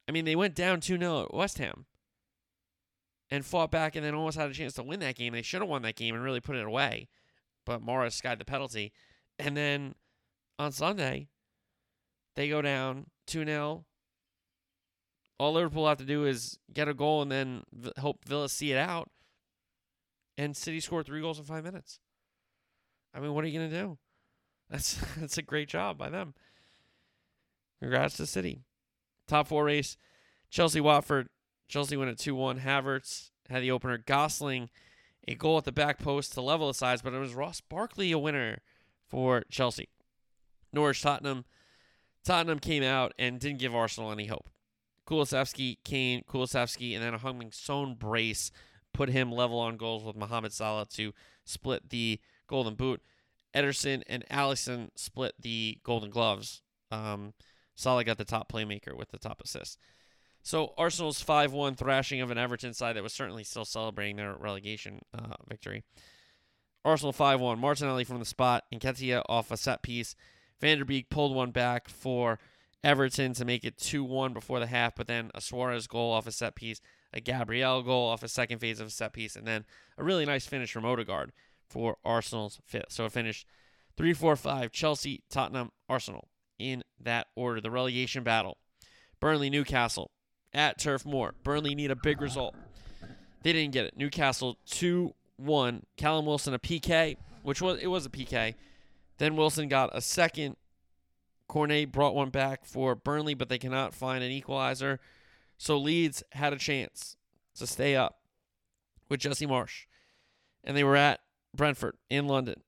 I 0.08 0.12
mean, 0.12 0.24
they 0.24 0.36
went 0.36 0.54
down 0.54 0.80
2 0.80 0.98
0 0.98 1.22
at 1.24 1.34
West 1.34 1.58
Ham 1.58 1.86
and 3.32 3.46
fought 3.46 3.70
back 3.70 3.96
and 3.96 4.04
then 4.04 4.14
almost 4.14 4.36
had 4.36 4.50
a 4.50 4.52
chance 4.52 4.74
to 4.74 4.82
win 4.82 5.00
that 5.00 5.14
game. 5.14 5.32
They 5.32 5.40
should 5.40 5.62
have 5.62 5.68
won 5.68 5.80
that 5.82 5.96
game 5.96 6.14
and 6.14 6.22
really 6.22 6.38
put 6.38 6.54
it 6.54 6.66
away. 6.66 7.08
But 7.64 7.82
Mahrez 7.82 8.12
skied 8.12 8.38
the 8.38 8.44
penalty. 8.44 8.92
And 9.38 9.56
then 9.56 9.94
on 10.58 10.70
Sunday, 10.70 11.28
they 12.36 12.50
go 12.50 12.60
down 12.60 13.06
2 13.28 13.46
0. 13.46 13.86
All 15.38 15.52
Liverpool 15.54 15.88
have 15.88 15.96
to 15.96 16.04
do 16.04 16.26
is 16.26 16.58
get 16.74 16.88
a 16.88 16.94
goal 16.94 17.22
and 17.22 17.32
then 17.32 17.62
hope 17.98 18.22
Villa 18.26 18.50
see 18.50 18.70
it 18.70 18.76
out. 18.76 19.08
And 20.36 20.54
City 20.54 20.80
scored 20.80 21.06
three 21.06 21.22
goals 21.22 21.38
in 21.38 21.46
five 21.46 21.64
minutes. 21.64 22.00
I 23.14 23.20
mean, 23.20 23.32
what 23.32 23.44
are 23.44 23.48
you 23.48 23.58
going 23.58 23.70
to 23.70 23.80
do? 23.80 23.98
That's 24.68 25.00
that's 25.18 25.38
a 25.38 25.42
great 25.42 25.70
job 25.70 25.96
by 25.96 26.10
them. 26.10 26.34
Congrats 27.80 28.18
to 28.18 28.26
City. 28.26 28.60
Top 29.26 29.48
four 29.48 29.64
race 29.64 29.96
Chelsea 30.50 30.82
Watford. 30.82 31.30
Chelsea 31.72 31.96
win 31.96 32.10
at 32.10 32.18
2 32.18 32.34
1. 32.34 32.60
Havertz 32.60 33.30
had 33.48 33.62
the 33.62 33.70
opener. 33.70 33.96
Gosling, 33.96 34.68
a 35.26 35.34
goal 35.34 35.56
at 35.56 35.64
the 35.64 35.72
back 35.72 35.98
post 35.98 36.34
to 36.34 36.42
level 36.42 36.68
the 36.68 36.74
sides, 36.74 37.00
but 37.00 37.14
it 37.14 37.18
was 37.18 37.32
Ross 37.32 37.62
Barkley 37.62 38.12
a 38.12 38.18
winner 38.18 38.58
for 39.08 39.44
Chelsea. 39.50 39.88
Norwich 40.70 41.00
Tottenham. 41.00 41.46
Tottenham 42.24 42.58
came 42.58 42.82
out 42.82 43.14
and 43.18 43.40
didn't 43.40 43.58
give 43.58 43.74
Arsenal 43.74 44.12
any 44.12 44.26
hope. 44.26 44.50
Kulusevski, 45.08 45.78
Kane, 45.82 46.22
Kulusevski, 46.28 46.94
and 46.94 47.02
then 47.02 47.14
a 47.14 47.18
Heung-min 47.18 47.52
Son 47.52 47.94
brace 47.94 48.50
put 48.92 49.08
him 49.08 49.32
level 49.32 49.58
on 49.58 49.78
goals 49.78 50.04
with 50.04 50.14
Mohamed 50.14 50.52
Salah 50.52 50.84
to 50.90 51.14
split 51.46 51.88
the 51.88 52.20
Golden 52.48 52.74
Boot. 52.74 53.00
Ederson 53.54 54.02
and 54.06 54.26
Alisson 54.30 54.90
split 54.94 55.36
the 55.40 55.78
Golden 55.82 56.10
Gloves. 56.10 56.60
Um, 56.90 57.32
Salah 57.74 58.04
got 58.04 58.18
the 58.18 58.26
top 58.26 58.52
playmaker 58.52 58.94
with 58.94 59.10
the 59.10 59.18
top 59.18 59.40
assist. 59.40 59.78
So 60.42 60.74
Arsenal's 60.76 61.20
5 61.20 61.52
1 61.52 61.76
thrashing 61.76 62.20
of 62.20 62.30
an 62.30 62.38
Everton 62.38 62.74
side 62.74 62.96
that 62.96 63.02
was 63.02 63.12
certainly 63.12 63.44
still 63.44 63.64
celebrating 63.64 64.16
their 64.16 64.34
relegation 64.34 65.00
uh, 65.14 65.34
victory. 65.48 65.84
Arsenal 66.84 67.12
5 67.12 67.40
1. 67.40 67.58
Martinelli 67.58 68.04
from 68.04 68.18
the 68.18 68.24
spot. 68.24 68.64
Nketiah 68.72 69.22
off 69.28 69.50
a 69.50 69.56
set 69.56 69.82
piece. 69.82 70.16
Van 70.60 70.78
de 70.78 70.84
Beek 70.84 71.10
pulled 71.10 71.34
one 71.34 71.50
back 71.50 71.88
for 71.88 72.38
Everton 72.84 73.32
to 73.34 73.44
make 73.44 73.64
it 73.64 73.78
2 73.78 74.02
1 74.02 74.32
before 74.32 74.58
the 74.58 74.66
half, 74.66 74.96
but 74.96 75.06
then 75.06 75.30
a 75.34 75.40
Suarez 75.40 75.86
goal 75.86 76.12
off 76.12 76.26
a 76.26 76.32
set 76.32 76.56
piece, 76.56 76.80
a 77.12 77.20
Gabriel 77.20 77.82
goal 77.82 78.08
off 78.08 78.24
a 78.24 78.28
second 78.28 78.58
phase 78.58 78.80
of 78.80 78.88
a 78.88 78.90
set 78.90 79.12
piece, 79.12 79.36
and 79.36 79.46
then 79.46 79.64
a 79.96 80.02
really 80.02 80.24
nice 80.24 80.46
finish 80.46 80.72
from 80.72 80.84
Odegaard 80.84 81.32
for 81.68 81.96
Arsenal's 82.04 82.60
fifth. 82.64 82.90
So 82.90 83.04
it 83.04 83.12
finished 83.12 83.46
3 83.96 84.12
4 84.12 84.34
5. 84.34 84.72
Chelsea, 84.72 85.22
Tottenham, 85.30 85.70
Arsenal 85.88 86.28
in 86.58 86.82
that 87.00 87.28
order. 87.36 87.60
The 87.60 87.70
relegation 87.70 88.24
battle. 88.24 88.58
Burnley, 89.20 89.50
Newcastle 89.50 90.10
at 90.54 90.78
Turf 90.78 91.04
Moor. 91.04 91.34
Burnley 91.42 91.74
need 91.74 91.90
a 91.90 91.96
big 91.96 92.20
result. 92.20 92.54
They 93.42 93.52
didn't 93.52 93.72
get 93.72 93.86
it. 93.86 93.96
Newcastle 93.96 94.58
2 94.66 95.14
1. 95.36 95.82
Callum 95.96 96.26
Wilson 96.26 96.54
a 96.54 96.58
PK, 96.58 97.16
which 97.42 97.60
was 97.60 97.80
it 97.80 97.88
was 97.88 98.06
a 98.06 98.10
PK. 98.10 98.54
Then 99.18 99.36
Wilson 99.36 99.68
got 99.68 99.90
a 99.96 100.00
second. 100.00 100.56
Cornet 101.48 101.92
brought 101.92 102.14
one 102.14 102.30
back 102.30 102.64
for 102.64 102.94
Burnley, 102.94 103.34
but 103.34 103.48
they 103.48 103.58
cannot 103.58 103.94
find 103.94 104.24
an 104.24 104.30
equalizer. 104.30 105.00
So 105.58 105.76
Leeds 105.76 106.22
had 106.32 106.52
a 106.52 106.56
chance 106.56 107.16
to 107.56 107.66
stay 107.66 107.94
up 107.94 108.20
with 109.08 109.20
Jesse 109.20 109.46
Marsch. 109.46 109.86
And 110.64 110.76
they 110.76 110.84
were 110.84 110.96
at 110.96 111.20
Brentford 111.54 111.96
in 112.08 112.26
London. 112.26 112.62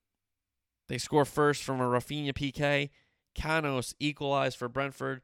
They 0.89 0.99
score 0.99 1.25
first 1.25 1.63
from 1.63 1.81
a 1.81 1.85
Raphinha 1.85 2.35
PK. 2.35 2.91
Canos 3.35 3.95
equalized 3.99 4.59
for 4.59 4.69
Brentford, 4.69 5.23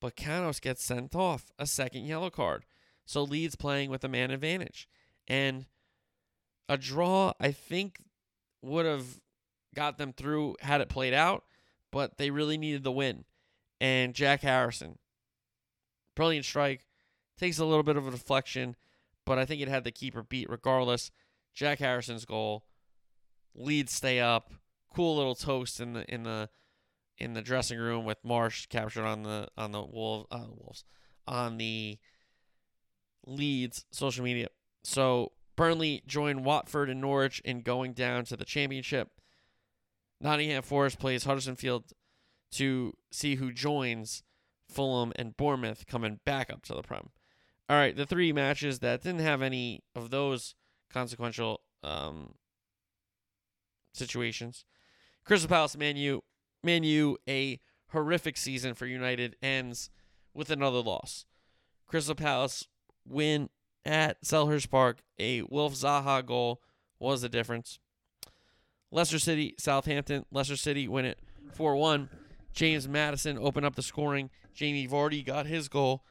but 0.00 0.16
Canos 0.16 0.60
gets 0.60 0.84
sent 0.84 1.14
off, 1.14 1.52
a 1.58 1.66
second 1.66 2.04
yellow 2.04 2.30
card. 2.30 2.64
So 3.04 3.22
Leeds 3.22 3.56
playing 3.56 3.90
with 3.90 4.04
a 4.04 4.08
man 4.08 4.30
advantage. 4.30 4.88
And 5.28 5.66
a 6.68 6.76
draw, 6.76 7.32
I 7.40 7.50
think, 7.52 8.00
would 8.62 8.86
have 8.86 9.20
got 9.74 9.98
them 9.98 10.12
through 10.12 10.56
had 10.60 10.80
it 10.80 10.88
played 10.88 11.14
out, 11.14 11.44
but 11.90 12.18
they 12.18 12.30
really 12.30 12.58
needed 12.58 12.84
the 12.84 12.92
win. 12.92 13.24
And 13.80 14.14
Jack 14.14 14.42
Harrison, 14.42 14.98
brilliant 16.14 16.44
strike, 16.44 16.86
takes 17.38 17.58
a 17.58 17.64
little 17.64 17.82
bit 17.82 17.96
of 17.96 18.06
a 18.06 18.10
deflection, 18.10 18.76
but 19.24 19.38
I 19.38 19.44
think 19.44 19.62
it 19.62 19.68
had 19.68 19.84
the 19.84 19.90
keeper 19.90 20.22
beat 20.22 20.50
regardless. 20.50 21.10
Jack 21.54 21.78
Harrison's 21.78 22.24
goal, 22.24 22.64
Leeds 23.54 23.92
stay 23.92 24.20
up, 24.20 24.52
cool 24.94 25.16
little 25.16 25.34
toast 25.34 25.80
in 25.80 25.94
the 25.94 26.12
in 26.12 26.22
the 26.22 26.48
in 27.20 27.34
the 27.34 27.42
dressing 27.42 27.78
room 27.78 28.04
with 28.04 28.22
Marsch 28.24 28.68
captured 28.68 29.04
on 29.04 29.22
the 29.22 29.48
on 29.56 29.72
the 29.72 29.82
wolves, 29.82 30.26
uh, 30.30 30.46
wolves 30.48 30.84
on 31.26 31.58
the 31.58 31.98
Leeds 33.26 33.84
social 33.92 34.24
media. 34.24 34.48
So 34.82 35.32
Burnley 35.56 36.02
joined 36.06 36.44
Watford 36.44 36.88
and 36.88 37.00
Norwich 37.00 37.40
in 37.44 37.60
going 37.60 37.92
down 37.92 38.24
to 38.24 38.36
the 38.36 38.44
championship. 38.44 39.10
Nottingham 40.20 40.62
Forest 40.62 40.98
plays 40.98 41.24
Huddersfield 41.24 41.92
to 42.52 42.94
see 43.10 43.36
who 43.36 43.52
joins 43.52 44.22
Fulham 44.68 45.12
and 45.16 45.36
Bournemouth 45.36 45.86
coming 45.86 46.20
back 46.24 46.50
up 46.50 46.62
to 46.62 46.74
the 46.74 46.82
Prem. 46.82 47.10
All 47.68 47.76
right, 47.76 47.96
the 47.96 48.06
three 48.06 48.32
matches 48.32 48.80
that 48.80 49.02
didn't 49.02 49.20
have 49.20 49.42
any 49.42 49.82
of 49.94 50.10
those 50.10 50.54
consequential 50.92 51.60
um, 51.84 52.34
situations. 53.94 54.64
Crystal 55.24 55.48
Palace, 55.48 55.76
Man 55.76 55.96
U, 55.96 56.22
Man 56.62 56.82
U, 56.84 57.16
a 57.28 57.60
horrific 57.88 58.36
season 58.36 58.74
for 58.74 58.86
United 58.86 59.36
ends 59.42 59.90
with 60.34 60.50
another 60.50 60.78
loss. 60.78 61.24
Crystal 61.86 62.14
Palace 62.14 62.66
win 63.06 63.48
at 63.84 64.22
Selhurst 64.22 64.70
Park. 64.70 64.98
A 65.18 65.42
Wilf 65.42 65.74
Zaha 65.74 66.24
goal 66.24 66.62
was 66.98 67.22
the 67.22 67.28
difference. 67.28 67.78
Leicester 68.90 69.18
City, 69.18 69.54
Southampton. 69.58 70.24
Leicester 70.30 70.56
City 70.56 70.86
win 70.86 71.04
it 71.04 71.18
4 71.52 71.76
1. 71.76 72.08
James 72.52 72.88
Maddison 72.88 73.38
opened 73.38 73.66
up 73.66 73.76
the 73.76 73.82
scoring. 73.82 74.30
Jamie 74.52 74.88
Vardy 74.88 75.24
got 75.24 75.46
his 75.46 75.68
goal. 75.68 76.04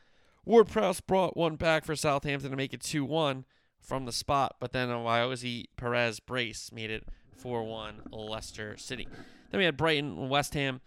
Ward 0.46 0.68
Prowse 0.68 1.02
brought 1.02 1.38
one 1.38 1.58
back 1.58 1.86
for 1.86 1.96
Southampton 1.96 2.52
to 2.52 2.58
make 2.58 2.74
it 2.74 2.82
2 2.82 3.06
1 3.06 3.46
from 3.80 4.06
the 4.06 4.12
spot, 4.12 4.56
but 4.60 4.72
then 4.72 4.90
a 4.90 4.96
Ayoze 4.96 5.66
Perez 5.78 6.20
brace 6.20 6.72
made 6.74 6.90
it 6.90 7.08
4 7.38 7.64
1 7.64 8.04
Leicester 8.12 8.76
City. 8.78 9.08
Then 9.50 9.60
we 9.60 9.66
had 9.66 9.78
Brighton 9.78 10.18
and 10.18 10.30
West 10.30 10.54
Ham. 10.54 10.82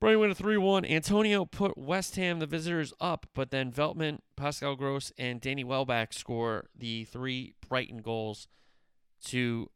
Brighton 0.00 0.20
win 0.20 0.30
a 0.30 0.34
3 0.34 0.56
1. 0.56 0.84
Antonio 0.84 1.44
put 1.44 1.76
West 1.76 2.16
Ham, 2.16 2.38
the 2.38 2.46
visitors, 2.46 2.92
up, 3.00 3.26
but 3.34 3.50
then 3.50 3.72
Veltman, 3.72 4.18
Pascal 4.36 4.76
Gross, 4.76 5.12
and 5.18 5.40
Danny 5.40 5.64
Welbeck 5.64 6.12
score 6.12 6.68
the 6.76 7.04
three 7.04 7.54
Brighton 7.68 7.98
goals 7.98 8.46
to 9.26 9.70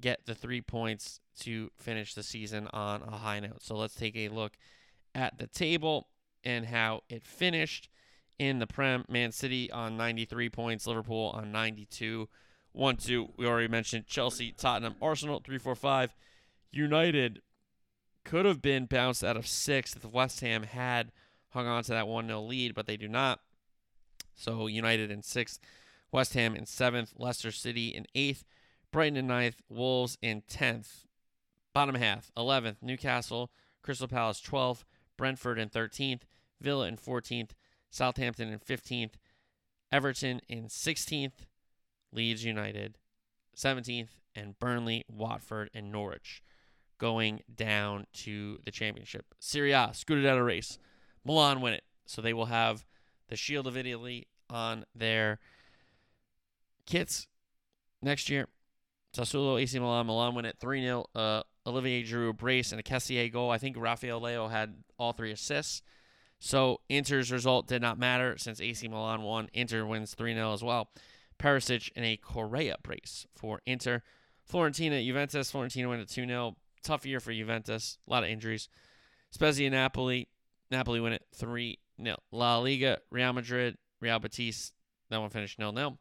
get 0.00 0.26
the 0.26 0.34
three 0.34 0.60
points 0.60 1.20
to 1.40 1.70
finish 1.76 2.14
the 2.14 2.22
season 2.22 2.68
on 2.72 3.02
a 3.02 3.16
high 3.16 3.40
note. 3.40 3.62
So 3.62 3.76
let's 3.76 3.94
take 3.94 4.16
a 4.16 4.28
look 4.28 4.52
at 5.14 5.38
the 5.38 5.46
table 5.46 6.08
and 6.44 6.66
how 6.66 7.02
it 7.08 7.24
finished 7.24 7.88
in 8.38 8.58
the 8.58 8.66
Prem. 8.66 9.04
Man 9.08 9.32
City 9.32 9.70
on 9.70 9.96
93 9.96 10.48
points, 10.50 10.86
Liverpool 10.86 11.32
on 11.34 11.52
92. 11.52 12.28
1 12.72 12.96
2. 12.96 13.30
We 13.36 13.46
already 13.46 13.68
mentioned 13.68 14.06
Chelsea, 14.06 14.52
Tottenham, 14.52 14.94
Arsenal, 15.02 15.40
3 15.44 15.58
4 15.58 15.74
5. 15.74 16.14
United 16.72 17.42
could 18.24 18.44
have 18.44 18.62
been 18.62 18.86
bounced 18.86 19.24
out 19.24 19.36
of 19.36 19.46
sixth 19.46 19.96
if 19.96 20.04
West 20.04 20.40
Ham 20.40 20.62
had 20.62 21.12
hung 21.50 21.66
on 21.66 21.82
to 21.84 21.92
that 21.92 22.08
1 22.08 22.26
0 22.26 22.40
lead, 22.42 22.74
but 22.74 22.86
they 22.86 22.96
do 22.96 23.08
not. 23.08 23.40
So 24.34 24.66
United 24.66 25.10
in 25.10 25.22
sixth, 25.22 25.58
West 26.12 26.34
Ham 26.34 26.54
in 26.54 26.66
seventh, 26.66 27.12
Leicester 27.16 27.50
City 27.50 27.88
in 27.88 28.06
eighth, 28.14 28.44
Brighton 28.92 29.16
in 29.16 29.26
ninth, 29.26 29.62
Wolves 29.68 30.16
in 30.22 30.42
tenth. 30.42 31.06
Bottom 31.72 31.94
half, 31.94 32.32
11th, 32.36 32.76
Newcastle, 32.82 33.50
Crystal 33.82 34.08
Palace 34.08 34.40
12th, 34.40 34.84
Brentford 35.16 35.58
in 35.58 35.68
13th, 35.68 36.22
Villa 36.60 36.86
in 36.86 36.96
14th, 36.96 37.50
Southampton 37.90 38.48
in 38.48 38.58
15th, 38.58 39.14
Everton 39.92 40.40
in 40.48 40.64
16th, 40.64 41.46
Leeds 42.12 42.44
United 42.44 42.98
17th, 43.56 44.08
and 44.34 44.58
Burnley, 44.58 45.04
Watford, 45.08 45.70
and 45.74 45.92
Norwich 45.92 46.42
going 47.00 47.40
down 47.52 48.06
to 48.12 48.58
the 48.64 48.70
championship. 48.70 49.34
Serie 49.40 49.72
A 49.72 49.90
scooted 49.92 50.26
out 50.26 50.38
a 50.38 50.42
race. 50.42 50.78
Milan 51.24 51.60
win 51.60 51.72
it. 51.72 51.82
So 52.06 52.22
they 52.22 52.32
will 52.32 52.46
have 52.46 52.84
the 53.28 53.36
Shield 53.36 53.66
of 53.66 53.76
Italy 53.76 54.28
on 54.48 54.84
their 54.94 55.40
kits 56.86 57.26
next 58.02 58.28
year. 58.28 58.46
Sassuolo, 59.16 59.60
AC 59.60 59.76
Milan, 59.78 60.06
Milan 60.06 60.34
win 60.34 60.44
it 60.44 60.56
3 60.60 60.82
0. 60.82 61.06
Uh, 61.14 61.42
Olivier 61.66 62.04
Giroud 62.04 62.36
brace 62.36 62.72
and 62.72 62.80
a 62.80 62.82
Kessie 62.82 63.32
goal. 63.32 63.50
I 63.50 63.58
think 63.58 63.76
Rafael 63.76 64.20
Leao 64.20 64.50
had 64.50 64.76
all 64.98 65.12
three 65.12 65.32
assists. 65.32 65.82
So 66.38 66.80
Inter's 66.88 67.30
result 67.30 67.66
did 67.66 67.82
not 67.82 67.98
matter 67.98 68.36
since 68.38 68.60
AC 68.60 68.86
Milan 68.88 69.22
won. 69.22 69.48
Inter 69.52 69.84
wins 69.84 70.14
3 70.14 70.34
0 70.34 70.52
as 70.52 70.62
well. 70.62 70.90
Perisic 71.38 71.90
and 71.96 72.04
a 72.04 72.16
Correa 72.16 72.76
brace 72.82 73.26
for 73.34 73.60
Inter. 73.66 74.02
Fiorentina, 74.50 75.04
Juventus. 75.04 75.52
Fiorentina 75.52 75.88
win 75.88 76.00
at 76.00 76.08
2 76.08 76.26
0. 76.26 76.56
Tough 76.82 77.06
year 77.06 77.20
for 77.20 77.32
Juventus. 77.32 77.98
A 78.06 78.10
lot 78.10 78.24
of 78.24 78.30
injuries. 78.30 78.68
Spezia, 79.30 79.70
Napoli. 79.70 80.28
Napoli 80.70 81.00
win 81.00 81.12
it 81.12 81.24
3 81.34 81.78
0. 82.02 82.16
La 82.32 82.58
Liga, 82.58 82.98
Real 83.10 83.32
Madrid, 83.32 83.76
Real 84.00 84.18
Betis. 84.18 84.72
That 85.10 85.20
one 85.20 85.30
finished 85.30 85.56
0 85.58 85.72
0. 85.74 85.98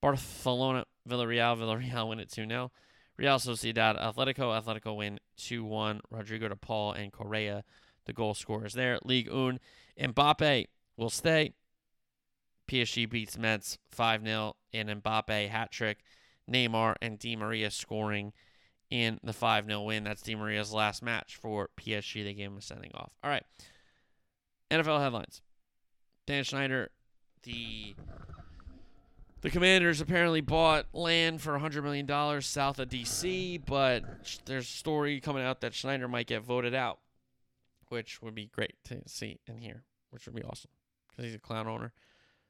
Barcelona, 0.00 0.84
Villarreal. 1.08 1.56
Villarreal 1.56 2.08
win 2.10 2.20
it 2.20 2.30
2 2.30 2.46
0. 2.46 2.70
Real 3.16 3.38
Sociedad, 3.38 4.00
Atletico. 4.00 4.60
Atletico 4.60 4.96
win 4.96 5.18
2 5.36 5.64
1. 5.64 6.00
Rodrigo 6.10 6.48
de 6.48 6.56
Paul 6.56 6.92
and 6.92 7.12
Correa, 7.12 7.64
the 8.06 8.12
goal 8.12 8.34
scorers 8.34 8.74
there. 8.74 8.98
League 9.04 9.28
Un. 9.30 9.60
Mbappe 10.00 10.66
will 10.96 11.10
stay. 11.10 11.52
PSG 12.68 13.08
beats 13.08 13.36
Metz 13.38 13.78
5 13.90 14.24
0 14.24 14.56
in 14.72 14.88
Mbappe 14.88 15.48
hat 15.48 15.70
trick. 15.70 15.98
Neymar 16.50 16.96
and 17.00 17.18
Di 17.18 17.36
Maria 17.36 17.70
scoring 17.70 18.32
in 18.92 19.18
the 19.24 19.32
5 19.32 19.66
0 19.66 19.80
win. 19.80 20.04
That's 20.04 20.20
Di 20.20 20.34
Maria's 20.34 20.70
last 20.70 21.02
match 21.02 21.36
for 21.36 21.70
PSG. 21.80 22.22
They 22.22 22.34
gave 22.34 22.48
him 22.48 22.58
a 22.58 22.60
sending 22.60 22.90
off. 22.92 23.10
All 23.24 23.30
right. 23.30 23.42
NFL 24.70 25.00
headlines. 25.00 25.40
Dan 26.26 26.44
Snyder, 26.44 26.90
the 27.42 27.96
the 29.40 29.50
Commanders 29.50 30.02
apparently 30.02 30.42
bought 30.42 30.86
land 30.92 31.40
for 31.40 31.58
$100 31.58 31.82
million 31.82 32.42
south 32.42 32.78
of 32.78 32.88
D.C., 32.90 33.58
but 33.66 34.04
there's 34.44 34.66
a 34.66 34.70
story 34.70 35.20
coming 35.20 35.42
out 35.42 35.62
that 35.62 35.74
Schneider 35.74 36.06
might 36.06 36.28
get 36.28 36.42
voted 36.42 36.74
out, 36.74 37.00
which 37.88 38.22
would 38.22 38.34
be 38.34 38.46
great 38.46 38.74
to 38.84 39.00
see 39.06 39.40
and 39.48 39.58
hear, 39.58 39.82
which 40.10 40.26
would 40.26 40.36
be 40.36 40.44
awesome 40.44 40.70
because 41.10 41.24
he's 41.24 41.34
a 41.34 41.40
clown 41.40 41.66
owner. 41.66 41.92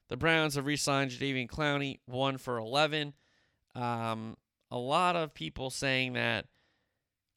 The 0.09 0.17
Browns 0.17 0.57
have 0.57 0.67
re-signed 0.67 1.13
Jadeveon 1.13 1.49
Clowney, 1.49 2.01
one 2.05 2.37
for 2.37 2.59
11. 2.59 3.15
Um, 3.75 4.37
a 4.73 4.79
lot 4.79 5.17
of 5.17 5.35
people 5.35 5.69
saying 5.69 6.15
that 6.15 6.47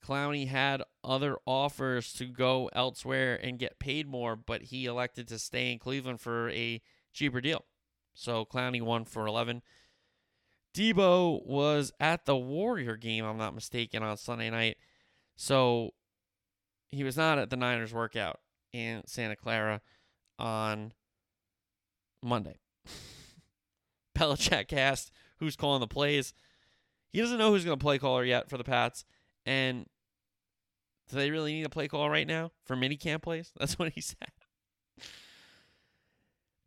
Clowney 0.04 0.48
had 0.48 0.82
other 1.04 1.36
offers 1.46 2.14
to 2.14 2.26
go 2.26 2.70
elsewhere 2.74 3.36
and 3.36 3.60
get 3.60 3.78
paid 3.78 4.08
more, 4.08 4.38
but 4.38 4.64
he 4.64 4.86
elected 4.86 5.28
to 5.28 5.38
stay 5.38 5.72
in 5.72 5.78
Cleveland 5.78 6.22
for 6.22 6.50
a 6.52 6.82
cheaper 7.14 7.42
deal. 7.42 7.66
So 8.14 8.46
Clowney 8.46 8.82
won 8.82 9.04
for 9.04 9.28
11. 9.28 9.62
Deebo 10.74 11.46
was 11.46 11.92
at 12.00 12.26
the 12.26 12.38
Warrior 12.38 12.96
game, 12.96 13.26
I'm 13.26 13.38
not 13.38 13.54
mistaken, 13.54 14.02
on 14.02 14.16
Sunday 14.16 14.50
night. 14.50 14.78
So 15.36 15.92
he 16.88 17.04
was 17.04 17.18
not 17.18 17.38
at 17.38 17.50
the 17.50 17.58
Niners 17.58 17.94
workout 17.94 18.40
in 18.72 19.04
Santa 19.08 19.36
Clara 19.36 19.82
on 20.40 20.94
Monday. 22.24 22.60
Belichick 24.18 24.72
asked 24.72 25.12
who's 25.40 25.58
calling 25.58 25.82
the 25.82 25.88
plays. 25.88 26.34
He 27.16 27.22
doesn't 27.22 27.38
know 27.38 27.52
who's 27.52 27.64
going 27.64 27.80
to 27.80 27.82
play 27.82 27.98
caller 27.98 28.26
yet 28.26 28.50
for 28.50 28.58
the 28.58 28.66
Pats. 28.66 29.06
And 29.46 29.86
do 31.10 31.16
they 31.16 31.32
really 31.32 31.54
need 31.54 31.66
a 31.66 31.70
play 31.70 31.88
caller 31.88 32.12
right 32.12 32.28
now 32.28 32.52
for 32.66 32.76
mini 32.76 32.98
camp 32.98 33.24
plays? 33.24 33.54
That's 33.58 33.80
what 33.80 33.94
he 33.94 34.02
said. 34.02 34.28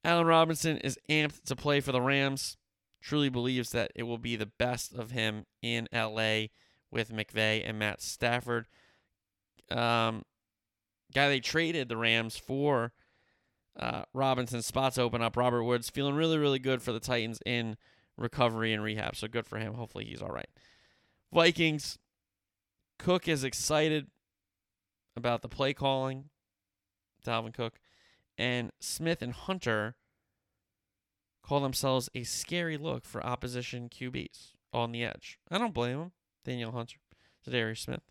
Allen 0.03 0.27
Robinson 0.27 0.79
is 0.79 0.99
amped 1.11 1.43
to 1.45 1.55
play 1.55 1.81
for 1.81 1.93
the 1.93 2.01
Rams. 2.01 2.57
Truly 3.03 3.29
believes 3.29 3.73
that 3.73 3.93
it 3.95 4.05
will 4.05 4.17
be 4.17 4.37
the 4.37 4.51
best 4.59 4.95
of 4.95 5.11
him 5.11 5.45
in 5.61 5.87
LA 5.93 6.47
with 6.91 7.13
McVay 7.13 7.63
and 7.63 7.79
Matt 7.79 8.01
Stafford. 8.01 8.69
Um, 9.71 10.23
guy 11.15 11.29
they 11.29 11.41
traded 11.41 11.91
the 11.91 11.99
Rams 11.99 12.39
for 12.39 12.95
uh, 13.79 14.05
Robinson. 14.15 14.63
Spots 14.63 14.97
open 14.97 15.21
up. 15.21 15.37
Robert 15.37 15.65
Woods 15.65 15.91
feeling 15.91 16.15
really, 16.15 16.39
really 16.39 16.59
good 16.59 16.81
for 16.81 16.93
the 16.93 17.01
Titans 17.01 17.39
in 17.45 17.77
recovery 18.19 18.73
and 18.73 18.83
rehab. 18.83 19.17
So 19.17 19.29
good 19.29 19.47
for 19.47 19.59
him. 19.59 19.75
Hopefully 19.75 20.05
he's 20.05 20.23
all 20.23 20.31
right. 20.31 20.49
Vikings. 21.33 21.99
Cook 22.99 23.29
is 23.29 23.45
excited 23.45 24.09
about 25.17 25.43
the 25.43 25.49
play 25.49 25.73
calling. 25.73 26.25
Dalvin 27.25 27.55
Cook. 27.55 27.79
And 28.37 28.71
Smith 28.81 29.23
and 29.23 29.33
Hunter 29.33 29.97
call 31.43 31.61
themselves 31.61 32.09
a 32.15 32.25
scary 32.25 32.77
look 32.77 33.05
for 33.05 33.25
opposition 33.25 33.89
QBs 33.89 34.53
on 34.73 34.93
the 34.93 35.05
edge. 35.05 35.39
I 35.51 35.59
don't 35.59 35.75
blame 35.75 35.99
them. 35.99 36.13
Danielle 36.45 36.73
Hunter, 36.73 36.99
Za'Darius 37.47 37.79
Smith. 37.79 38.03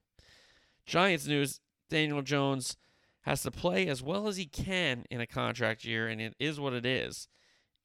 Giants 0.86 1.28
news: 1.28 1.60
Daniel 1.90 2.22
Jones 2.22 2.78
has 3.22 3.44
to 3.44 3.52
play 3.52 3.88
as 3.88 4.02
well 4.02 4.28
as 4.28 4.38
he 4.38 4.46
can 4.46 5.06
in 5.10 5.22
a 5.22 5.28
contract 5.28 5.86
year, 5.86 6.08
and 6.08 6.22
it 6.22 6.36
is 6.40 6.60
what 6.60 6.74
it 6.74 6.86
is. 6.86 7.28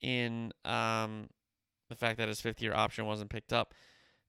In 0.01 0.53
um, 0.65 1.29
the 1.93 1.97
fact 1.99 2.19
that 2.19 2.29
his 2.29 2.41
fifth-year 2.41 2.75
option 2.75 3.07
wasn't 3.07 3.31
picked 3.31 3.53
up, 3.53 3.75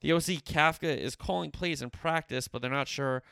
the 0.01 0.11
OC 0.11 0.43
Kafka 0.43 0.95
is 0.95 1.15
calling 1.15 1.51
plays 1.51 1.81
in 1.81 1.89
practice, 1.89 2.47
but 2.47 2.61
they're 2.61 2.69
not 2.69 2.87
sure 2.87 3.23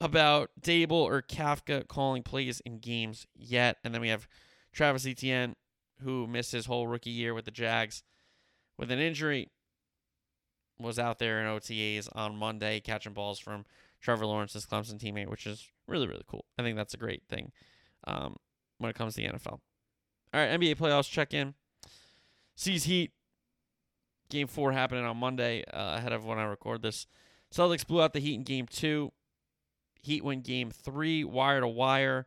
about 0.00 0.50
Daboll 0.60 1.04
or 1.04 1.22
Kafka 1.22 1.86
calling 1.86 2.22
plays 2.22 2.60
in 2.60 2.78
games 2.78 3.26
yet. 3.34 3.76
And 3.84 3.94
then 3.94 4.00
we 4.00 4.08
have 4.08 4.26
Travis 4.72 5.06
Etienne 5.06 5.56
who 6.02 6.26
missed 6.26 6.52
his 6.52 6.66
whole 6.66 6.86
rookie 6.86 7.10
year 7.10 7.34
with 7.34 7.44
the 7.44 7.50
Jags 7.50 8.02
with 8.78 8.90
an 8.90 8.98
injury, 8.98 9.50
was 10.78 10.98
out 10.98 11.18
there 11.18 11.40
in 11.40 11.46
OTAs 11.46 12.08
on 12.14 12.36
Monday 12.36 12.80
catching 12.80 13.14
balls 13.14 13.38
from 13.38 13.64
Trevor 14.00 14.26
Lawrence's 14.26 14.66
Clemson 14.66 14.98
teammate, 14.98 15.28
which 15.28 15.46
is 15.46 15.68
really, 15.88 16.06
really 16.06 16.24
cool. 16.26 16.44
I 16.58 16.62
think 16.62 16.76
that's 16.76 16.94
a 16.94 16.98
great 16.98 17.22
thing 17.28 17.52
um, 18.06 18.36
when 18.78 18.90
it 18.90 18.96
comes 18.96 19.14
to 19.14 19.22
the 19.22 19.28
NFL. 19.28 19.52
All 19.52 19.60
right, 20.34 20.50
NBA 20.50 20.76
playoffs 20.76 21.10
check 21.10 21.32
in. 21.32 21.54
Sees 22.54 22.84
Heat. 22.84 23.12
Game 24.28 24.48
four 24.48 24.72
happening 24.72 25.04
on 25.04 25.16
Monday 25.16 25.64
uh, 25.72 25.96
ahead 25.96 26.12
of 26.12 26.24
when 26.24 26.38
I 26.38 26.44
record 26.44 26.82
this. 26.82 27.06
Celtics 27.54 27.86
blew 27.86 28.02
out 28.02 28.12
the 28.12 28.20
Heat 28.20 28.34
in 28.34 28.42
game 28.42 28.66
two. 28.66 29.12
Heat 30.02 30.24
win 30.24 30.40
game 30.40 30.70
three, 30.70 31.24
wire 31.24 31.60
to 31.60 31.68
wire. 31.68 32.26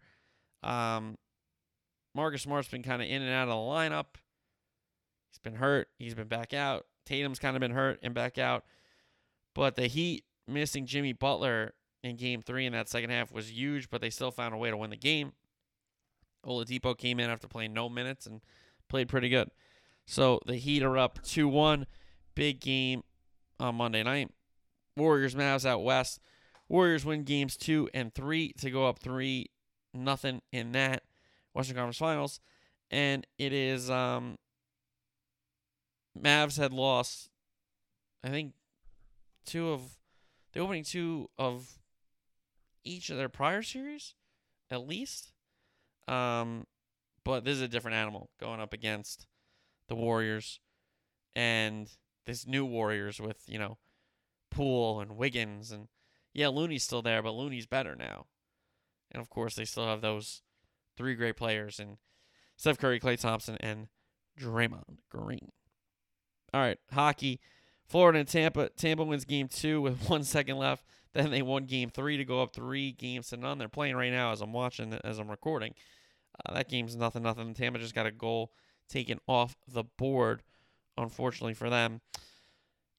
Um, 0.63 1.17
Marcus 2.15 2.41
Smart's 2.41 2.67
been 2.67 2.83
kind 2.83 3.01
of 3.01 3.07
in 3.07 3.21
and 3.21 3.31
out 3.31 3.43
of 3.43 3.49
the 3.49 3.55
lineup. 3.55 4.15
He's 5.29 5.39
been 5.39 5.55
hurt. 5.55 5.89
He's 5.97 6.15
been 6.15 6.27
back 6.27 6.53
out. 6.53 6.85
Tatum's 7.05 7.39
kind 7.39 7.55
of 7.55 7.59
been 7.59 7.71
hurt 7.71 7.99
and 8.01 8.13
back 8.13 8.37
out. 8.37 8.63
But 9.53 9.75
the 9.75 9.87
Heat 9.87 10.23
missing 10.47 10.85
Jimmy 10.85 11.13
Butler 11.13 11.73
in 12.03 12.15
game 12.15 12.41
three 12.41 12.65
in 12.65 12.73
that 12.73 12.89
second 12.89 13.09
half 13.09 13.31
was 13.31 13.51
huge, 13.51 13.89
but 13.89 14.01
they 14.01 14.09
still 14.09 14.31
found 14.31 14.53
a 14.53 14.57
way 14.57 14.69
to 14.69 14.77
win 14.77 14.89
the 14.89 14.97
game. 14.97 15.33
Oladipo 16.45 16.97
came 16.97 17.19
in 17.19 17.29
after 17.29 17.47
playing 17.47 17.73
no 17.73 17.89
minutes 17.89 18.25
and 18.25 18.41
played 18.87 19.09
pretty 19.09 19.29
good. 19.29 19.49
So 20.09 20.39
the 20.47 20.55
Heat 20.55 20.81
are 20.81 20.97
up 20.97 21.21
2 21.21 21.47
1. 21.47 21.85
Big 22.33 22.59
game 22.59 23.03
on 23.59 23.75
Monday 23.75 24.01
night. 24.01 24.31
Warriors 24.97 25.35
Mavs 25.35 25.67
out 25.67 25.83
west. 25.83 26.19
Warriors 26.67 27.05
win 27.05 27.23
games 27.23 27.55
two 27.55 27.89
and 27.93 28.13
three 28.13 28.53
to 28.53 28.71
go 28.71 28.87
up 28.87 28.97
three 28.97 29.51
nothing 29.93 30.41
in 30.51 30.71
that. 30.71 31.03
Western 31.53 31.75
Conference 31.75 31.97
Finals, 31.97 32.39
and 32.89 33.25
it 33.37 33.53
is 33.53 33.89
um, 33.89 34.37
Mavs 36.19 36.57
had 36.57 36.73
lost, 36.73 37.29
I 38.23 38.29
think, 38.29 38.53
two 39.45 39.69
of 39.69 39.81
the 40.53 40.59
opening 40.59 40.83
two 40.83 41.29
of 41.37 41.79
each 42.83 43.09
of 43.09 43.17
their 43.17 43.29
prior 43.29 43.61
series, 43.61 44.15
at 44.71 44.87
least. 44.87 45.33
Um, 46.07 46.65
but 47.23 47.43
this 47.45 47.55
is 47.57 47.61
a 47.61 47.67
different 47.67 47.95
animal 47.97 48.29
going 48.39 48.59
up 48.59 48.73
against 48.73 49.27
the 49.89 49.95
Warriors, 49.95 50.59
and 51.35 51.89
this 52.25 52.47
new 52.47 52.65
Warriors 52.65 53.19
with 53.19 53.43
you 53.47 53.59
know, 53.59 53.77
Poole 54.49 55.01
and 55.01 55.17
Wiggins 55.17 55.71
and 55.71 55.87
yeah, 56.33 56.47
Looney's 56.47 56.83
still 56.83 57.01
there, 57.01 57.21
but 57.21 57.33
Looney's 57.33 57.65
better 57.65 57.95
now, 57.95 58.27
and 59.11 59.21
of 59.21 59.29
course 59.29 59.55
they 59.55 59.65
still 59.65 59.87
have 59.87 60.01
those 60.01 60.41
three 60.95 61.15
great 61.15 61.35
players 61.35 61.79
in 61.79 61.97
Steph 62.55 62.77
Curry, 62.77 62.99
Klay 62.99 63.19
Thompson, 63.19 63.57
and 63.59 63.87
Draymond 64.39 64.99
Green. 65.09 65.51
All 66.53 66.61
right, 66.61 66.77
hockey. 66.91 67.39
Florida 67.87 68.19
and 68.19 68.27
Tampa. 68.27 68.69
Tampa 68.69 69.03
wins 69.03 69.25
game 69.25 69.47
two 69.47 69.81
with 69.81 69.97
one 70.09 70.23
second 70.23 70.57
left. 70.57 70.83
Then 71.13 71.31
they 71.31 71.41
won 71.41 71.65
game 71.65 71.89
three 71.89 72.17
to 72.17 72.25
go 72.25 72.41
up 72.41 72.53
three 72.53 72.91
games 72.91 73.29
to 73.29 73.37
none. 73.37 73.57
They're 73.57 73.67
playing 73.67 73.95
right 73.95 74.11
now 74.11 74.31
as 74.31 74.41
I'm 74.41 74.53
watching, 74.53 74.93
as 75.03 75.17
I'm 75.17 75.29
recording. 75.29 75.73
Uh, 76.45 76.53
that 76.53 76.69
game's 76.69 76.95
nothing, 76.95 77.23
nothing. 77.23 77.53
Tampa 77.53 77.79
just 77.79 77.95
got 77.95 78.05
a 78.05 78.11
goal 78.11 78.51
taken 78.89 79.19
off 79.27 79.55
the 79.67 79.83
board, 79.83 80.43
unfortunately 80.97 81.53
for 81.53 81.69
them. 81.69 82.01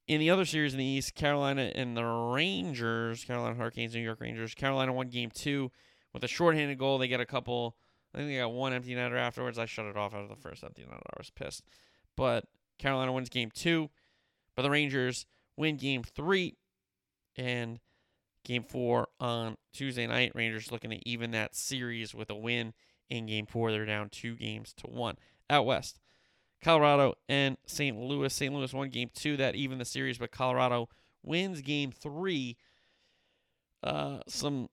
In 0.06 0.18
the 0.18 0.30
other 0.30 0.44
series 0.44 0.72
in 0.72 0.78
the 0.78 0.84
East, 0.84 1.14
Carolina 1.14 1.70
and 1.74 1.96
the 1.96 2.04
Rangers, 2.04 3.24
Carolina 3.24 3.54
Hurricanes, 3.54 3.94
New 3.94 4.00
York 4.00 4.20
Rangers. 4.20 4.54
Carolina 4.54 4.92
won 4.92 5.08
game 5.08 5.30
two 5.30 5.70
with 6.12 6.24
a 6.24 6.28
shorthanded 6.28 6.78
goal. 6.78 6.98
They 6.98 7.06
get 7.06 7.20
a 7.20 7.26
couple 7.26 7.76
I 8.14 8.18
think 8.18 8.30
they 8.30 8.38
got 8.38 8.52
one 8.52 8.72
empty 8.72 8.94
netter 8.94 9.18
afterwards. 9.18 9.58
I 9.58 9.66
shut 9.66 9.86
it 9.86 9.96
off 9.96 10.14
after 10.14 10.26
the 10.26 10.40
first 10.40 10.64
empty 10.64 10.82
netter. 10.82 11.00
I 11.06 11.18
was 11.18 11.30
pissed. 11.30 11.64
But 12.16 12.44
Carolina 12.78 13.12
wins 13.12 13.28
game 13.28 13.50
two. 13.54 13.90
But 14.56 14.62
the 14.62 14.70
Rangers 14.70 15.26
win 15.56 15.76
game 15.76 16.02
three. 16.02 16.56
And 17.36 17.78
game 18.44 18.64
four 18.64 19.08
on 19.20 19.56
Tuesday 19.72 20.06
night. 20.06 20.32
Rangers 20.34 20.72
looking 20.72 20.90
to 20.90 21.08
even 21.08 21.30
that 21.30 21.54
series 21.54 22.14
with 22.14 22.30
a 22.30 22.34
win 22.34 22.72
in 23.08 23.26
game 23.26 23.46
four. 23.46 23.70
They're 23.70 23.86
down 23.86 24.08
two 24.08 24.34
games 24.34 24.74
to 24.78 24.88
one. 24.88 25.16
Out 25.50 25.66
west, 25.66 25.98
Colorado 26.62 27.14
and 27.28 27.56
St. 27.66 27.98
Louis. 27.98 28.32
St. 28.32 28.54
Louis 28.54 28.72
won 28.72 28.88
game 28.88 29.10
two. 29.14 29.36
That 29.36 29.54
even 29.54 29.78
the 29.78 29.84
series, 29.84 30.16
but 30.16 30.30
Colorado 30.30 30.88
wins 31.22 31.60
game 31.60 31.92
three. 31.92 32.56
Uh, 33.82 34.20
some 34.28 34.68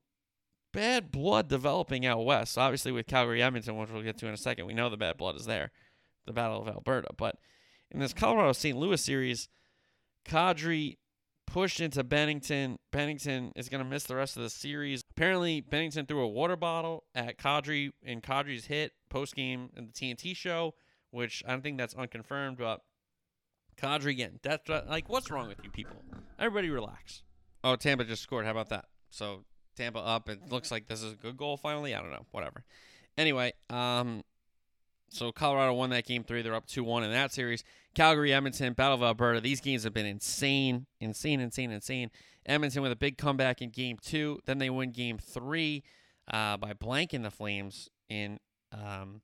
bad 0.72 1.10
blood 1.10 1.48
developing 1.48 2.06
out 2.06 2.24
west. 2.24 2.56
Obviously, 2.56 2.92
with 2.92 3.06
Calgary 3.06 3.42
Edmonton, 3.42 3.76
which 3.76 3.90
we'll 3.90 4.02
get 4.02 4.18
to 4.18 4.26
in 4.26 4.34
a 4.34 4.38
second, 4.38 4.66
we 4.66 4.74
know 4.74 4.88
the 4.88 4.96
bad 4.96 5.16
blood 5.16 5.36
is 5.36 5.46
there, 5.46 5.70
the 6.26 6.32
Battle 6.32 6.62
of 6.62 6.68
Alberta. 6.68 7.08
But 7.16 7.36
in 7.90 8.00
this 8.00 8.12
Colorado 8.12 8.52
St. 8.52 8.76
Louis 8.76 9.00
series, 9.00 9.48
Kadri 10.24 10.98
pushed 11.48 11.80
into 11.80 12.04
Binnington. 12.04 12.76
Binnington 12.92 13.52
is 13.56 13.68
going 13.68 13.82
to 13.82 13.88
miss 13.88 14.04
the 14.04 14.16
rest 14.16 14.36
of 14.36 14.42
the 14.42 14.50
series. 14.50 15.02
Apparently, 15.10 15.62
Binnington 15.62 16.06
threw 16.06 16.20
a 16.20 16.28
water 16.28 16.56
bottle 16.56 17.04
at 17.14 17.38
Kadri 17.38 17.90
in 18.02 18.20
Kadri's 18.20 18.66
hit 18.66 18.92
post 19.08 19.34
game 19.34 19.70
in 19.76 19.86
the 19.86 19.92
TNT 19.92 20.36
show, 20.36 20.74
which 21.10 21.42
I 21.46 21.52
don't 21.52 21.62
think 21.62 21.78
that's 21.78 21.94
unconfirmed, 21.94 22.58
but 22.58 22.82
Kadri 23.76 24.16
getting 24.16 24.40
death 24.42 24.60
threat. 24.66 24.88
Like, 24.88 25.08
what's 25.08 25.30
wrong 25.30 25.48
with 25.48 25.58
you 25.64 25.70
people? 25.70 25.96
Everybody 26.38 26.70
relax. 26.70 27.22
Oh, 27.64 27.76
Tampa 27.76 28.04
just 28.04 28.22
scored. 28.22 28.44
How 28.44 28.52
about 28.52 28.68
that? 28.68 28.86
So 29.10 29.44
Tampa 29.76 30.00
up. 30.00 30.28
It 30.28 30.50
looks 30.50 30.70
like 30.70 30.86
this 30.86 31.02
is 31.02 31.12
a 31.12 31.16
good 31.16 31.36
goal 31.36 31.56
finally. 31.56 31.94
I 31.94 32.00
don't 32.00 32.10
know. 32.10 32.26
Whatever. 32.30 32.64
Anyway, 33.16 33.52
um, 33.70 34.22
so 35.08 35.32
Colorado 35.32 35.72
won 35.74 35.90
that 35.90 36.06
game 36.06 36.24
three. 36.24 36.42
They're 36.42 36.54
up 36.54 36.66
2 36.66 36.84
1 36.84 37.04
in 37.04 37.10
that 37.10 37.32
series. 37.32 37.64
Calgary, 37.94 38.32
Edmonton, 38.32 38.74
Battle 38.74 38.96
of 38.96 39.02
Alberta. 39.02 39.40
These 39.40 39.60
games 39.60 39.84
have 39.84 39.94
been 39.94 40.06
insane, 40.06 40.86
insane, 41.00 41.40
insane, 41.40 41.70
insane. 41.70 42.10
Edmonton 42.46 42.82
with 42.82 42.92
a 42.92 42.96
big 42.96 43.18
comeback 43.18 43.60
in 43.60 43.70
game 43.70 43.98
two. 44.00 44.40
Then 44.46 44.58
they 44.58 44.70
win 44.70 44.92
game 44.92 45.18
three 45.18 45.82
uh, 46.32 46.56
by 46.56 46.72
blanking 46.72 47.22
the 47.22 47.30
Flames 47.30 47.88
in 48.08 48.38
um, 48.72 49.22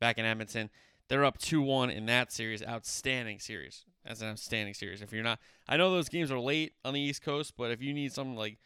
back 0.00 0.18
in 0.18 0.24
Edmonton. 0.24 0.70
They're 1.08 1.24
up 1.24 1.38
2 1.38 1.62
1 1.62 1.90
in 1.90 2.06
that 2.06 2.32
series. 2.32 2.62
Outstanding 2.62 3.38
series. 3.38 3.84
That's 4.04 4.20
an 4.20 4.28
outstanding 4.28 4.74
series. 4.74 5.02
If 5.02 5.12
you're 5.12 5.24
not, 5.24 5.38
I 5.68 5.76
know 5.76 5.90
those 5.90 6.08
games 6.08 6.30
are 6.30 6.38
late 6.38 6.74
on 6.84 6.94
the 6.94 7.00
East 7.00 7.22
Coast, 7.22 7.54
but 7.56 7.70
if 7.70 7.82
you 7.82 7.92
need 7.92 8.12
something 8.12 8.36
like 8.36 8.58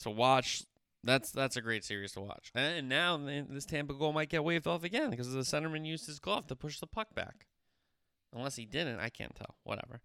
to 0.00 0.10
watch. 0.10 0.62
That's 1.04 1.30
that's 1.30 1.56
a 1.56 1.60
great 1.60 1.84
series 1.84 2.12
to 2.12 2.20
watch. 2.20 2.50
And 2.54 2.88
now 2.88 3.16
this 3.16 3.64
Tampa 3.64 3.94
goal 3.94 4.12
might 4.12 4.30
get 4.30 4.44
waved 4.44 4.66
off 4.66 4.84
again 4.84 5.10
because 5.10 5.32
the 5.32 5.40
centerman 5.40 5.86
used 5.86 6.06
his 6.06 6.18
glove 6.18 6.46
to 6.48 6.56
push 6.56 6.80
the 6.80 6.86
puck 6.86 7.14
back. 7.14 7.46
Unless 8.34 8.56
he 8.56 8.66
didn't, 8.66 9.00
I 9.00 9.08
can't 9.08 9.34
tell. 9.34 9.56
Whatever. 9.64 10.00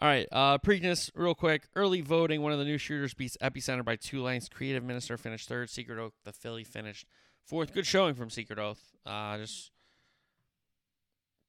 All 0.00 0.08
right, 0.08 0.26
uh, 0.32 0.58
Preakness, 0.58 1.10
real 1.14 1.36
quick. 1.36 1.68
Early 1.76 2.00
voting. 2.00 2.42
One 2.42 2.52
of 2.52 2.58
the 2.58 2.64
new 2.64 2.78
shooters 2.78 3.14
beats 3.14 3.36
Epicenter 3.40 3.84
by 3.84 3.94
two 3.94 4.22
lengths. 4.22 4.48
Creative 4.48 4.82
Minister 4.82 5.16
finished 5.16 5.48
third. 5.48 5.70
Secret 5.70 6.00
Oath, 6.00 6.14
the 6.24 6.32
Philly 6.32 6.64
finished 6.64 7.06
fourth. 7.44 7.72
Good 7.72 7.86
showing 7.86 8.14
from 8.14 8.28
Secret 8.28 8.58
Oath. 8.58 8.80
Uh, 9.06 9.38
just 9.38 9.70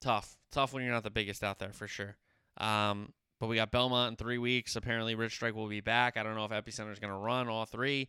tough, 0.00 0.36
tough 0.52 0.72
when 0.72 0.84
you're 0.84 0.92
not 0.92 1.02
the 1.02 1.10
biggest 1.10 1.42
out 1.42 1.58
there 1.58 1.72
for 1.72 1.88
sure. 1.88 2.16
Um, 2.58 3.12
but 3.40 3.48
we 3.48 3.56
got 3.56 3.72
Belmont 3.72 4.12
in 4.12 4.16
three 4.16 4.38
weeks. 4.38 4.76
Apparently, 4.76 5.16
Rich 5.16 5.32
Strike 5.32 5.54
will 5.54 5.66
be 5.66 5.80
back. 5.80 6.16
I 6.16 6.22
don't 6.22 6.36
know 6.36 6.44
if 6.44 6.52
Epicenter 6.52 6.92
is 6.92 7.00
going 7.00 7.12
to 7.12 7.18
run 7.18 7.48
all 7.48 7.64
three. 7.64 8.08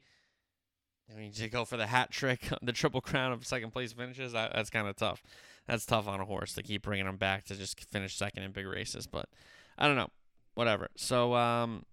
I 1.12 1.18
mean, 1.18 1.32
to 1.34 1.50
go 1.50 1.66
for 1.66 1.78
the 1.78 1.88
hat 1.88 2.12
trick, 2.12 2.50
the 2.62 2.74
triple 2.74 3.02
crown 3.02 3.32
of 3.32 3.46
second 3.46 3.72
place 3.72 3.94
finishes, 3.94 4.34
that, 4.34 4.54
that's 4.54 4.70
kind 4.70 4.88
of 4.88 4.96
tough. 4.96 5.24
That's 5.68 5.86
tough 5.86 6.08
on 6.08 6.20
a 6.20 6.26
horse 6.26 6.54
to 6.54 6.64
keep 6.64 6.84
bringing 6.84 7.08
him 7.08 7.18
back 7.18 7.46
to 7.46 7.56
just 7.56 7.80
finish 7.92 8.16
second 8.16 8.44
in 8.44 8.52
big 8.52 8.66
races. 8.66 9.08
But 9.08 9.28
I 9.78 9.88
don't 9.88 9.98
know. 9.98 10.10
Whatever. 10.56 10.88
So, 10.96 11.36
um, 11.36 11.84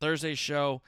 Thursday's 0.00 0.38
show, 0.38 0.82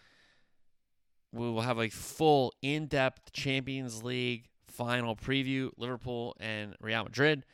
we 1.32 1.50
will 1.50 1.62
have 1.62 1.78
a 1.78 1.88
full 1.88 2.52
in 2.62 2.86
depth 2.86 3.32
Champions 3.32 4.02
League 4.02 4.48
final 4.68 5.16
preview 5.16 5.70
Liverpool 5.76 6.36
and 6.38 6.76
Real 6.80 7.04
Madrid. 7.04 7.44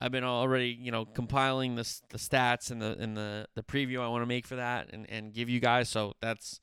I've 0.00 0.12
been 0.12 0.24
already, 0.24 0.68
you 0.68 0.90
know, 0.90 1.04
compiling 1.04 1.76
the 1.76 2.00
the 2.10 2.18
stats 2.18 2.70
and 2.70 2.82
the 2.82 2.96
and 2.98 3.16
the 3.16 3.46
the 3.54 3.62
preview 3.62 4.00
I 4.00 4.08
want 4.08 4.22
to 4.22 4.26
make 4.26 4.46
for 4.46 4.56
that 4.56 4.90
and 4.92 5.08
and 5.08 5.32
give 5.32 5.48
you 5.48 5.60
guys. 5.60 5.88
So 5.88 6.14
that's 6.20 6.60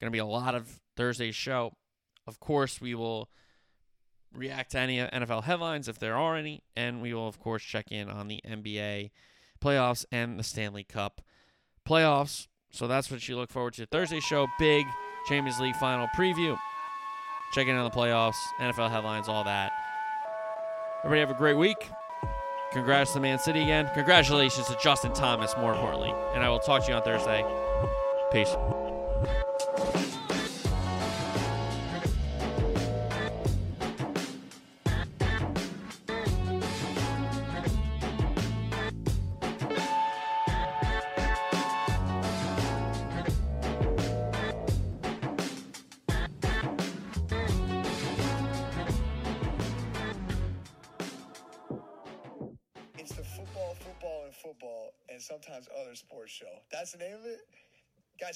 going 0.00 0.10
to 0.10 0.14
be 0.14 0.18
a 0.18 0.26
lot 0.26 0.54
of 0.54 0.80
Thursday's 1.00 1.34
show. 1.34 1.72
Of 2.26 2.40
course, 2.40 2.78
we 2.78 2.94
will 2.94 3.30
react 4.34 4.72
to 4.72 4.78
any 4.78 4.98
NFL 4.98 5.44
headlines 5.44 5.88
if 5.88 5.98
there 5.98 6.14
are 6.14 6.36
any, 6.36 6.62
and 6.76 7.00
we 7.00 7.14
will 7.14 7.26
of 7.26 7.40
course 7.40 7.62
check 7.62 7.90
in 7.90 8.10
on 8.10 8.28
the 8.28 8.42
NBA 8.46 9.10
playoffs 9.64 10.04
and 10.12 10.38
the 10.38 10.42
Stanley 10.44 10.84
Cup 10.84 11.22
playoffs. 11.88 12.48
So 12.70 12.86
that's 12.86 13.10
what 13.10 13.26
you 13.26 13.36
look 13.36 13.50
forward 13.50 13.72
to. 13.74 13.86
Thursday 13.86 14.20
show, 14.20 14.46
big 14.58 14.84
Champions 15.26 15.58
League 15.58 15.74
final 15.76 16.06
preview. 16.08 16.58
Checking 17.54 17.72
in 17.72 17.78
on 17.78 17.90
the 17.90 17.96
playoffs, 17.96 18.36
NFL 18.60 18.90
headlines, 18.90 19.26
all 19.26 19.44
that. 19.44 19.72
Everybody 21.02 21.20
have 21.20 21.30
a 21.30 21.38
great 21.38 21.56
week. 21.56 21.90
Congrats 22.72 23.14
to 23.14 23.20
Man 23.20 23.38
City 23.38 23.62
again. 23.62 23.90
Congratulations 23.94 24.66
to 24.66 24.76
Justin 24.82 25.14
Thomas, 25.14 25.54
more 25.56 25.72
importantly. 25.72 26.12
And 26.34 26.44
I 26.44 26.50
will 26.50 26.60
talk 26.60 26.84
to 26.84 26.90
you 26.90 26.94
on 26.94 27.02
Thursday. 27.02 27.42
Peace. 28.30 28.54